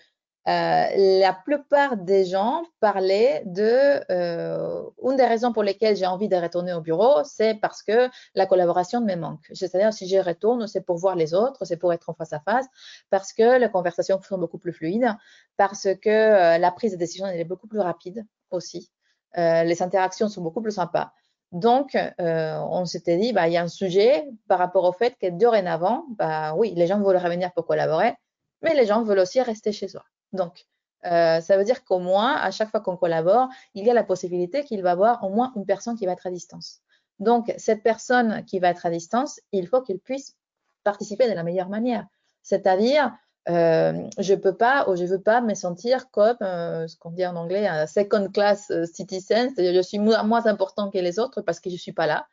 la 0.46 1.34
plupart 1.34 1.98
des 1.98 2.26
gens 2.26 2.64
parlaient 2.80 3.42
de 3.46 4.00
euh, 4.12 4.84
une 5.04 5.16
des 5.16 5.26
raisons 5.26 5.52
pour 5.54 5.64
lesquelles 5.64 5.96
j'ai 5.96 6.06
envie 6.06 6.28
de 6.28 6.36
retourner 6.36 6.74
au 6.74 6.82
bureau, 6.82 7.24
c'est 7.24 7.56
parce 7.56 7.82
que 7.82 8.10
la 8.36 8.46
collaboration 8.46 9.02
me 9.02 9.16
manque. 9.16 9.50
C'est-à-dire 9.54 9.92
si 9.94 10.08
je 10.08 10.18
retourne, 10.18 10.68
c'est 10.68 10.82
pour 10.82 10.98
voir 10.98 11.16
les 11.16 11.34
autres, 11.34 11.66
c'est 11.66 11.78
pour 11.78 11.94
être 11.94 12.10
en 12.10 12.14
face 12.14 12.34
à 12.34 12.40
face, 12.40 12.68
parce 13.10 13.34
que 13.34 13.60
les 13.60 13.70
conversations 13.70 14.22
sont 14.22 14.38
beaucoup 14.38 14.60
plus 14.60 14.74
fluides, 14.74 15.12
parce 15.58 15.88
que 16.02 16.10
euh, 16.10 16.58
la 16.58 16.72
prise 16.72 16.92
de 16.92 16.98
décision 16.98 17.26
est 17.26 17.44
beaucoup 17.44 17.68
plus 17.68 17.80
rapide 17.80 18.26
aussi, 18.52 18.92
euh, 19.38 19.64
les 19.64 19.82
interactions 19.82 20.30
sont 20.30 20.42
beaucoup 20.42 20.62
plus 20.62 20.74
sympas. 20.74 21.12
Donc, 21.52 21.96
euh, 21.96 22.60
on 22.70 22.86
s'était 22.86 23.18
dit, 23.18 23.32
bah, 23.32 23.48
il 23.48 23.54
y 23.54 23.58
a 23.58 23.64
un 23.64 23.68
sujet 23.68 24.28
par 24.48 24.60
rapport 24.60 24.84
au 24.84 24.92
fait 24.92 25.16
que 25.20 25.30
dorénavant, 25.30 26.06
bah 26.10 26.54
oui, 26.56 26.74
les 26.76 26.86
gens 26.86 27.00
veulent 27.00 27.18
revenir 27.18 27.52
pour 27.54 27.66
collaborer, 27.66 28.14
mais 28.62 28.74
les 28.74 28.86
gens 28.86 29.04
veulent 29.04 29.20
aussi 29.20 29.42
rester 29.42 29.72
chez 29.72 29.88
eux. 29.96 30.15
Donc, 30.34 30.66
euh, 31.06 31.40
ça 31.42 31.58
veut 31.58 31.64
dire 31.64 31.84
qu'au 31.84 32.00
moins, 32.00 32.36
à 32.36 32.52
chaque 32.52 32.72
fois 32.72 32.80
qu'on 32.80 32.98
collabore, 32.98 33.50
il 33.74 33.86
y 33.86 33.92
a 33.92 33.94
la 33.94 34.04
possibilité 34.04 34.64
qu'il 34.64 34.82
va 34.82 34.90
y 34.90 34.92
avoir 34.92 35.24
au 35.24 35.30
moins 35.30 35.52
une 35.56 35.66
personne 35.66 35.96
qui 35.98 36.06
va 36.06 36.14
être 36.14 36.28
à 36.28 36.32
distance. 36.32 36.82
Donc, 37.20 37.54
cette 37.58 37.84
personne 37.84 38.44
qui 38.46 38.60
va 38.60 38.70
être 38.70 38.86
à 38.86 38.90
distance, 38.90 39.40
il 39.52 39.68
faut 39.68 39.82
qu'elle 39.82 40.00
puisse 40.00 40.36
participer 40.84 41.30
de 41.30 41.34
la 41.34 41.44
meilleure 41.44 41.70
manière. 41.70 42.06
C'est-à-dire, 42.44 43.12
euh, 43.48 44.10
je 44.18 44.34
peux 44.34 44.56
pas 44.56 44.90
ou 44.90 44.96
je 44.96 45.06
veux 45.06 45.22
pas 45.22 45.40
me 45.40 45.54
sentir 45.54 46.10
comme 46.10 46.38
euh, 46.42 46.88
ce 46.88 46.98
qu'on 46.98 47.12
dit 47.12 47.26
en 47.28 47.36
anglais 47.36 47.68
un 47.68 47.86
second 47.86 48.28
class 48.32 48.72
euh, 48.72 48.86
citizen, 48.86 49.52
c'est-à-dire 49.54 49.76
je 49.76 49.88
suis 49.88 50.00
moins, 50.00 50.48
important 50.48 50.90
que 50.90 50.98
les 50.98 51.20
autres 51.20 51.42
parce 51.42 51.60
que 51.60 51.70
je 51.70 51.76
suis 51.76 51.92
pas 51.92 52.08
là. 52.08 52.26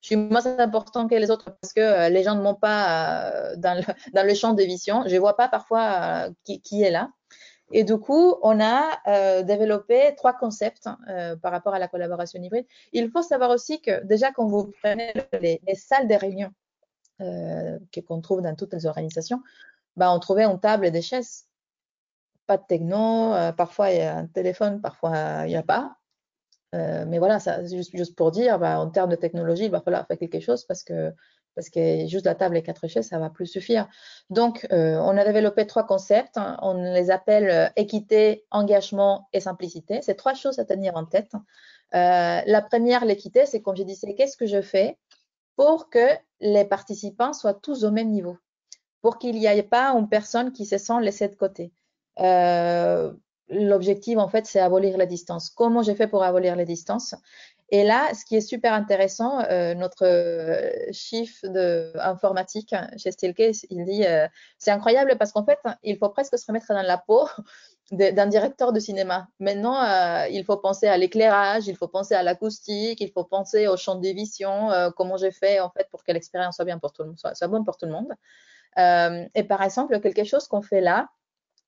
Je 0.00 0.08
suis 0.08 0.16
moins 0.16 0.46
important 0.58 1.06
que 1.06 1.14
les 1.14 1.30
autres 1.30 1.50
parce 1.62 1.72
que 1.72 2.10
les 2.10 2.22
gens 2.22 2.34
ne 2.34 2.42
m'ont 2.42 2.54
pas 2.54 3.54
dans, 3.56 3.82
le, 4.12 4.34
champ 4.34 4.52
de 4.52 4.62
vision. 4.62 5.02
Je 5.06 5.16
vois 5.16 5.34
pas 5.34 5.48
parfois 5.48 6.28
qui 6.44 6.82
est 6.82 6.90
là. 6.90 7.08
Et 7.76 7.82
du 7.82 7.98
coup, 7.98 8.36
on 8.42 8.60
a 8.60 9.00
euh, 9.08 9.42
développé 9.42 10.14
trois 10.16 10.32
concepts 10.32 10.88
euh, 11.08 11.34
par 11.34 11.50
rapport 11.50 11.74
à 11.74 11.80
la 11.80 11.88
collaboration 11.88 12.40
hybride. 12.40 12.66
Il 12.92 13.10
faut 13.10 13.20
savoir 13.20 13.50
aussi 13.50 13.82
que 13.82 14.04
déjà 14.04 14.30
quand 14.30 14.46
vous 14.46 14.72
prenez 14.80 15.12
les, 15.40 15.60
les 15.66 15.74
salles 15.74 16.06
de 16.06 16.14
réunion 16.14 16.50
euh, 17.20 17.76
qu'on 18.06 18.20
trouve 18.20 18.42
dans 18.42 18.54
toutes 18.54 18.72
les 18.74 18.86
organisations, 18.86 19.42
bah, 19.96 20.12
on 20.12 20.20
trouvait 20.20 20.44
une 20.44 20.60
table 20.60 20.86
et 20.86 20.92
des 20.92 21.02
chaises. 21.02 21.46
Pas 22.46 22.58
de 22.58 22.62
techno, 22.68 23.34
euh, 23.34 23.50
parfois 23.50 23.90
il 23.90 23.98
y 23.98 24.02
a 24.02 24.18
un 24.18 24.26
téléphone, 24.28 24.80
parfois 24.80 25.42
il 25.44 25.48
n'y 25.48 25.56
a 25.56 25.64
pas. 25.64 25.96
Mais 26.72 27.18
voilà, 27.18 27.38
juste, 27.64 27.96
juste 27.96 28.16
pour 28.16 28.32
dire, 28.32 28.58
bah, 28.58 28.80
en 28.80 28.90
termes 28.90 29.10
de 29.10 29.16
technologie, 29.16 29.66
il 29.66 29.70
va 29.70 29.80
falloir 29.80 30.06
faire 30.06 30.18
quelque 30.18 30.40
chose 30.40 30.64
parce 30.64 30.82
que 30.82 31.12
parce 31.54 31.70
que 31.70 32.06
juste 32.06 32.26
la 32.26 32.34
table 32.34 32.56
et 32.56 32.62
quatre 32.62 32.86
chaises, 32.88 33.08
ça 33.08 33.18
va 33.18 33.30
plus 33.30 33.46
suffire. 33.46 33.88
Donc, 34.30 34.66
euh, 34.72 34.96
on 34.98 35.16
a 35.16 35.24
développé 35.24 35.66
trois 35.66 35.86
concepts. 35.86 36.38
On 36.62 36.74
les 36.92 37.10
appelle 37.10 37.50
euh, 37.50 37.68
équité, 37.76 38.44
engagement 38.50 39.28
et 39.32 39.40
simplicité. 39.40 40.00
C'est 40.02 40.14
trois 40.14 40.34
choses 40.34 40.58
à 40.58 40.64
tenir 40.64 40.96
en 40.96 41.04
tête. 41.04 41.32
Euh, 41.94 42.40
la 42.46 42.62
première, 42.62 43.04
l'équité, 43.04 43.46
c'est 43.46 43.62
comme 43.62 43.76
je 43.76 43.82
disais, 43.82 44.14
qu'est-ce 44.14 44.36
que 44.36 44.46
je 44.46 44.60
fais 44.60 44.98
pour 45.56 45.88
que 45.88 46.08
les 46.40 46.64
participants 46.64 47.32
soient 47.32 47.54
tous 47.54 47.84
au 47.84 47.92
même 47.92 48.10
niveau, 48.10 48.36
pour 49.02 49.18
qu'il 49.18 49.36
n'y 49.36 49.46
ait 49.46 49.62
pas 49.62 49.90
une 49.92 50.08
personne 50.08 50.52
qui 50.52 50.66
se 50.66 50.78
sent 50.78 51.00
laissée 51.00 51.28
de 51.28 51.36
côté. 51.36 51.72
L'objectif, 53.48 54.18
en 54.18 54.28
fait, 54.28 54.46
c'est 54.46 54.58
abolir 54.58 54.96
la 54.96 55.06
distance. 55.06 55.50
Comment 55.50 55.82
j'ai 55.82 55.94
fait 55.94 56.08
pour 56.08 56.22
abolir 56.22 56.56
les 56.56 56.64
distances 56.64 57.14
et 57.70 57.82
là, 57.82 58.12
ce 58.14 58.24
qui 58.24 58.36
est 58.36 58.42
super 58.42 58.74
intéressant, 58.74 59.40
euh, 59.40 59.74
notre 59.74 60.04
euh, 60.04 60.70
chiffre 60.92 61.46
de 61.48 61.92
informatique 61.98 62.74
chez 62.98 63.10
Steelcase, 63.10 63.64
il 63.70 63.84
dit 63.84 64.04
euh, 64.04 64.28
c'est 64.58 64.70
incroyable 64.70 65.16
parce 65.18 65.32
qu'en 65.32 65.44
fait, 65.44 65.58
il 65.82 65.96
faut 65.96 66.10
presque 66.10 66.38
se 66.38 66.44
remettre 66.46 66.66
dans 66.68 66.82
la 66.82 66.98
peau 66.98 67.26
d'un 67.90 68.26
directeur 68.26 68.72
de 68.72 68.80
cinéma. 68.80 69.28
Maintenant, 69.40 69.82
euh, 69.82 70.28
il 70.28 70.44
faut 70.44 70.58
penser 70.58 70.88
à 70.88 70.98
l'éclairage, 70.98 71.66
il 71.66 71.76
faut 71.76 71.88
penser 71.88 72.14
à 72.14 72.22
l'acoustique, 72.22 73.00
il 73.00 73.10
faut 73.10 73.24
penser 73.24 73.66
au 73.66 73.78
champ 73.78 73.94
de 73.94 74.08
vision, 74.08 74.70
euh, 74.70 74.90
comment 74.90 75.16
j'ai 75.16 75.30
fait 75.30 75.60
en 75.60 75.70
fait 75.70 75.88
pour 75.90 76.04
que 76.04 76.12
l'expérience 76.12 76.56
soit 76.56 76.66
bien 76.66 76.78
pour 76.78 76.92
tout 76.92 77.02
le 77.02 77.08
monde, 77.08 77.18
soit, 77.18 77.48
bonne 77.48 77.64
pour 77.64 77.78
tout 77.78 77.86
le 77.86 77.92
monde. 77.92 78.12
Et 79.34 79.44
par 79.44 79.62
exemple, 79.62 79.98
quelque 80.00 80.24
chose 80.24 80.48
qu'on 80.48 80.62
fait 80.62 80.80
là, 80.80 81.08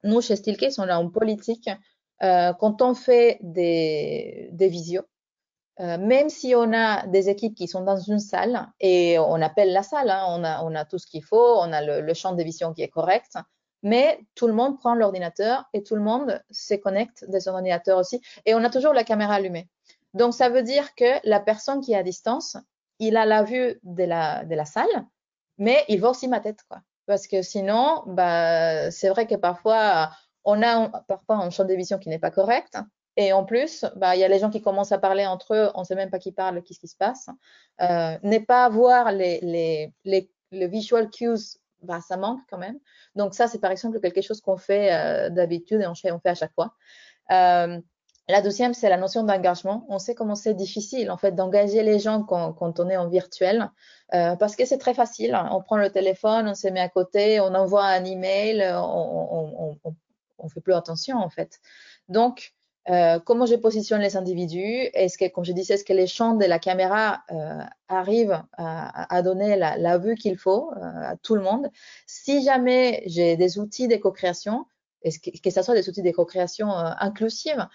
nous 0.03 0.21
chez 0.21 0.37
Steelcase, 0.37 0.79
on 0.79 0.89
a 0.89 0.95
une 0.95 1.13
politique 1.13 1.71
quand 2.21 2.83
on 2.83 2.95
fait 2.95 3.39
des, 3.43 4.51
des 4.53 4.69
visios, 4.69 5.07
même 5.79 6.29
si 6.31 6.55
on 6.55 6.73
a 6.73 7.07
des 7.07 7.29
équipes 7.29 7.55
qui 7.55 7.69
sont 7.69 7.83
dans 7.83 7.99
une 7.99 8.19
salle 8.19 8.67
et 8.81 9.19
on 9.19 9.43
appelle 9.43 9.73
la 9.73 9.83
salle, 9.83 10.11
hein, 10.11 10.25
on, 10.29 10.43
a, 10.43 10.63
on, 10.65 10.75
a, 10.75 10.85
tout 10.85 10.99
ce 10.99 11.07
qu'il 11.07 11.23
faut, 11.23 11.59
on 11.59 11.73
a 11.73 11.83
le, 11.83 12.01
le, 12.01 12.15
champ 12.15 12.33
de 12.33 12.43
vision 12.43 12.73
qui 12.73 12.83
est 12.83 12.89
correct, 12.89 13.37
mais 13.83 14.19
tout 14.35 14.47
le 14.47 14.55
monde 14.55 14.79
prend 14.79 14.95
l'ordinateur 14.95 15.65
et 15.73 15.83
tout 15.83 15.95
le 15.95 16.03
monde 16.03 16.43
se 16.51 16.75
connecte 16.75 17.25
de 17.29 17.39
son 17.39 17.51
ordinateur 17.51 17.99
aussi. 17.99 18.21
Et 18.47 18.55
on 18.55 18.65
a 18.65 18.71
toujours 18.71 18.93
la 18.93 19.05
caméra 19.05 19.35
allumée. 19.35 19.69
Donc, 20.15 20.33
ça 20.33 20.49
veut 20.49 20.63
dire 20.63 20.95
que 20.95 21.21
la 21.29 21.41
personne 21.41 21.81
qui 21.81 21.93
est 21.93 21.97
à 21.97 22.03
distance, 22.03 22.57
il 22.99 23.17
a 23.19 23.27
la 23.27 23.43
vue 23.43 23.79
de 23.83 24.05
la, 24.05 24.45
de 24.45 24.55
la 24.55 24.65
salle, 24.65 25.07
mais 25.59 25.85
il 25.89 26.01
voit 26.01 26.11
aussi 26.11 26.27
ma 26.27 26.41
tête, 26.41 26.61
quoi. 26.69 26.81
Parce 27.07 27.27
que 27.27 27.43
sinon, 27.43 28.03
bah, 28.07 28.91
c'est 28.91 29.11
vrai 29.11 29.27
que 29.27 29.35
parfois, 29.35 30.11
on 30.45 30.63
a 30.63 30.89
parfois 31.07 31.37
un 31.37 31.51
champ 31.51 31.65
de 31.65 31.75
vision 31.75 31.99
qui 31.99 32.09
n'est 32.09 32.19
pas 32.19 32.31
correct. 32.31 32.79
Et 33.17 33.33
en 33.33 33.45
plus, 33.45 33.85
bah, 33.97 34.15
il 34.15 34.21
y 34.21 34.25
a 34.25 34.29
les 34.29 34.39
gens 34.39 34.51
qui 34.51 34.61
commencent 34.61 34.93
à 34.93 34.99
parler 34.99 35.27
entre 35.27 35.55
eux, 35.55 35.71
on 35.75 35.81
ne 35.81 35.85
sait 35.85 35.95
même 35.95 36.11
pas 36.11 36.19
qui 36.19 36.33
parle, 36.33 36.63
qu'est-ce 36.63 36.81
qui 36.81 36.89
se 36.89 36.97
passe. 36.97 37.29
Euh, 37.81 38.19
n'est 38.23 38.45
pas 38.45 38.69
voir 38.69 39.13
les, 39.13 39.41
les, 39.41 39.93
les, 40.05 40.31
les 40.51 40.69
visual 40.69 41.11
cues, 41.11 41.59
bah, 41.83 42.01
ça 42.07 42.17
manque 42.17 42.41
quand 42.51 42.59
même. 42.59 42.79
Donc 43.15 43.35
ça, 43.35 43.49
c'est 43.49 43.59
par 43.59 43.71
exemple 43.71 44.01
quelque 44.01 44.21
chose 44.21 44.41
qu'on 44.41 44.57
fait 44.57 44.93
euh, 44.93 45.31
d'habitude 45.31 45.81
et 45.81 45.87
on 45.87 45.95
fait, 45.95 46.11
on 46.13 46.19
fait 46.19 46.31
à 46.31 46.35
chaque 46.35 46.55
fois. 46.55 46.75
Euh, 47.31 47.81
la 48.29 48.43
deuxième, 48.43 48.75
c'est 48.75 48.89
la 48.89 48.97
notion 48.97 49.23
d'engagement. 49.23 49.87
On 49.89 49.99
sait 49.99 50.15
comment 50.15 50.35
c'est 50.35 50.55
difficile 50.55 51.11
en 51.11 51.17
fait 51.17 51.33
d'engager 51.33 51.83
les 51.85 52.01
gens 52.01 52.25
quand, 52.25 52.53
quand, 52.55 52.81
on 52.81 52.89
est 52.89 52.97
en 52.97 53.09
virtuel, 53.09 53.71
euh, 54.15 54.35
parce 54.35 54.57
que 54.57 54.65
c'est 54.65 54.79
très 54.79 54.95
facile. 54.95 55.39
On 55.53 55.63
prend 55.63 55.77
le 55.77 55.91
téléphone, 55.91 56.49
on 56.49 56.55
se 56.55 56.67
met 56.69 56.81
à 56.81 56.89
côté, 56.89 57.41
on 57.41 57.55
envoie 57.55 57.85
un 57.85 58.05
email, 58.05 58.63
on, 58.75 59.77
on, 59.85 59.95
on, 60.39 60.49
fait 60.49 60.61
plus 60.61 60.75
attention 60.75 61.19
en 61.19 61.31
fait. 61.31 61.61
Donc 62.09 62.56
euh, 62.89 63.19
comment 63.19 63.47
je 63.47 63.57
positionne 63.57 64.01
les 64.01 64.17
individus? 64.17 64.89
Est-ce 64.95 65.19
que, 65.19 65.29
comme 65.29 65.45
je 65.45 65.53
disais, 65.53 65.75
est-ce 65.75 65.85
que 65.85 65.93
les 65.93 66.07
champs 66.07 66.35
de 66.35 66.45
la 66.45 66.59
caméra 66.59 67.23
euh, 67.33 67.63
arrivent 67.89 68.41
à, 68.57 69.23
donner 69.23 69.57
la, 69.57 69.99
vue 69.99 70.15
qu'il 70.15 70.37
faut 70.37 70.71
euh, 70.73 70.81
à 70.81 71.17
tout 71.17 71.35
le 71.35 71.43
monde? 71.43 71.69
Si 72.07 72.45
jamais 72.45 73.03
j'ai 73.07 73.37
des 73.37 73.59
outils 73.59 73.89
de 73.89 73.97
co-création, 73.97 74.67
que, 75.05 75.41
que 75.43 75.51
ce 75.51 75.63
soit 75.63 75.75
des 75.75 75.89
outils 75.89 76.03
de 76.03 76.11
co-création 76.13 76.69
inclusive, 76.71 77.67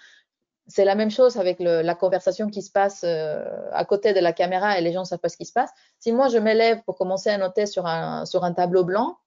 c'est 0.66 0.84
la 0.84 0.94
même 0.94 1.10
chose 1.10 1.36
avec 1.36 1.58
la 1.60 1.94
conversation 1.94 2.48
qui 2.48 2.62
se 2.62 2.70
passe 2.70 3.04
à 3.04 3.84
côté 3.84 4.14
de 4.14 4.20
la 4.20 4.32
caméra 4.32 4.78
et 4.78 4.80
les 4.80 4.92
gens 4.92 5.00
ne 5.00 5.06
savent 5.06 5.18
pas 5.18 5.28
ce 5.28 5.36
qui 5.36 5.44
se 5.44 5.52
passe. 5.52 5.70
Si 5.98 6.12
moi 6.12 6.28
je 6.28 6.38
m'élève 6.38 6.82
pour 6.84 6.96
commencer 6.96 7.30
à 7.30 7.36
noter 7.36 7.66
sur 7.66 7.86
un, 7.86 8.24
sur 8.26 8.44
un 8.44 8.52
tableau 8.52 8.84
blanc, 8.84 9.18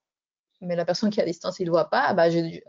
mais 0.60 0.76
la 0.76 0.84
personne 0.84 1.10
qui 1.10 1.20
est 1.20 1.22
à 1.22 1.26
distance, 1.26 1.60
il 1.60 1.66
ne 1.66 1.70
voit 1.70 1.90
pas, 1.90 2.14
bah, 2.14 2.30
je, 2.30 2.60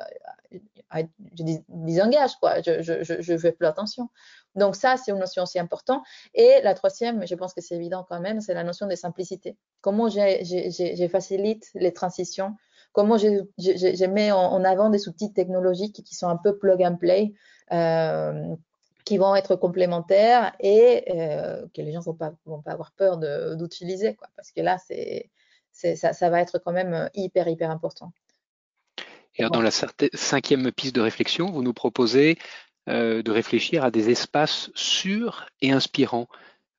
je 0.94 1.44
désengage, 1.70 2.36
quoi. 2.40 2.62
Je, 2.62 2.82
je, 2.82 3.38
fais 3.38 3.52
plus 3.52 3.68
attention. 3.68 4.10
Donc 4.56 4.76
ça, 4.76 4.98
c'est 4.98 5.12
une 5.12 5.20
notion 5.20 5.44
aussi 5.44 5.60
importante. 5.60 6.04
Et 6.34 6.62
la 6.64 6.74
troisième, 6.74 7.26
je 7.28 7.36
pense 7.36 7.54
que 7.54 7.62
c'est 7.62 7.76
évident 7.76 8.06
quand 8.08 8.20
même, 8.20 8.42
c'est 8.42 8.54
la 8.54 8.64
notion 8.64 8.88
de 8.88 8.96
simplicité. 8.96 9.58
Comment 9.82 10.10
je 10.10 11.08
facilite 11.12 11.70
les 11.76 11.94
transitions? 11.94 12.56
Comment 12.94 13.18
je, 13.18 14.06
mets 14.06 14.32
en, 14.32 14.64
avant 14.64 14.90
des 14.90 15.08
outils 15.08 15.32
technologiques 15.32 16.04
qui 16.04 16.16
sont 16.16 16.28
un 16.28 16.38
peu 16.38 16.58
plug 16.58 16.82
and 16.82 16.96
play 16.96 17.34
euh, 17.72 18.56
qui 19.06 19.18
vont 19.18 19.36
être 19.36 19.56
complémentaires 19.56 20.54
et 20.60 21.06
euh, 21.16 21.66
que 21.74 21.82
les 21.82 21.92
gens 21.92 22.00
ne 22.00 22.06
vont 22.06 22.14
pas, 22.16 22.34
avoir 22.66 22.92
peur 22.94 23.18
d'utiliser, 23.56 24.18
parce 24.36 24.52
que 24.52 24.62
là, 24.62 24.78
ça, 25.72 26.14
ça 26.14 26.30
va 26.30 26.42
être 26.42 26.60
quand 26.60 26.72
même 26.72 27.10
hyper, 27.14 27.48
hyper 27.48 27.70
important. 27.72 28.12
Et 29.38 29.44
alors, 29.44 29.52
dans 29.52 29.62
la 29.62 29.72
cinquième 29.72 30.72
piste 30.72 30.96
de 30.96 31.02
réflexion, 31.02 31.52
vous 31.52 31.62
nous 31.62 31.74
proposez 31.74 32.38
euh, 32.90 33.22
de 33.22 33.32
réfléchir 33.32 33.84
à 33.84 33.92
des 33.92 34.10
espaces 34.10 34.72
sûrs 34.74 35.46
et 35.62 35.72
inspirants. 35.72 36.28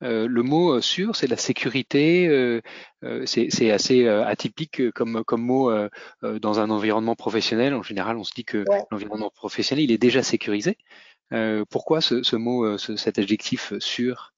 Euh, 0.04 0.28
le 0.28 0.42
mot 0.42 0.74
euh, 0.74 0.80
sûr, 0.80 1.16
c'est 1.16 1.26
la 1.26 1.36
sécurité, 1.36 2.28
euh, 2.28 2.60
euh 3.04 3.26
c'est 3.26 3.70
assez 3.70 4.06
atypique 4.08 4.90
comme, 4.92 5.24
comme 5.24 5.42
mot 5.42 5.70
dans 6.22 6.60
un 6.60 6.70
environnement 6.70 7.14
professionnel. 7.14 7.74
En 7.74 7.82
général, 7.82 8.16
on 8.16 8.24
se 8.24 8.32
dit 8.34 8.44
que 8.44 8.58
ouais. 8.68 8.84
l'environnement 8.90 9.30
professionnel, 9.30 9.84
il 9.84 9.92
est 9.92 9.98
déjà 9.98 10.22
sécurisé. 10.22 10.78
pourquoi 11.70 12.00
ce, 12.00 12.22
ce 12.22 12.36
mot, 12.36 12.78
ce, 12.78 12.96
cet 12.96 13.18
adjectif 13.18 13.72
sûr? 13.78 14.32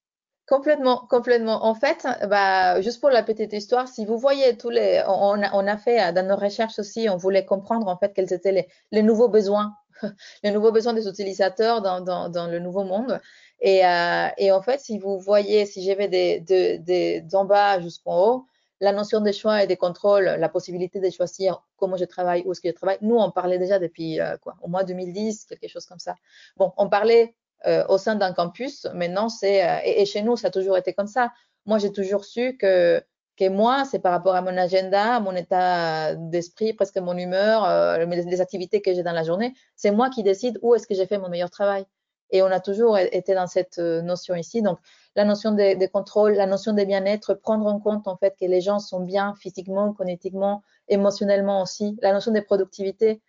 Complètement, 0.50 1.06
complètement. 1.08 1.64
En 1.64 1.76
fait, 1.76 2.08
bah, 2.28 2.80
juste 2.82 3.00
pour 3.00 3.10
la 3.10 3.22
petite 3.22 3.52
histoire, 3.52 3.86
si 3.86 4.04
vous 4.04 4.18
voyez 4.18 4.56
tous 4.56 4.68
les, 4.68 5.00
on, 5.06 5.40
on 5.52 5.66
a 5.68 5.76
fait 5.78 6.12
dans 6.12 6.26
nos 6.26 6.34
recherches 6.34 6.80
aussi, 6.80 7.08
on 7.08 7.16
voulait 7.16 7.44
comprendre 7.44 7.86
en 7.86 7.96
fait 7.96 8.12
quels 8.12 8.32
étaient 8.32 8.50
les, 8.50 8.66
les 8.90 9.02
nouveaux 9.04 9.28
besoins, 9.28 9.72
les 10.42 10.50
nouveaux 10.50 10.72
besoins 10.72 10.92
des 10.92 11.06
utilisateurs 11.06 11.82
dans, 11.82 12.00
dans, 12.00 12.28
dans 12.28 12.48
le 12.48 12.58
nouveau 12.58 12.82
monde. 12.82 13.20
Et, 13.60 13.86
euh, 13.86 14.26
et, 14.38 14.50
en 14.50 14.60
fait, 14.60 14.80
si 14.80 14.98
vous 14.98 15.20
voyez, 15.20 15.66
si 15.66 15.84
j'avais 15.84 16.08
des, 16.08 16.40
des, 16.40 16.78
des 16.80 17.20
d'en 17.20 17.44
bas 17.44 17.80
jusqu'en 17.80 18.18
haut, 18.20 18.46
la 18.80 18.92
notion 18.92 19.20
de 19.20 19.30
choix 19.30 19.62
et 19.62 19.68
de 19.68 19.76
contrôle, 19.76 20.24
la 20.24 20.48
possibilité 20.48 20.98
de 20.98 21.10
choisir 21.10 21.62
comment 21.76 21.96
je 21.96 22.06
travaille, 22.06 22.42
où 22.44 22.50
est-ce 22.50 22.60
que 22.60 22.70
je 22.70 22.74
travaille. 22.74 22.98
Nous, 23.02 23.14
on 23.14 23.30
parlait 23.30 23.58
déjà 23.60 23.78
depuis 23.78 24.18
euh, 24.20 24.36
quoi, 24.38 24.56
au 24.62 24.68
mois 24.68 24.82
2010, 24.82 25.46
quelque 25.60 25.68
chose 25.68 25.86
comme 25.86 26.00
ça. 26.00 26.16
Bon, 26.56 26.72
on 26.76 26.88
parlait 26.88 27.36
euh, 27.66 27.84
au 27.88 27.98
sein 27.98 28.14
d'un 28.14 28.32
campus. 28.32 28.86
Maintenant, 28.94 29.28
c'est 29.28 29.66
euh, 29.66 29.78
et, 29.84 30.06
chez 30.06 30.22
nous, 30.22 30.36
ça 30.36 30.48
a 30.48 30.50
toujours 30.50 30.76
été 30.78 30.92
comme 30.92 31.06
ça. 31.06 31.32
Moi, 31.66 31.78
j'ai 31.78 31.92
toujours 31.92 32.24
su 32.24 32.56
que 32.56 33.02
que 33.40 33.48
moi, 33.48 33.86
c'est 33.86 34.00
par 34.00 34.12
rapport 34.12 34.34
à 34.34 34.42
mon 34.42 34.54
agenda, 34.58 35.18
mon 35.18 35.34
état 35.34 36.14
d'esprit, 36.14 36.74
presque 36.74 36.98
mon 36.98 37.16
humeur, 37.16 37.64
euh, 37.64 38.04
les 38.04 38.40
activités 38.42 38.82
que 38.82 38.92
j'ai 38.92 39.02
dans 39.02 39.12
la 39.12 39.22
journée. 39.22 39.54
C'est 39.76 39.90
moi 39.90 40.10
qui 40.10 40.22
décide 40.22 40.58
où 40.60 40.74
est-ce 40.74 40.86
que 40.86 40.94
j'ai 40.94 41.06
fait 41.06 41.16
mon 41.16 41.30
meilleur 41.30 41.48
travail. 41.48 41.86
Et 42.32 42.42
on 42.42 42.46
a 42.46 42.60
toujours 42.60 42.98
été 42.98 43.34
dans 43.34 43.46
cette 43.46 43.78
euh, 43.78 44.02
notion 44.02 44.34
ici. 44.34 44.60
Donc, 44.60 44.78
la 45.16 45.24
notion 45.24 45.52
de, 45.52 45.78
de 45.78 45.86
contrôle, 45.86 46.32
la 46.34 46.46
notion 46.46 46.74
de 46.74 46.84
bien-être, 46.84 47.32
prendre 47.32 47.66
en 47.66 47.80
compte 47.80 48.06
en 48.08 48.16
fait 48.16 48.36
que 48.38 48.44
les 48.44 48.60
gens 48.60 48.78
sont 48.78 49.00
bien 49.00 49.34
physiquement, 49.40 49.94
cognitivement, 49.94 50.62
émotionnellement 50.88 51.62
aussi. 51.62 51.96
La 52.02 52.12
notion 52.12 52.32
de 52.32 52.40
productivité. 52.40 53.22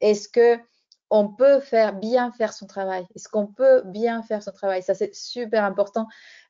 Est-ce 0.00 0.28
que 0.28 0.58
on 1.16 1.28
peut 1.28 1.60
faire 1.60 1.92
bien 1.92 2.32
faire 2.32 2.52
son 2.52 2.66
travail 2.66 3.06
Est-ce 3.14 3.28
qu'on 3.28 3.46
peut 3.46 3.82
bien 3.84 4.24
faire 4.24 4.42
son 4.42 4.50
travail? 4.50 4.82
Ça, 4.82 4.94
c'est 4.94 5.14
super 5.14 5.62
important. 5.62 6.08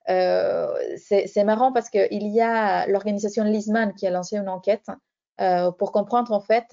Euh, 0.09 0.75
c'est 0.97 1.45
marrant 1.45 1.71
parce 1.71 1.91
qu'il 1.91 2.29
y 2.29 2.41
a 2.41 2.87
l'organisation 2.87 3.45
Lisman 3.45 3.93
qui 3.93 4.07
a 4.07 4.11
lancé 4.11 4.39
une 4.39 4.49
enquête 4.49 4.87
euh, 5.43 5.71
pour 5.71 5.93
comprendre 5.93 6.33
en 6.33 6.41
fait 6.41 6.65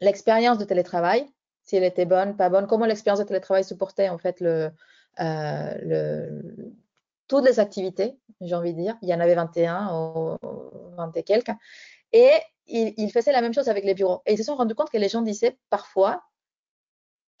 l'expérience 0.00 0.58
de 0.58 0.64
télétravail, 0.64 1.24
si 1.62 1.76
elle 1.76 1.84
était 1.84 2.06
bonne, 2.06 2.36
pas 2.36 2.48
bonne, 2.48 2.66
comment 2.66 2.86
l'expérience 2.86 3.20
de 3.20 3.24
télétravail 3.24 3.62
supportait 3.62 4.08
en 4.08 4.18
fait 4.18 4.40
le, 4.40 4.72
euh, 5.20 5.74
le, 5.80 6.72
toutes 7.28 7.44
les 7.44 7.60
activités, 7.60 8.18
j'ai 8.40 8.56
envie 8.56 8.74
de 8.74 8.80
dire. 8.80 8.96
Il 9.00 9.08
y 9.08 9.14
en 9.14 9.20
avait 9.20 9.36
21 9.36 9.94
ou 9.94 10.36
20 10.96 11.16
et 11.18 11.22
quelques. 11.22 11.54
Et 12.12 12.32
il, 12.66 12.94
il 12.96 13.12
faisait 13.12 13.30
la 13.30 13.42
même 13.42 13.54
chose 13.54 13.68
avec 13.68 13.84
les 13.84 13.94
bureaux. 13.94 14.22
Et 14.26 14.32
ils 14.32 14.38
se 14.38 14.42
sont 14.42 14.56
rendus 14.56 14.74
compte 14.74 14.90
que 14.90 14.98
les 14.98 15.08
gens 15.08 15.22
disaient 15.22 15.56
parfois 15.70 16.20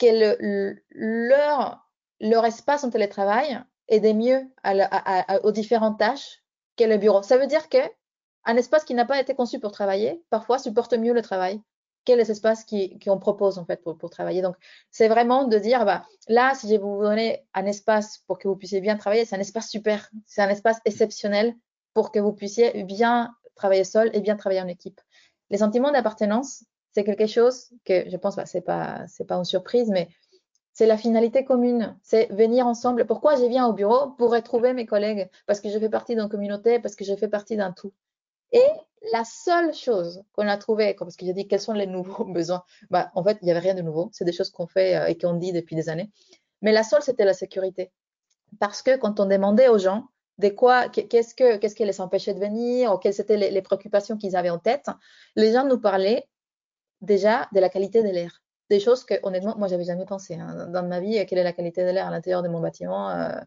que 0.02 0.36
le, 0.40 0.82
leur, 0.90 1.88
leur 2.20 2.44
espace 2.44 2.82
en 2.82 2.90
télétravail 2.90 3.60
aidait 3.88 4.14
mieux 4.14 4.42
aux 5.44 5.52
différentes 5.52 5.98
tâches 5.98 6.42
que 6.76 6.84
le 6.84 6.96
bureau. 6.96 7.22
Ça 7.22 7.38
veut 7.38 7.46
dire 7.46 7.68
que 7.68 7.78
un 8.44 8.56
espace 8.56 8.84
qui 8.84 8.94
n'a 8.94 9.04
pas 9.04 9.20
été 9.20 9.34
conçu 9.34 9.60
pour 9.60 9.70
travailler, 9.70 10.24
parfois 10.28 10.58
supporte 10.58 10.94
mieux 10.94 11.12
le 11.12 11.22
travail 11.22 11.62
que 12.04 12.12
les 12.12 12.32
espaces 12.32 12.66
qu'on 13.04 13.18
propose 13.20 13.58
en 13.58 13.64
fait 13.64 13.80
pour, 13.80 13.96
pour 13.96 14.10
travailler. 14.10 14.42
Donc, 14.42 14.56
c'est 14.90 15.06
vraiment 15.06 15.44
de 15.44 15.56
dire, 15.58 15.84
bah, 15.84 16.04
là, 16.26 16.52
si 16.56 16.68
je 16.68 16.74
vous 16.74 17.00
donner 17.00 17.46
un 17.54 17.64
espace 17.66 18.18
pour 18.26 18.40
que 18.40 18.48
vous 18.48 18.56
puissiez 18.56 18.80
bien 18.80 18.96
travailler, 18.96 19.24
c'est 19.24 19.36
un 19.36 19.40
espace 19.40 19.68
super, 19.68 20.10
c'est 20.26 20.42
un 20.42 20.48
espace 20.48 20.78
exceptionnel 20.84 21.54
pour 21.94 22.10
que 22.10 22.18
vous 22.18 22.32
puissiez 22.32 22.82
bien 22.82 23.32
travailler 23.54 23.84
seul 23.84 24.10
et 24.14 24.20
bien 24.20 24.34
travailler 24.34 24.62
en 24.62 24.66
équipe. 24.66 25.00
Les 25.50 25.58
sentiments 25.58 25.92
d'appartenance, 25.92 26.64
c'est 26.92 27.04
quelque 27.04 27.26
chose 27.26 27.70
que 27.84 28.08
je 28.08 28.16
pense, 28.16 28.36
bah, 28.36 28.46
c'est 28.46 28.60
pas, 28.60 29.04
c'est 29.08 29.26
pas 29.26 29.36
une 29.36 29.44
surprise, 29.44 29.88
mais 29.88 30.08
c'est 30.72 30.86
la 30.86 30.96
finalité 30.96 31.44
commune, 31.44 31.98
c'est 32.02 32.32
venir 32.32 32.66
ensemble. 32.66 33.06
Pourquoi 33.06 33.36
je 33.36 33.44
viens 33.44 33.66
au 33.66 33.72
bureau? 33.72 34.10
Pour 34.12 34.30
retrouver 34.30 34.72
mes 34.72 34.86
collègues, 34.86 35.28
parce 35.46 35.60
que 35.60 35.68
je 35.68 35.78
fais 35.78 35.90
partie 35.90 36.14
d'une 36.14 36.28
communauté, 36.28 36.78
parce 36.78 36.94
que 36.96 37.04
je 37.04 37.14
fais 37.14 37.28
partie 37.28 37.56
d'un 37.56 37.72
tout. 37.72 37.92
Et 38.52 38.64
la 39.12 39.24
seule 39.24 39.74
chose 39.74 40.22
qu'on 40.32 40.46
a 40.48 40.56
trouvé, 40.56 40.94
parce 40.94 41.16
que 41.16 41.26
j'ai 41.26 41.32
dit 41.32 41.48
quels 41.48 41.60
sont 41.60 41.72
les 41.72 41.86
nouveaux 41.86 42.24
besoins, 42.32 42.62
bah, 42.90 43.10
en 43.14 43.24
fait, 43.24 43.38
il 43.42 43.46
n'y 43.46 43.50
avait 43.50 43.60
rien 43.60 43.74
de 43.74 43.82
nouveau. 43.82 44.10
C'est 44.12 44.24
des 44.24 44.32
choses 44.32 44.50
qu'on 44.50 44.66
fait 44.66 44.96
euh, 44.96 45.06
et 45.06 45.16
qu'on 45.16 45.34
dit 45.34 45.52
depuis 45.52 45.76
des 45.76 45.88
années. 45.88 46.10
Mais 46.60 46.72
la 46.72 46.84
seule, 46.84 47.02
c'était 47.02 47.24
la 47.24 47.34
sécurité. 47.34 47.90
Parce 48.60 48.82
que 48.82 48.96
quand 48.96 49.18
on 49.20 49.26
demandait 49.26 49.68
aux 49.68 49.78
gens 49.78 50.06
de 50.38 50.48
quoi, 50.48 50.88
qu'est-ce 50.88 51.34
que, 51.34 51.56
qu'est-ce 51.56 51.74
qui 51.74 51.84
les 51.84 52.00
empêchait 52.00 52.34
de 52.34 52.40
venir, 52.40 52.92
ou 52.92 52.98
quelles 52.98 53.20
étaient 53.20 53.36
les 53.36 53.62
préoccupations 53.62 54.16
qu'ils 54.16 54.36
avaient 54.36 54.50
en 54.50 54.58
tête, 54.58 54.86
les 55.36 55.52
gens 55.52 55.66
nous 55.66 55.78
parlaient 55.78 56.26
déjà 57.02 57.48
de 57.52 57.60
la 57.60 57.68
qualité 57.68 58.02
de 58.02 58.08
l'air. 58.08 58.42
Des 58.70 58.80
choses 58.80 59.04
que, 59.04 59.14
honnêtement, 59.22 59.54
moi, 59.58 59.68
j'avais 59.68 59.84
jamais 59.84 60.06
pensé 60.06 60.34
hein, 60.36 60.68
dans 60.68 60.86
ma 60.86 61.00
vie. 61.00 61.24
Quelle 61.26 61.38
est 61.38 61.44
la 61.44 61.52
qualité 61.52 61.84
de 61.84 61.90
l'air 61.90 62.06
à 62.06 62.10
l'intérieur 62.10 62.42
de 62.42 62.48
mon 62.48 62.60
bâtiment 62.60 63.10
euh, 63.10 63.38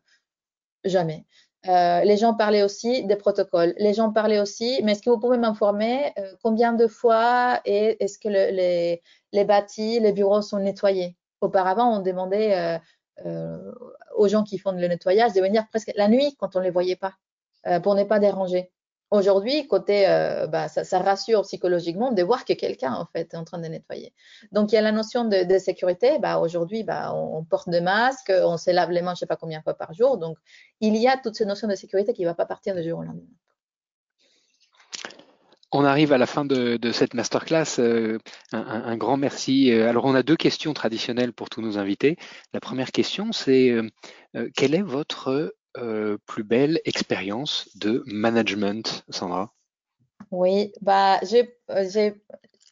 Jamais. 0.83 1.25
Euh, 1.67 2.01
les 2.01 2.17
gens 2.17 2.35
parlaient 2.35 2.61
aussi 2.61 3.05
des 3.05 3.15
protocoles. 3.15 3.73
Les 3.77 3.95
gens 3.95 4.11
parlaient 4.11 4.39
aussi, 4.39 4.81
mais 4.83 4.91
est-ce 4.91 5.01
que 5.01 5.09
vous 5.09 5.19
pouvez 5.19 5.39
m'informer 5.39 6.13
euh, 6.19 6.35
combien 6.43 6.73
de 6.73 6.85
fois 6.85 7.59
est-ce 7.65 8.19
que 8.19 8.27
le, 8.27 8.51
les, 8.51 9.01
les 9.31 9.45
bâtis, 9.45 9.99
les 9.99 10.11
bureaux 10.11 10.43
sont 10.43 10.59
nettoyés? 10.59 11.17
Auparavant, 11.41 11.97
on 11.97 12.01
demandait 12.01 12.79
aux 14.15 14.27
gens 14.27 14.43
qui 14.43 14.57
font 14.57 14.71
le 14.73 14.87
nettoyage 14.87 15.33
de 15.33 15.41
venir 15.41 15.67
presque 15.69 15.91
la 15.95 16.07
nuit 16.07 16.35
quand 16.39 16.55
on 16.55 16.59
ne 16.59 16.65
les 16.65 16.71
voyait 16.71 16.95
pas 16.95 17.13
pour 17.81 17.95
ne 17.95 18.03
pas 18.03 18.19
déranger. 18.19 18.71
Aujourd'hui, 19.11 19.67
côté, 19.67 20.07
euh, 20.09 20.47
bah, 20.47 20.67
ça, 20.67 20.99
rassure 20.99 21.43
psychologiquement 21.43 22.11
de 22.11 22.23
voir 22.23 22.43
que 22.43 22.53
quelqu'un 22.53 22.93
en 22.93 23.05
fait 23.05 23.33
est 23.33 23.37
en 23.37 23.43
train 23.43 23.59
de 23.59 23.67
nettoyer. 23.67 24.13
Donc 24.51 24.71
il 24.71 24.75
y 24.75 24.77
a 24.79 24.81
la 24.81 24.91
notion 24.91 25.25
de, 25.25 25.57
sécurité. 25.59 26.17
Bah, 26.19 26.39
aujourd'hui, 26.39 26.83
bah, 26.83 27.13
on, 27.13 27.43
porte 27.43 27.69
de 27.69 27.79
masques, 27.79 28.33
on 28.35 28.57
se 28.57 28.71
lave 28.71 28.89
les 28.89 29.01
mains, 29.01 29.13
je 29.13 29.19
sais 29.19 29.25
pas 29.27 29.35
combien 29.35 29.59
de 29.59 29.63
fois 29.63 29.75
par 29.75 29.93
jour. 29.93 30.17
Donc 30.17 30.37
il 30.81 30.97
y 30.97 31.07
a 31.07 31.17
toute 31.17 31.35
cette 31.35 31.47
notion 31.47 31.67
de 31.67 31.75
sécurité 31.75 32.13
qui 32.13 32.23
ne 32.23 32.27
va 32.27 32.33
pas 32.33 32.47
partir 32.47 32.75
du 32.75 32.83
jour 32.83 32.99
au 32.99 33.03
lendemain. 33.03 33.21
On 35.71 35.83
arrive 35.83 36.11
à 36.11 36.17
la 36.17 36.25
fin 36.25 36.45
de, 36.45 36.79
cette 36.91 37.13
masterclass. 37.13 37.79
Euh, 37.79 38.17
un, 38.53 38.97
grand 38.97 39.17
merci. 39.17 39.71
Euh, 39.71 39.89
alors, 39.89 40.05
on 40.05 40.15
a 40.15 40.23
deux 40.23 40.37
questions 40.37 40.73
traditionnelles 40.73 41.33
pour 41.33 41.49
tous 41.49 41.61
nos 41.61 41.77
invités. 41.77 42.17
La 42.53 42.59
première 42.59 42.91
question, 42.91 43.31
c'est 43.33 43.75
quel 44.55 44.73
est 44.73 44.81
votre 44.81 45.53
euh, 45.77 46.17
plus 46.25 46.43
belle 46.43 46.79
expérience 46.85 47.69
de 47.75 48.03
management, 48.07 49.03
Sandra? 49.09 49.53
Oui, 50.31 50.71
bah, 50.81 51.19
je, 51.23 51.45
je, 51.69 52.13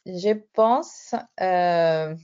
je 0.06 0.32
pense. 0.54 1.14
Euh, 1.40 2.14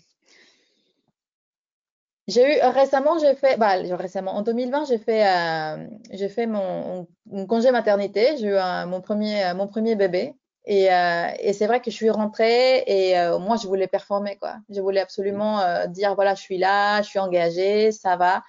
j'ai 2.29 2.57
eu 2.57 2.61
récemment, 2.63 3.19
j'ai 3.19 3.35
fait, 3.35 3.57
bah, 3.59 3.75
récemment, 3.97 4.35
en 4.35 4.43
2020, 4.43 4.85
j'ai 4.87 4.99
fait, 4.99 5.27
euh, 5.27 6.29
fait 6.29 6.47
mon, 6.47 7.07
congé 7.49 7.71
maternité. 7.73 8.37
J'ai 8.39 8.49
eu 8.49 8.87
mon 8.87 9.01
premier, 9.01 9.53
mon 9.55 9.67
premier 9.67 9.97
bébé. 9.97 10.35
Et, 10.67 10.85
et 10.85 11.53
c'est 11.53 11.67
vrai 11.67 11.81
que 11.81 11.91
je 11.91 11.97
suis 11.97 12.11
rentrée 12.11 12.85
et 12.87 13.15
moi, 13.41 13.57
je 13.57 13.67
voulais 13.67 13.89
performer, 13.89 14.37
quoi. 14.37 14.57
Je 14.69 14.81
voulais 14.81 15.01
absolument 15.01 15.87
dire, 15.89 16.15
voilà, 16.15 16.35
je 16.35 16.43
suis 16.43 16.59
là, 16.59 17.03
je 17.03 17.09
suis 17.09 17.19
engagée, 17.19 17.91
ça 17.91 18.17
va. 18.17 18.43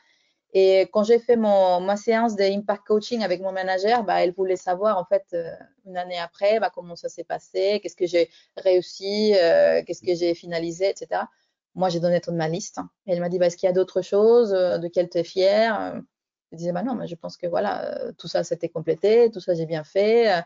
Et 0.54 0.82
quand 0.91 1.04
j'ai 1.04 1.20
fait 1.20 1.38
mon, 1.38 1.80
ma 1.80 1.95
séance 1.95 2.36
d'impact 2.36 2.86
coaching 2.86 3.24
avec 3.24 3.41
mon 3.41 3.54
manager, 3.54 4.04
bah, 4.04 4.22
elle 4.22 4.34
voulait 4.34 4.58
savoir 4.58 4.97
en 4.97 5.06
fait 5.06 5.26
euh, 5.34 5.49
une 5.86 5.97
année 5.97 6.20
après 6.20 6.60
bah, 6.60 6.70
comment 6.74 6.97
ça 6.97 7.08
s'est 7.08 7.24
passé, 7.24 7.80
qu'est-ce 7.82 7.95
que 7.95 8.06
j'ai 8.06 8.30
réussi, 8.58 9.34
euh, 9.36 9.82
qu'est-ce 9.86 10.02
que 10.02 10.14
j'ai 10.14 10.34
finalisé, 10.36 10.89
etc. 10.89 11.24
Moi, 11.74 11.88
j'ai 11.88 12.02
donné 12.02 12.20
toute 12.20 12.34
ma 12.34 12.49
liste. 12.49 12.80
Et 13.08 13.14
elle 13.14 13.22
m'a 13.22 13.30
dit, 13.30 13.39
bah, 13.39 13.45
est-ce 13.45 13.56
qu'il 13.56 13.68
y 13.68 13.70
a 13.70 13.74
d'autres 13.74 14.02
choses 14.02 14.54
euh, 14.54 14.78
de 14.78 14.89
quelles 14.89 15.10
tu 15.10 15.20
es 15.20 15.24
fière 15.24 16.02
Je 16.52 16.58
disais, 16.58 16.74
bah 16.74 16.84
non, 16.84 16.95
mais 16.95 17.08
je 17.08 17.16
pense 17.16 17.38
que 17.38 17.47
voilà, 17.47 18.12
tout 18.18 18.28
ça 18.28 18.43
s'était 18.43 18.70
complété, 18.70 19.32
tout 19.32 19.39
ça 19.39 19.54
j'ai 19.54 19.66
bien 19.66 19.86
fait. 19.86 20.43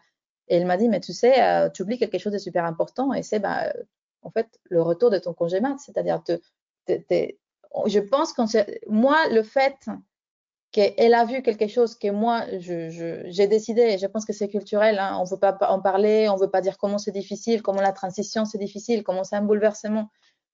Et 0.47 0.58
elle 0.58 0.68
m'a 0.68 0.78
dit, 0.78 0.88
mais 0.88 0.99
tu 0.99 1.14
sais, 1.14 1.72
tu 1.74 1.82
oublies 1.82 1.97
quelque 1.97 2.20
chose 2.20 2.34
de 2.34 2.38
super 2.38 2.66
important 2.66 3.12
et 3.14 3.24
c'est 3.24 3.39
bah, 3.39 3.74
en 4.22 4.30
fait 4.30 4.47
le 4.66 4.82
retour 4.84 5.10
de 5.10 5.18
ton 5.18 5.34
congé 5.34 5.60
mat, 5.62 5.78
c'est-à-dire 5.80 6.24
te, 6.24 6.39
je 7.86 7.99
pense 7.99 8.34
que 8.34 8.41
moi, 8.89 9.28
le 9.30 9.43
fait 9.43 9.76
qu'elle 10.72 11.13
a 11.13 11.26
vu 11.26 11.41
quelque 11.41 11.68
chose 11.68 11.95
que 11.95 12.09
moi, 12.09 12.43
j'ai 12.59 13.47
décidé, 13.47 13.82
et 13.82 13.97
je 13.97 14.07
pense 14.07 14.26
que 14.26 14.34
c'est 14.34 14.49
culturel, 14.49 14.99
hein, 14.99 15.18
on 15.20 15.24
ne 15.24 15.30
veut 15.30 15.39
pas 15.39 15.57
en 15.70 15.80
parler, 15.80 16.28
on 16.30 16.36
ne 16.36 16.41
veut 16.41 16.49
pas 16.49 16.61
dire 16.61 16.78
comment 16.78 16.97
c'est 16.97 17.11
difficile, 17.11 17.61
comment 17.61 17.82
la 17.82 17.93
transition 17.93 18.43
c'est 18.45 18.57
difficile, 18.57 19.03
comment 19.03 19.24
c'est 19.24 19.38
un 19.38 19.41
bouleversement 19.41 20.09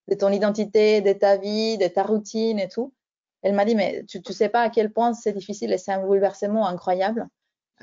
de 0.08 0.16
ton 0.16 0.30
identité, 0.30 1.02
de 1.02 1.14
ta 1.14 1.38
vie, 1.38 1.78
de 1.78 1.88
ta 1.88 2.04
routine 2.04 2.60
et 2.60 2.68
tout. 2.68 2.94
Elle 3.42 3.56
m'a 3.56 3.66
dit, 3.66 3.76
mais 3.76 4.04
tu 4.08 4.22
ne 4.26 4.34
sais 4.34 4.50
pas 4.50 4.62
à 4.62 4.70
quel 4.70 4.92
point 4.92 5.14
c'est 5.14 5.34
difficile 5.34 5.74
et 5.74 5.78
c'est 5.78 5.92
un 5.92 6.06
bouleversement 6.06 6.68
incroyable. 6.68 7.28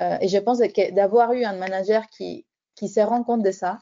Euh, 0.00 0.16
et 0.20 0.28
je 0.28 0.38
pense 0.38 0.60
que 0.60 0.92
d'avoir 0.92 1.32
eu 1.32 1.44
un 1.44 1.56
manager 1.56 2.06
qui, 2.08 2.46
qui 2.76 2.88
se 2.88 3.00
rend 3.00 3.24
compte 3.24 3.42
de 3.42 3.50
ça, 3.50 3.80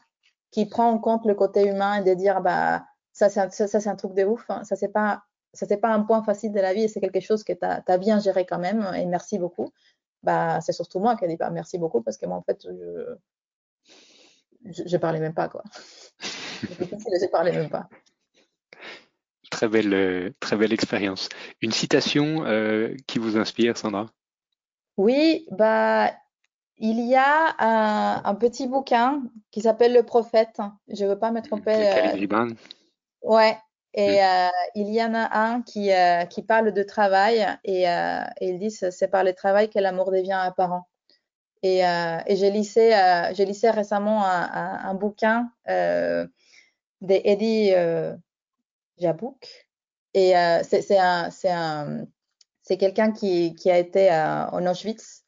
qui 0.51 0.65
prend 0.65 0.89
en 0.89 0.97
compte 0.97 1.25
le 1.25 1.35
côté 1.35 1.67
humain 1.67 2.01
et 2.01 2.03
de 2.03 2.15
dire, 2.15 2.41
bah, 2.41 2.85
ça, 3.13 3.29
c'est 3.29 3.87
un, 3.87 3.95
truc 3.95 4.13
de 4.13 4.23
ouf, 4.23 4.45
hein. 4.49 4.63
ça, 4.63 4.75
c'est 4.75 4.91
pas 4.91 5.23
ça 5.57 5.65
c'est 5.67 5.77
pas 5.77 5.89
un 5.89 6.01
point 6.01 6.23
facile 6.23 6.51
de 6.51 6.59
la 6.59 6.73
vie 6.73 6.83
et 6.83 6.87
c'est 6.87 6.99
quelque 6.99 7.19
chose 7.19 7.43
que 7.43 7.53
tu 7.53 7.65
as, 7.65 7.97
bien 7.97 8.19
géré 8.19 8.45
quand 8.45 8.59
même 8.59 8.89
et 8.95 9.05
merci 9.05 9.39
beaucoup. 9.39 9.71
Bah, 10.23 10.59
c'est 10.61 10.73
surtout 10.73 10.99
moi 10.99 11.15
qui 11.15 11.25
ai 11.25 11.27
dit 11.27 11.37
pas 11.37 11.49
merci 11.49 11.77
beaucoup 11.77 12.01
parce 12.01 12.17
que 12.17 12.25
moi 12.25 12.37
en 12.37 12.41
fait 12.41 12.65
je, 12.65 13.15
je, 14.85 14.97
parlais 14.97 15.19
même 15.19 15.33
pas 15.33 15.47
quoi. 15.47 15.63
je 16.19 17.29
parlais 17.29 17.51
même 17.51 17.69
pas. 17.69 17.87
Très 19.51 19.67
belle, 19.67 20.33
très 20.39 20.57
belle 20.57 20.73
expérience. 20.73 21.29
Une 21.61 21.71
citation 21.71 22.45
euh, 22.45 22.95
qui 23.07 23.17
vous 23.17 23.37
inspire, 23.37 23.77
Sandra? 23.77 24.07
Oui, 24.97 25.47
bah 25.51 26.11
il 26.79 26.99
y 27.07 27.15
a 27.15 27.55
un, 28.23 28.35
petit 28.35 28.67
bouquin 28.67 29.23
qui 29.51 29.61
s'appelle 29.61 29.93
Le 29.93 30.03
Prophète. 30.03 30.59
Je 30.87 31.05
ne 31.05 31.09
veux 31.09 31.19
pas 31.19 31.31
me 31.31 31.41
tromper. 31.41 31.73
Euh, 31.73 32.49
ouais, 33.23 33.57
et 33.93 34.17
mm. 34.17 34.23
euh, 34.23 34.49
il 34.75 34.93
y 34.93 35.03
en 35.03 35.13
a 35.13 35.37
un 35.37 35.61
qui, 35.61 35.91
euh, 35.91 36.25
qui 36.25 36.43
parle 36.43 36.71
de 36.71 36.83
travail 36.83 37.47
et, 37.63 37.89
euh, 37.89 38.21
et 38.39 38.49
il 38.49 38.59
dit 38.59 38.71
c'est 38.71 39.07
par 39.07 39.23
le 39.23 39.33
travail 39.33 39.69
que 39.69 39.79
l'amour 39.79 40.11
devient 40.11 40.39
apparent. 40.39 40.87
Et, 41.63 41.79
et 41.79 42.35
j'ai 42.35 42.51
lissé, 42.51 42.91
j'ai 43.33 43.43
lissé 43.43 43.71
récemment 43.71 44.23
un, 44.23 44.79
un, 44.85 44.93
bouquin 44.93 45.51
euh, 45.67 46.25
d'Eddie 47.01 47.73
Jabouk. 48.99 49.67
Et 50.13 50.33
c'est 50.63 50.97
un, 50.99 51.29
c'est 51.31 52.77
quelqu'un 52.77 53.11
qui, 53.11 53.55
qui 53.55 53.71
a 53.71 53.79
été 53.79 54.11
en 54.11 54.65
Auschwitz. 54.67 55.23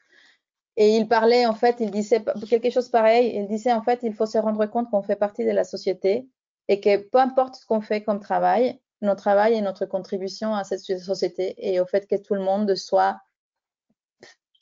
Et 0.78 0.95
il 0.95 1.07
parlait, 1.07 1.47
en 1.47 1.55
fait, 1.55 1.78
il 1.80 1.89
disait 1.89 2.24
quelque 2.47 2.70
chose 2.70 2.89
pareil. 2.89 3.34
Il 3.36 3.47
disait, 3.47 3.74
en 3.74 3.82
fait, 3.82 3.99
il 4.03 4.14
faut 4.14 4.28
se 4.28 4.38
rendre 4.38 4.66
compte 4.68 4.89
qu'on 4.91 5.01
fait 5.01 5.18
partie 5.18 5.43
de 5.43 5.51
la 5.51 5.64
société 5.64 6.28
et 6.70 6.80
que 6.80 6.97
peu 6.97 7.17
importe 7.17 7.55
ce 7.55 7.65
qu'on 7.65 7.82
fait 7.82 8.03
comme 8.03 8.22
travail, 8.22 8.80
notre 9.01 9.22
travail 9.22 9.55
est 9.55 9.61
notre 9.61 9.86
contribution 9.86 10.53
à 10.53 10.63
cette 10.63 10.82
société 10.82 11.55
et 11.57 11.80
au 11.80 11.86
fait 11.86 12.07
que 12.07 12.15
tout 12.15 12.36
le 12.36 12.41
monde 12.41 12.74
soit 12.76 13.20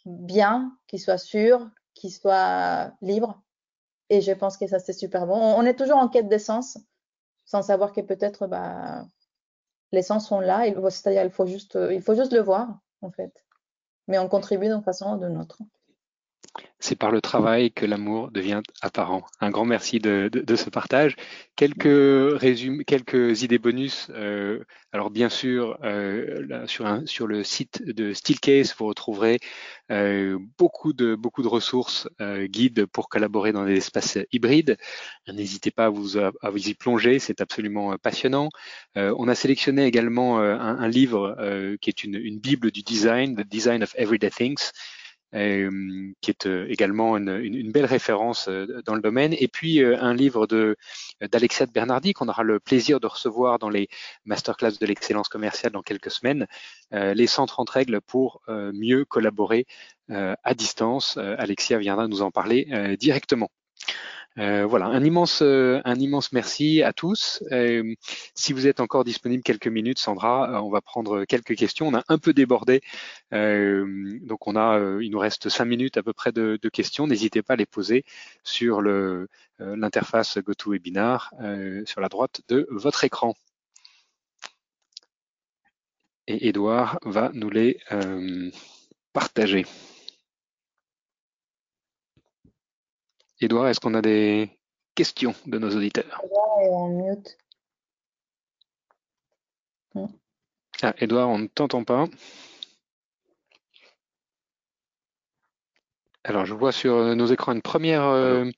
bien, 0.06 0.76
qu'il 0.88 1.02
soit 1.02 1.18
sûr, 1.18 1.70
qu'il 1.94 2.12
soit 2.12 2.94
libre. 3.02 3.42
Et 4.10 4.22
je 4.22 4.32
pense 4.32 4.56
que 4.58 4.68
ça, 4.68 4.80
c'est 4.80 4.94
super 4.94 5.28
bon. 5.28 5.36
On 5.36 5.64
est 5.64 5.76
toujours 5.76 5.98
en 5.98 6.08
quête 6.08 6.30
d'essence, 6.30 6.78
sans 7.46 7.62
savoir 7.62 7.92
que 7.92 8.00
peut-être 8.00 8.48
bah, 8.48 9.06
l'essence 9.92 10.30
sont 10.30 10.40
là. 10.40 10.64
C'est-à-dire, 10.90 11.24
il 11.24 11.32
faut 11.32 11.46
juste, 11.46 11.78
il 11.92 12.02
faut 12.02 12.16
juste 12.16 12.32
le 12.32 12.40
voir, 12.40 12.80
en 13.02 13.12
fait. 13.12 13.34
Mais 14.08 14.18
on 14.18 14.30
contribue 14.30 14.68
d'une 14.68 14.82
façon 14.82 15.16
ou 15.16 15.18
d'une 15.18 15.38
autre. 15.38 15.58
C'est 16.80 16.96
par 16.96 17.12
le 17.12 17.22
travail 17.22 17.72
que 17.72 17.88
l'amour 17.88 18.30
devient 18.32 18.62
apparent. 18.82 19.26
Un 19.42 19.50
grand 19.50 19.66
merci 19.66 19.98
de, 20.00 20.30
ce 20.56 20.70
partage. 20.70 21.16
Quelques 21.56 22.40
quelques 22.86 23.42
idées 23.42 23.58
bonus. 23.58 24.10
Euh, 24.12 24.64
alors 24.92 25.10
bien 25.10 25.30
sûr, 25.30 25.80
euh, 25.84 26.68
sur, 26.68 27.28
le 27.28 27.44
site 27.44 27.84
de 27.84 28.14
Steelcase, 28.14 28.76
vous 28.78 28.86
retrouverez 28.86 29.40
euh, 29.92 30.38
beaucoup 30.60 30.94
de 30.94 31.16
beaucoup 31.16 31.42
de 31.42 31.48
ressources, 31.48 32.08
guides 32.22 32.86
pour 32.86 33.10
collaborer 33.10 33.54
dans 33.54 33.66
des 33.66 33.78
espaces 33.78 34.20
hybrides. 34.32 34.78
N'hésitez 35.28 35.72
pas 35.72 35.86
à 35.86 35.90
vous, 35.90 36.18
à 36.18 36.50
vous 36.52 36.70
y 36.70 36.76
plonger, 36.76 37.18
c'est 37.18 37.42
absolument 37.42 37.98
passionnant. 37.98 38.50
on 38.96 39.28
a 39.28 39.36
sélectionné 39.36 39.86
également 39.86 40.40
un, 40.40 40.88
livre 40.88 41.36
qui 41.82 41.90
est 41.90 42.04
une, 42.04 42.16
une 42.16 42.40
bible 42.40 42.70
du 42.70 42.84
design, 42.84 43.36
The 43.36 43.48
Design 43.48 43.82
of 43.82 43.94
Everyday 43.98 44.30
Things 44.30 44.72
euh, 45.36 46.14
qui 46.22 46.32
est 46.32 46.46
euh, 46.46 46.66
également 46.70 47.18
une, 47.18 47.30
une, 47.44 47.72
belle 47.74 47.86
référence 47.86 48.48
euh, 48.48 48.82
dans 48.86 48.96
le 48.96 49.02
domaine. 49.02 49.36
Et 49.38 49.50
puis 49.50 49.84
un 49.84 50.14
livre 50.14 50.48
de 50.48 50.78
d'Alexia 51.22 51.66
de 51.66 51.72
Bernardi 51.72 52.14
qu'on 52.14 52.30
aura 52.30 52.44
le 52.44 52.62
plaisir 52.62 53.02
de 53.02 53.08
recevoir 53.08 53.60
dans 53.60 53.70
les 53.70 53.90
masterclass 54.24 54.78
de 54.80 54.86
l'excellence 54.86 55.28
commerciale 55.28 55.74
dans 55.74 55.82
quelques 55.82 56.12
semaines. 56.12 56.48
les 56.92 57.28
130 57.28 57.70
règles 57.70 58.02
pour 58.02 58.42
mieux 58.48 59.04
collaborer 59.06 59.66
à 60.10 60.54
distance. 60.54 61.18
Alexia 61.18 61.78
viendra 61.78 62.08
nous 62.08 62.22
en 62.22 62.32
parler 62.32 62.96
directement. 63.00 63.50
Euh, 64.38 64.66
voilà, 64.68 64.86
un 64.86 65.04
immense, 65.04 65.42
euh, 65.42 65.82
un 65.84 65.96
immense 65.96 66.32
merci 66.32 66.84
à 66.84 66.94
tous. 66.94 67.44
Euh, 67.52 67.96
si 68.36 68.54
vous 68.54 68.68
êtes 68.68 68.80
encore 68.80 69.04
disponible 69.04 69.42
quelques 69.42 69.68
minutes, 69.68 70.00
Sandra, 70.00 70.64
on 70.64 70.70
va 70.70 70.82
prendre 70.82 71.26
quelques 71.26 71.56
questions. 71.56 71.88
On 71.88 71.96
a 71.96 72.04
un 72.08 72.18
peu 72.20 72.34
débordé, 72.34 72.82
donc 73.32 74.48
on 74.48 74.56
a, 74.56 74.80
il 75.02 75.10
nous 75.12 75.20
reste 75.20 75.50
cinq 75.50 75.66
minutes 75.66 75.98
à 75.98 76.04
peu 76.04 76.14
près 76.14 76.32
de, 76.32 76.60
de 76.62 76.70
questions. 76.70 77.08
N'hésitez 77.08 77.42
pas 77.42 77.54
à 77.54 77.58
les 77.58 77.66
poser 77.66 78.06
sur 78.44 78.82
l'interface 79.60 80.38
GoToWebinar 80.38 81.34
sur 81.86 82.02
la 82.02 82.10
droite 82.10 82.42
de 82.48 82.68
votre 82.70 83.04
écran. 83.04 83.34
Et 86.28 86.50
Edouard 86.50 87.00
va 87.04 87.32
nous 87.34 87.50
les 87.50 87.80
partager. 89.14 89.66
Edouard, 93.40 93.68
est-ce 93.68 93.80
qu'on 93.80 93.94
a 93.94 94.02
des 94.02 94.50
questions 94.96 95.36
de 95.46 95.60
nos 95.60 95.76
auditeurs? 95.76 96.22
Hmm. 99.94 100.08
Ah, 100.82 100.94
Edouard, 100.98 101.30
on 101.30 101.40
ne 101.40 101.48
t'entend 101.48 101.84
pas. 101.84 102.06
Alors, 106.24 106.46
je 106.46 106.54
vois 106.54 106.72
sur 106.72 107.16
nos 107.16 107.26
écrans 107.28 107.54
une 107.54 107.62
première. 107.62 108.04
Euh, 108.04 108.50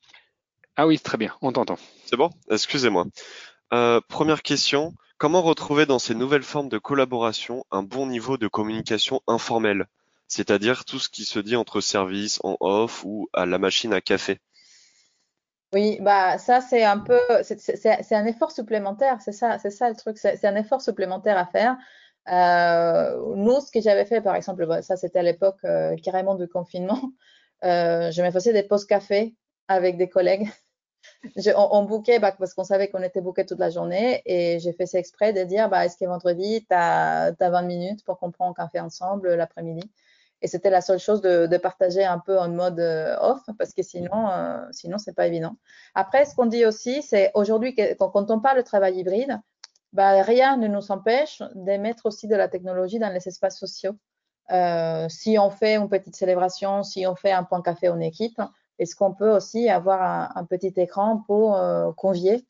ah 0.76 0.88
oui, 0.88 0.98
très 0.98 1.18
bien, 1.18 1.36
on 1.42 1.52
t'entend. 1.52 1.78
C'est 2.06 2.16
bon? 2.16 2.30
Excusez-moi. 2.50 3.06
Euh, 3.74 4.02
première 4.08 4.42
question. 4.42 4.94
comment 5.18 5.42
retrouver 5.42 5.86
dans 5.86 6.00
ces 6.00 6.16
nouvelles 6.16 6.44
formes 6.44 6.70
de 6.70 6.78
collaboration 6.78 7.66
un 7.70 7.84
bon 7.84 8.08
niveau 8.08 8.38
de 8.38 8.48
communication 8.48 9.22
informelle, 9.28 9.88
c'est-à-dire 10.28 10.86
tout 10.86 11.00
ce 11.00 11.10
qui 11.10 11.26
se 11.26 11.38
dit 11.38 11.58
entre 11.58 11.82
services, 11.82 12.40
en 12.44 12.56
off 12.62 13.04
ou 13.04 13.30
à 13.34 13.46
la 13.46 13.60
machine 13.60 13.94
à 13.94 14.02
café? 14.02 14.40
Oui, 15.74 16.00
bah 16.02 16.40
ça 16.40 16.62
c'est 16.62 16.84
un 16.84 16.98
peu, 16.98 17.20
c'est 17.44 18.16
un 18.16 18.26
effort 18.26 18.52
supplémentaire, 18.52 19.22
c'est 19.22 19.32
ça, 19.32 19.60
c'est 19.60 19.70
ça 19.70 19.88
le 19.90 19.96
truc, 19.96 20.18
c'est 20.18 20.44
un 20.46 20.56
effort 20.56 20.82
supplémentaire 20.82 21.38
à 21.38 21.46
faire. 21.46 21.78
Euh, 22.32 23.36
nous, 23.36 23.60
ce 23.62 23.72
que 23.72 23.80
j'avais 23.80 24.06
fait, 24.06 24.22
par 24.22 24.36
exemple, 24.36 24.66
bah, 24.66 24.82
ça 24.82 24.98
c'était 24.98 25.20
à 25.20 25.24
l'époque 25.24 25.60
euh, 25.66 25.96
carrément 26.04 26.34
du 26.36 26.48
confinement, 26.48 27.00
euh, 27.64 28.10
je 28.12 28.22
me 28.24 28.52
des 28.54 28.64
pauses 28.64 28.86
café 28.86 29.36
avec 29.68 29.98
des 29.98 30.10
collègues. 30.10 30.50
Je, 31.38 31.52
on, 31.56 31.70
on 31.78 31.84
bouquait 31.86 32.20
bah, 32.20 32.34
parce 32.38 32.54
qu'on 32.54 32.64
savait 32.66 32.90
qu'on 32.90 33.04
était 33.04 33.22
bouqué 33.22 33.46
toute 33.46 33.60
la 33.60 33.70
journée 33.70 34.22
et 34.26 34.60
j'ai 34.60 34.74
fait 34.74 34.86
ça 34.88 35.00
exprès 35.00 35.34
de 35.34 35.44
dire 35.44 35.70
bah, 35.70 35.86
est-ce 35.86 35.98
que 35.98 36.06
vendredi, 36.06 36.62
tu 36.70 36.76
as, 36.76 37.34
20 37.40 37.62
minutes 37.64 38.04
pour 38.06 38.20
qu'on 38.20 38.32
prenne 38.32 38.50
un 38.50 38.54
café 38.54 38.80
ensemble 38.82 39.34
l'après-midi? 39.36 39.92
Et 40.42 40.48
c'était 40.48 40.70
la 40.70 40.82
seule 40.82 41.00
chose 41.00 41.22
de, 41.22 41.58
partager 41.58 42.06
un 42.06 42.20
peu 42.20 42.40
en 42.40 42.50
mode 42.50 42.80
euh, 42.80 43.16
off 43.20 43.42
parce 43.58 43.74
que 43.74 43.84
sinon, 43.84 44.30
euh, 44.30 44.66
sinon 44.72 44.98
c'est 44.98 45.14
pas 45.14 45.28
évident. 45.28 45.56
Après, 45.96 46.26
ce 46.26 46.36
qu'on 46.36 46.46
dit 46.46 46.66
aussi, 46.66 47.02
c'est 47.02 47.32
aujourd'hui 47.34 47.76
quand, 47.76 48.10
quand 48.10 48.32
on 48.32 48.40
parle 48.40 48.58
de 48.58 48.62
travail 48.62 48.98
hybride, 48.98 49.40
bah, 49.92 50.22
rien 50.22 50.56
ne 50.58 50.68
nous 50.68 50.92
empêche 50.92 51.42
d'émettre 51.56 52.06
aussi 52.06 52.28
de 52.28 52.36
la 52.36 52.48
technologie 52.48 53.00
dans 53.00 53.10
les 53.10 53.28
espaces 53.28 53.58
sociaux. 53.58 53.96
Euh, 54.52 55.08
si 55.10 55.38
on 55.38 55.50
fait 55.50 55.76
une 55.76 55.90
petite 55.90 56.16
célébration, 56.16 56.84
si 56.84 57.06
on 57.06 57.16
fait 57.16 57.32
un 57.32 57.44
point 57.44 57.62
café 57.62 57.90
en 57.90 58.00
équipe, 58.00 58.42
est-ce 58.80 58.96
qu'on 58.96 59.14
peut 59.14 59.32
aussi 59.32 59.70
avoir 59.70 60.38
un, 60.38 60.46
petit 60.46 60.74
écran 60.78 61.22
pour 61.28 61.58
euh, 61.58 61.92
convier 61.94 62.46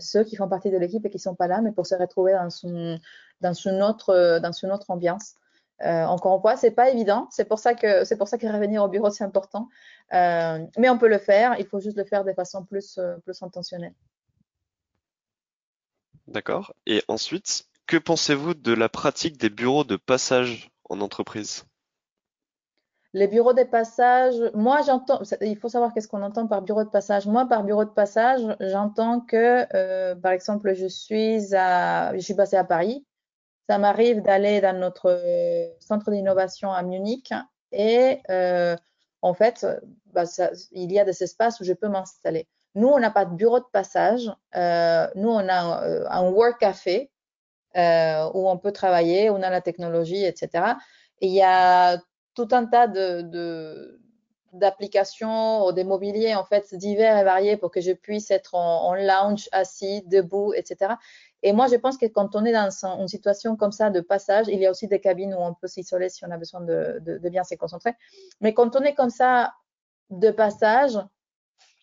ceux 0.00 0.24
qui 0.24 0.34
font 0.34 0.48
partie 0.48 0.72
de 0.72 0.76
l'équipe 0.78 1.06
et 1.06 1.10
qui 1.10 1.20
sont 1.20 1.36
pas 1.36 1.46
là, 1.46 1.60
mais 1.60 1.70
pour 1.70 1.86
se 1.86 1.94
retrouver 1.94 2.32
dans 2.32 3.52
une 3.52 3.82
autre 3.82 4.84
ambiance? 4.88 5.34
Euh, 5.80 6.04
encore 6.04 6.36
une 6.36 6.40
fois, 6.40 6.56
c'est 6.56 6.70
pas 6.70 6.90
évident. 6.90 7.26
C'est 7.30 7.46
pour 7.46 7.58
ça 7.58 7.74
que 7.74 8.04
c'est 8.04 8.16
pour 8.16 8.28
ça 8.28 8.38
que 8.38 8.46
revenir 8.46 8.82
au 8.82 8.88
bureau 8.88 9.10
c'est 9.10 9.24
important. 9.24 9.68
Euh, 10.12 10.58
mais 10.78 10.88
on 10.88 10.98
peut 10.98 11.08
le 11.08 11.18
faire. 11.18 11.56
Il 11.58 11.66
faut 11.66 11.80
juste 11.80 11.96
le 11.96 12.04
faire 12.04 12.24
de 12.24 12.32
façon 12.32 12.64
plus 12.64 13.00
plus 13.24 13.42
intentionnelle. 13.42 13.94
D'accord. 16.28 16.72
Et 16.86 17.02
ensuite, 17.08 17.64
que 17.86 17.96
pensez-vous 17.96 18.54
de 18.54 18.72
la 18.72 18.88
pratique 18.88 19.38
des 19.38 19.50
bureaux 19.50 19.84
de 19.84 19.96
passage 19.96 20.70
en 20.88 21.00
entreprise? 21.00 21.64
Les 23.14 23.28
bureaux 23.28 23.52
de 23.52 23.64
passage, 23.64 24.36
moi 24.54 24.80
j'entends, 24.86 25.20
il 25.42 25.58
faut 25.58 25.68
savoir 25.68 25.92
qu'est-ce 25.92 26.08
qu'on 26.08 26.22
entend 26.22 26.46
par 26.46 26.62
bureau 26.62 26.82
de 26.82 26.88
passage. 26.88 27.26
Moi, 27.26 27.46
par 27.46 27.62
bureau 27.62 27.84
de 27.84 27.90
passage, 27.90 28.40
j'entends 28.60 29.20
que, 29.20 29.66
euh, 29.76 30.14
par 30.14 30.32
exemple, 30.32 30.72
je 30.72 30.86
suis 30.86 31.54
à, 31.54 32.14
je 32.14 32.20
suis 32.20 32.34
passée 32.34 32.56
à 32.56 32.64
Paris. 32.64 33.04
Ça 33.72 33.78
m'arrive 33.78 34.20
d'aller 34.20 34.60
dans 34.60 34.78
notre 34.78 35.18
centre 35.80 36.10
d'innovation 36.10 36.70
à 36.70 36.82
Munich 36.82 37.32
et 37.70 38.20
euh, 38.28 38.76
en 39.22 39.32
fait, 39.32 39.66
bah, 40.12 40.24
il 40.72 40.92
y 40.92 41.00
a 41.00 41.06
des 41.06 41.22
espaces 41.22 41.58
où 41.58 41.64
je 41.64 41.72
peux 41.72 41.88
m'installer. 41.88 42.46
Nous, 42.74 42.88
on 42.88 42.98
n'a 42.98 43.10
pas 43.10 43.24
de 43.24 43.34
bureau 43.34 43.60
de 43.60 43.64
passage. 43.72 44.30
Euh, 44.56 45.08
nous, 45.14 45.30
on 45.30 45.48
a 45.48 45.54
un, 45.54 46.26
euh, 46.26 46.30
work 46.32 46.60
café 46.60 47.10
euh, 47.78 48.28
où 48.34 48.46
on 48.46 48.58
peut 48.58 48.72
travailler, 48.72 49.30
on 49.30 49.42
a 49.42 49.48
la 49.48 49.62
technologie, 49.62 50.22
etc. 50.22 50.74
Et 51.22 51.28
il 51.28 51.32
y 51.32 51.40
a 51.40 51.96
tout 52.34 52.48
un 52.50 52.66
tas 52.66 52.88
d'applications 54.52 55.64
ou 55.64 55.72
des 55.72 55.84
mobiliers 55.84 56.34
en 56.34 56.44
fait 56.44 56.74
divers 56.74 57.16
et 57.16 57.24
variés 57.24 57.56
pour 57.56 57.70
que 57.70 57.80
je 57.80 57.92
puisse 57.92 58.30
être 58.30 58.54
en, 58.54 58.88
en 58.88 58.94
lounge, 58.96 59.48
assis, 59.50 60.02
debout, 60.02 60.52
etc. 60.52 60.96
Et 61.42 61.52
moi, 61.52 61.66
je 61.66 61.76
pense 61.76 61.98
que 61.98 62.06
quand 62.06 62.36
on 62.36 62.44
est 62.44 62.52
dans 62.52 62.70
une 62.98 63.08
situation 63.08 63.56
comme 63.56 63.72
ça 63.72 63.90
de 63.90 64.00
passage, 64.00 64.46
il 64.48 64.60
y 64.60 64.66
a 64.66 64.70
aussi 64.70 64.86
des 64.86 65.00
cabines 65.00 65.34
où 65.34 65.38
on 65.38 65.54
peut 65.54 65.66
s'isoler 65.66 66.08
si 66.08 66.24
on 66.24 66.30
a 66.30 66.36
besoin 66.36 66.60
de, 66.60 67.00
bien 67.28 67.44
se 67.44 67.54
concentrer. 67.56 67.94
Mais 68.40 68.54
quand 68.54 68.76
on 68.76 68.80
est 68.82 68.94
comme 68.94 69.10
ça 69.10 69.52
de 70.10 70.30
passage, 70.30 70.98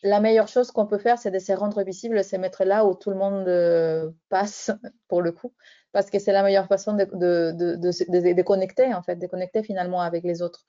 la 0.01 0.22
meilleure 0.22 0.47
chose 0.47 0.72
qu'on 0.72 0.88
peut 0.88 0.97
faire, 0.97 1.18
c'est 1.18 1.32
de 1.32 1.39
se 1.39 1.51
rendre 1.51 1.84
visible, 1.84 2.24
c'est 2.24 2.38
mettre 2.38 2.64
là 2.64 2.86
où 2.86 2.95
tout 2.95 3.10
le 3.10 3.18
monde 3.18 3.47
euh, 3.49 4.10
passe, 4.30 4.72
pour 5.10 5.22
le 5.22 5.34
coup, 5.34 5.53
parce 5.91 6.10
que 6.10 6.20
c'est 6.20 6.32
la 6.32 6.41
meilleure 6.41 6.68
façon 6.68 6.93
de, 6.93 7.03
de, 7.03 7.51
de, 7.76 8.34
de, 8.34 8.41
connecter, 8.43 8.93
en 8.93 9.01
fait, 9.01 9.18
de 9.18 9.28
connecter 9.28 9.62
finalement 9.62 10.01
avec 10.01 10.24
les 10.24 10.41
autres. 10.41 10.64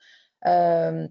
Euh, 0.47 1.07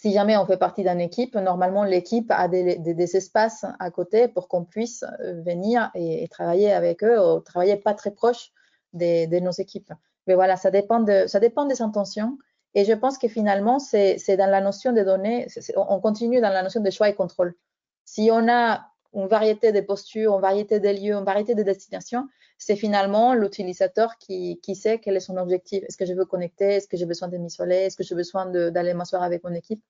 si 0.00 0.12
jamais 0.12 0.36
on 0.36 0.46
fait 0.46 0.56
partie 0.56 0.84
d'une 0.84 1.00
équipe, 1.00 1.34
normalement, 1.34 1.82
l'équipe 1.82 2.30
a 2.30 2.46
des, 2.46 3.16
espaces 3.16 3.64
à 3.80 3.90
côté 3.90 4.28
pour 4.28 4.46
qu'on 4.46 4.64
puisse 4.64 5.02
euh, 5.02 5.42
venir 5.42 5.90
et, 5.96 6.28
travailler 6.28 6.72
avec 6.72 7.02
eux, 7.02 7.20
ou 7.20 7.40
travailler 7.40 7.76
pas 7.76 7.94
très 7.94 8.12
proche 8.12 8.52
de, 8.92 9.40
nos 9.40 9.50
équipes. 9.50 9.92
Mais 10.28 10.36
voilà, 10.36 10.56
ça 10.56 10.70
dépend, 10.70 11.00
de, 11.00 11.26
ça 11.26 11.40
dépend 11.40 11.64
des 11.64 11.82
intentions. 11.82 12.38
Et 12.74 12.84
je 12.84 12.92
pense 12.92 13.18
que 13.18 13.26
finalement, 13.26 13.80
c'est 13.80 14.36
dans 14.36 14.48
la 14.48 14.60
notion 14.60 14.92
des 14.92 15.02
données, 15.02 15.48
on 15.74 15.98
continue 15.98 16.40
dans 16.40 16.50
la 16.50 16.62
notion 16.62 16.80
de 16.80 16.90
choix 16.90 17.08
et 17.08 17.14
contrôle. 17.14 17.56
Si 18.04 18.30
on 18.32 18.48
a 18.48 18.86
une 19.14 19.26
variété 19.26 19.72
de 19.72 19.80
postures, 19.80 20.34
une 20.34 20.40
variété 20.40 20.80
de 20.80 20.88
lieux, 20.88 21.14
une 21.14 21.24
variété 21.24 21.54
de 21.54 21.62
destinations, 21.62 22.28
c'est 22.58 22.76
finalement 22.76 23.34
l'utilisateur 23.34 24.18
qui, 24.18 24.60
qui, 24.60 24.74
sait 24.74 24.98
quel 24.98 25.16
est 25.16 25.20
son 25.20 25.36
objectif. 25.36 25.84
Est-ce 25.84 25.96
que 25.96 26.06
je 26.06 26.12
veux 26.12 26.24
connecter? 26.24 26.74
Est-ce 26.74 26.88
que 26.88 26.96
j'ai 26.96 27.06
besoin 27.06 27.28
de 27.28 27.36
m'isoler? 27.36 27.76
Est-ce 27.76 27.96
que 27.96 28.02
j'ai 28.02 28.16
besoin 28.16 28.46
d'aller 28.46 28.94
m'asseoir 28.94 29.22
avec 29.22 29.44
mon 29.44 29.54
équipe? 29.54 29.82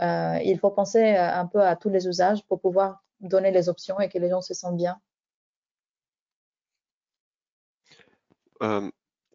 Euh, 0.00 0.38
Il 0.42 0.58
faut 0.58 0.70
penser 0.70 1.14
un 1.14 1.46
peu 1.46 1.60
à 1.60 1.76
tous 1.76 1.90
les 1.90 2.08
usages 2.08 2.42
pour 2.44 2.60
pouvoir 2.60 3.04
donner 3.20 3.50
les 3.50 3.68
options 3.68 4.00
et 4.00 4.08
que 4.08 4.18
les 4.18 4.30
gens 4.30 4.40
se 4.40 4.54
sentent 4.54 4.76
bien. 4.76 4.98
Euh, 8.62 8.90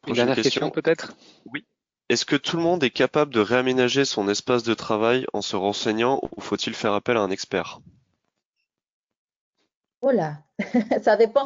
Une 0.07 0.13
dernière 0.13 0.35
question, 0.35 0.69
question 0.69 0.69
peut-être? 0.71 1.15
Oui. 1.45 1.65
Est-ce 2.09 2.25
que 2.25 2.35
tout 2.35 2.57
le 2.57 2.63
monde 2.63 2.83
est 2.83 2.89
capable 2.89 3.33
de 3.33 3.39
réaménager 3.39 4.03
son 4.05 4.27
espace 4.27 4.63
de 4.63 4.73
travail 4.73 5.25
en 5.33 5.41
se 5.41 5.55
renseignant 5.55 6.19
ou 6.35 6.41
faut-il 6.41 6.73
faire 6.73 6.93
appel 6.93 7.15
à 7.15 7.21
un 7.21 7.31
expert? 7.31 7.79
Oh 10.01 10.09
là, 10.11 10.39
ça 11.03 11.15
dépend. 11.15 11.45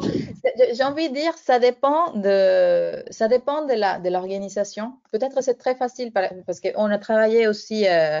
J'ai 0.72 0.82
envie 0.82 1.10
de 1.10 1.14
dire, 1.14 1.36
ça 1.36 1.58
dépend 1.58 2.12
de, 2.14 3.04
ça 3.10 3.28
dépend 3.28 3.66
de 3.66 3.74
la 3.74 3.98
de 3.98 4.08
l'organisation. 4.08 4.94
Peut-être 5.12 5.42
c'est 5.42 5.58
très 5.58 5.74
facile 5.74 6.10
parce 6.12 6.60
qu'on 6.60 6.86
a 6.90 6.98
travaillé 6.98 7.48
aussi, 7.48 7.86
euh, 7.86 8.20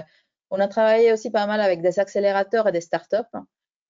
on 0.50 0.60
a 0.60 0.68
travaillé 0.68 1.12
aussi 1.12 1.30
pas 1.30 1.46
mal 1.46 1.60
avec 1.62 1.80
des 1.80 1.98
accélérateurs 1.98 2.68
et 2.68 2.72
des 2.72 2.82
startups. 2.82 3.16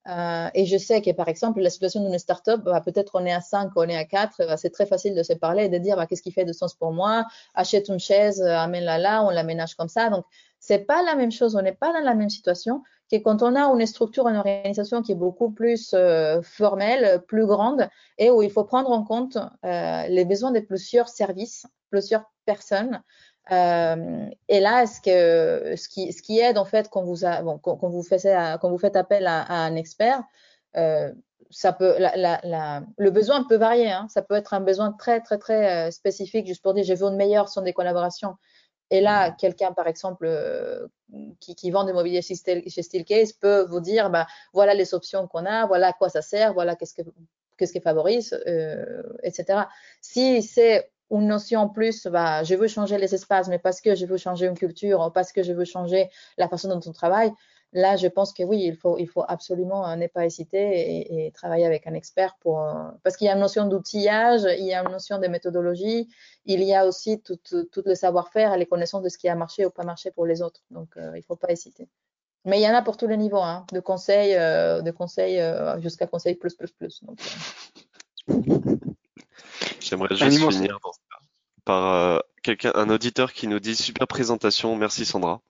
Euh, 0.08 0.48
et 0.54 0.66
je 0.66 0.78
sais 0.78 1.02
que, 1.02 1.10
par 1.10 1.26
exemple, 1.28 1.60
la 1.60 1.70
situation 1.70 2.00
d'une 2.08 2.18
startup, 2.18 2.60
bah, 2.60 2.80
peut-être 2.80 3.12
on 3.16 3.26
est 3.26 3.32
à 3.32 3.40
5, 3.40 3.72
on 3.74 3.88
est 3.88 3.96
à 3.96 4.04
4, 4.04 4.46
bah, 4.46 4.56
c'est 4.56 4.70
très 4.70 4.86
facile 4.86 5.16
de 5.16 5.22
se 5.24 5.32
parler 5.32 5.64
et 5.64 5.68
de 5.68 5.78
dire 5.78 5.96
bah, 5.96 6.06
qu'est-ce 6.06 6.22
qui 6.22 6.30
fait 6.30 6.44
de 6.44 6.52
sens 6.52 6.74
pour 6.74 6.92
moi, 6.92 7.26
achète 7.54 7.88
une 7.88 7.98
chaise, 7.98 8.40
euh, 8.40 8.56
amène-la 8.56 8.98
là, 8.98 9.24
on 9.24 9.30
l'aménage 9.30 9.74
comme 9.74 9.88
ça. 9.88 10.08
Donc, 10.10 10.24
c'est 10.60 10.78
pas 10.86 11.02
la 11.02 11.16
même 11.16 11.32
chose, 11.32 11.56
on 11.56 11.62
n'est 11.62 11.72
pas 11.72 11.92
dans 11.92 12.04
la 12.04 12.14
même 12.14 12.30
situation 12.30 12.82
quand 13.12 13.42
on 13.42 13.54
a 13.54 13.64
une 13.66 13.86
structure, 13.86 14.28
une 14.28 14.36
organisation 14.36 15.02
qui 15.02 15.12
est 15.12 15.16
beaucoup 15.16 15.50
plus 15.50 15.92
euh, 15.94 16.42
formelle, 16.42 17.22
plus 17.28 17.46
grande 17.46 17.88
et 18.18 18.30
où 18.30 18.42
il 18.42 18.50
faut 18.50 18.64
prendre 18.64 18.90
en 18.90 19.04
compte 19.04 19.38
euh, 19.64 20.06
les 20.08 20.24
besoins 20.24 20.50
de 20.50 20.60
plusieurs 20.60 21.08
services, 21.08 21.66
plusieurs 21.90 22.24
personnes 22.44 23.02
euh, 23.52 24.26
et 24.48 24.58
là, 24.58 24.86
ce, 24.86 25.00
qui, 25.00 26.38
aide 26.40 26.58
en 26.58 26.64
fait 26.64 26.88
quand 26.90 27.04
vous, 27.04 28.02
faites, 28.02 28.96
appel 28.96 29.26
à, 29.28 29.52
un 29.52 29.76
expert, 29.76 30.24
le 30.74 31.14
besoin 33.10 33.44
peut 33.44 33.56
varier. 33.56 33.92
Hein. 33.92 34.08
Ça 34.10 34.22
peut 34.22 34.34
être 34.34 34.52
un 34.52 34.60
besoin 34.60 34.90
très 34.90 35.20
très 35.20 35.38
très 35.38 35.92
spécifique, 35.92 36.48
juste 36.48 36.60
pour 36.60 36.74
dire 36.74 36.82
j'ai 36.82 36.96
vu 36.96 37.04
une 37.04 37.14
meilleure 37.14 37.48
son 37.48 37.62
des 37.62 37.72
collaborations. 37.72 38.34
Et 38.90 39.00
là, 39.00 39.32
quelqu'un, 39.32 39.72
par 39.72 39.88
exemple, 39.88 40.26
euh, 40.26 40.86
qui, 41.40 41.54
qui, 41.54 41.70
vend 41.70 41.84
des 41.84 41.92
mobiliers 41.92 42.22
chez, 42.22 42.34
Steelcase 42.34 43.32
peut 43.32 43.66
vous 43.68 43.80
dire, 43.80 44.10
bah, 44.10 44.26
voilà 44.52 44.74
les 44.74 44.94
options 44.94 45.26
qu'on 45.26 45.44
a, 45.44 45.66
voilà 45.66 45.88
à 45.88 45.92
quoi 45.92 46.08
ça 46.08 46.22
sert, 46.22 46.54
voilà 46.54 46.76
qu'est-ce 46.76 46.94
que 46.94 47.02
qu'est-ce 47.56 47.72
qui 47.72 47.80
favorise, 47.80 48.38
euh, 48.46 49.02
etc. 49.22 49.64
Si 50.00 50.42
c'est 50.42 50.90
une 51.10 51.26
notion 51.26 51.68
plus, 51.68 52.06
bah, 52.06 52.42
je 52.42 52.54
veux 52.54 52.68
changer 52.68 52.98
les 52.98 53.14
espaces, 53.14 53.48
mais 53.48 53.58
parce 53.58 53.80
que 53.80 53.94
je 53.94 54.06
veux 54.06 54.18
changer 54.18 54.46
une 54.46 54.58
culture, 54.58 55.10
parce 55.14 55.32
que 55.32 55.42
je 55.42 55.52
veux 55.52 55.64
changer 55.64 56.10
la 56.36 56.48
façon 56.48 56.68
dont 56.68 56.80
on 56.84 56.92
travaille, 56.92 57.32
là, 57.72 57.96
je 57.96 58.06
pense 58.06 58.32
que 58.32 58.42
oui, 58.42 58.62
il 58.62 58.76
faut, 58.76 58.98
il 58.98 59.08
faut 59.08 59.24
absolument 59.26 59.88
euh, 59.88 59.96
ne 59.96 60.06
pas 60.06 60.24
hésiter 60.24 60.58
et, 60.58 61.26
et, 61.26 61.30
travailler 61.32 61.66
avec 61.66 61.86
un 61.86 61.94
expert 61.94 62.36
pour, 62.40 62.62
euh, 62.62 62.90
parce 63.02 63.16
qu'il 63.16 63.26
y 63.26 63.30
a 63.30 63.34
une 63.34 63.40
notion 63.40 63.66
d'outillage, 63.66 64.42
il 64.58 64.64
y 64.64 64.72
a 64.72 64.82
une 64.82 64.90
notion 64.90 65.18
de 65.18 65.26
méthodologie, 65.26 66.08
il 66.44 66.62
y 66.62 66.74
a 66.74 66.86
aussi 66.86 67.20
tout, 67.20 67.38
tout, 67.44 67.82
le 67.84 67.94
savoir-faire 67.94 68.54
et 68.54 68.58
les 68.58 68.66
connaissances 68.66 69.02
de 69.02 69.08
ce 69.08 69.18
qui 69.18 69.28
a 69.28 69.34
marché 69.34 69.66
ou 69.66 69.70
pas 69.70 69.84
marché 69.84 70.10
pour 70.10 70.26
les 70.26 70.42
autres. 70.42 70.62
Donc, 70.70 70.96
euh, 70.96 71.10
il 71.14 71.18
ne 71.18 71.24
faut 71.24 71.36
pas 71.36 71.50
hésiter. 71.50 71.88
Mais 72.46 72.60
il 72.60 72.62
y 72.62 72.68
en 72.68 72.74
a 72.74 72.82
pour 72.82 72.96
tous 72.96 73.08
les 73.08 73.16
niveaux, 73.16 73.42
hein, 73.42 73.66
de 73.72 73.80
conseils, 73.80 74.34
euh, 74.36 74.80
de 74.80 74.92
conseils 74.92 75.40
euh, 75.40 75.80
jusqu'à 75.80 76.06
conseils 76.06 76.36
plus, 76.36 76.54
plus, 76.54 76.70
plus. 76.70 77.02
Donc, 77.02 77.18
J'aimerais 79.80 80.14
juste 80.14 80.52
finir 80.52 80.78
par 81.64 81.92
euh, 81.92 82.18
quelqu'un, 82.42 82.70
un 82.76 82.88
auditeur 82.88 83.32
qui 83.32 83.48
nous 83.48 83.58
dit 83.58 83.74
super 83.74 84.06
présentation, 84.06 84.76
merci 84.76 85.04
Sandra. 85.04 85.40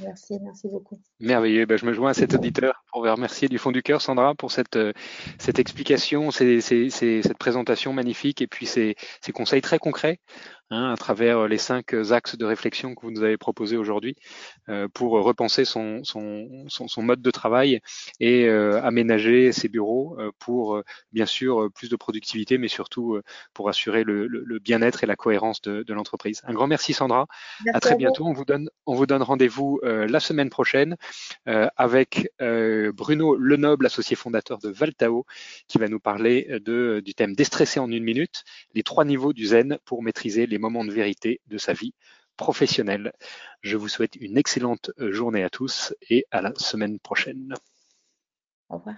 Merci, 0.00 0.38
merci 0.40 0.68
beaucoup. 0.68 1.00
Merveilleux. 1.20 1.66
Ben, 1.66 1.76
je 1.76 1.86
me 1.86 1.92
joins 1.92 2.10
à 2.10 2.14
cet 2.14 2.34
auditeur 2.34 2.84
pour 2.92 3.02
remercier 3.02 3.48
du 3.48 3.58
fond 3.58 3.72
du 3.72 3.82
cœur, 3.82 4.00
Sandra, 4.00 4.34
pour 4.34 4.50
cette, 4.50 4.76
euh, 4.76 4.92
cette 5.38 5.58
explication, 5.58 6.30
cette 6.30 7.38
présentation 7.38 7.92
magnifique 7.92 8.42
et 8.42 8.46
puis 8.46 8.66
ces 8.66 8.96
conseils 9.34 9.62
très 9.62 9.78
concrets 9.78 10.18
Hein, 10.74 10.90
à 10.90 10.96
travers 10.96 11.48
les 11.48 11.58
cinq 11.58 11.92
axes 12.12 12.38
de 12.38 12.46
réflexion 12.46 12.94
que 12.94 13.02
vous 13.02 13.10
nous 13.10 13.22
avez 13.22 13.36
proposés 13.36 13.76
aujourd'hui 13.76 14.16
euh, 14.70 14.88
pour 14.88 15.12
repenser 15.12 15.66
son, 15.66 16.02
son, 16.02 16.48
son, 16.68 17.02
mode 17.02 17.20
de 17.20 17.30
travail 17.30 17.80
et 18.20 18.46
euh, 18.46 18.82
aménager 18.82 19.52
ses 19.52 19.68
bureaux 19.68 20.16
euh, 20.18 20.30
pour 20.38 20.80
bien 21.12 21.26
sûr 21.26 21.68
plus 21.74 21.90
de 21.90 21.96
productivité, 21.96 22.56
mais 22.56 22.68
surtout 22.68 23.20
pour 23.52 23.68
assurer 23.68 24.02
le, 24.02 24.26
le, 24.26 24.58
bien-être 24.60 25.04
et 25.04 25.06
la 25.06 25.14
cohérence 25.14 25.60
de, 25.60 25.82
de 25.82 25.92
l'entreprise. 25.92 26.40
Un 26.44 26.54
grand 26.54 26.68
merci 26.68 26.94
Sandra. 26.94 27.26
à 27.74 27.80
très 27.80 27.96
bientôt. 27.96 28.24
On 28.24 28.32
vous 28.32 28.46
donne, 28.46 28.70
on 28.86 28.94
vous 28.94 29.06
donne 29.06 29.22
rendez-vous 29.22 29.78
la 29.82 30.20
semaine 30.20 30.48
prochaine 30.48 30.96
avec 31.44 32.30
Bruno 32.38 33.36
Lenoble, 33.36 33.84
associé 33.84 34.16
fondateur 34.16 34.58
de 34.58 34.70
Valtao, 34.70 35.26
qui 35.68 35.76
va 35.76 35.88
nous 35.88 36.00
parler 36.00 36.60
de, 36.64 37.02
du 37.04 37.12
thème 37.12 37.34
déstressé 37.34 37.78
en 37.78 37.90
une 37.90 38.04
minute, 38.04 38.44
les 38.74 38.82
trois 38.82 39.04
niveaux 39.04 39.34
du 39.34 39.46
zen 39.46 39.78
pour 39.84 40.02
maîtriser 40.02 40.46
les 40.52 40.58
moments 40.58 40.84
de 40.84 40.92
vérité 40.92 41.40
de 41.46 41.58
sa 41.58 41.72
vie 41.72 41.94
professionnelle. 42.36 43.12
Je 43.62 43.76
vous 43.76 43.88
souhaite 43.88 44.16
une 44.16 44.38
excellente 44.38 44.90
journée 44.98 45.42
à 45.42 45.50
tous 45.50 45.94
et 46.08 46.26
à 46.30 46.42
la 46.42 46.52
semaine 46.56 46.98
prochaine. 47.00 47.54
Au 48.68 48.76
revoir. 48.76 48.96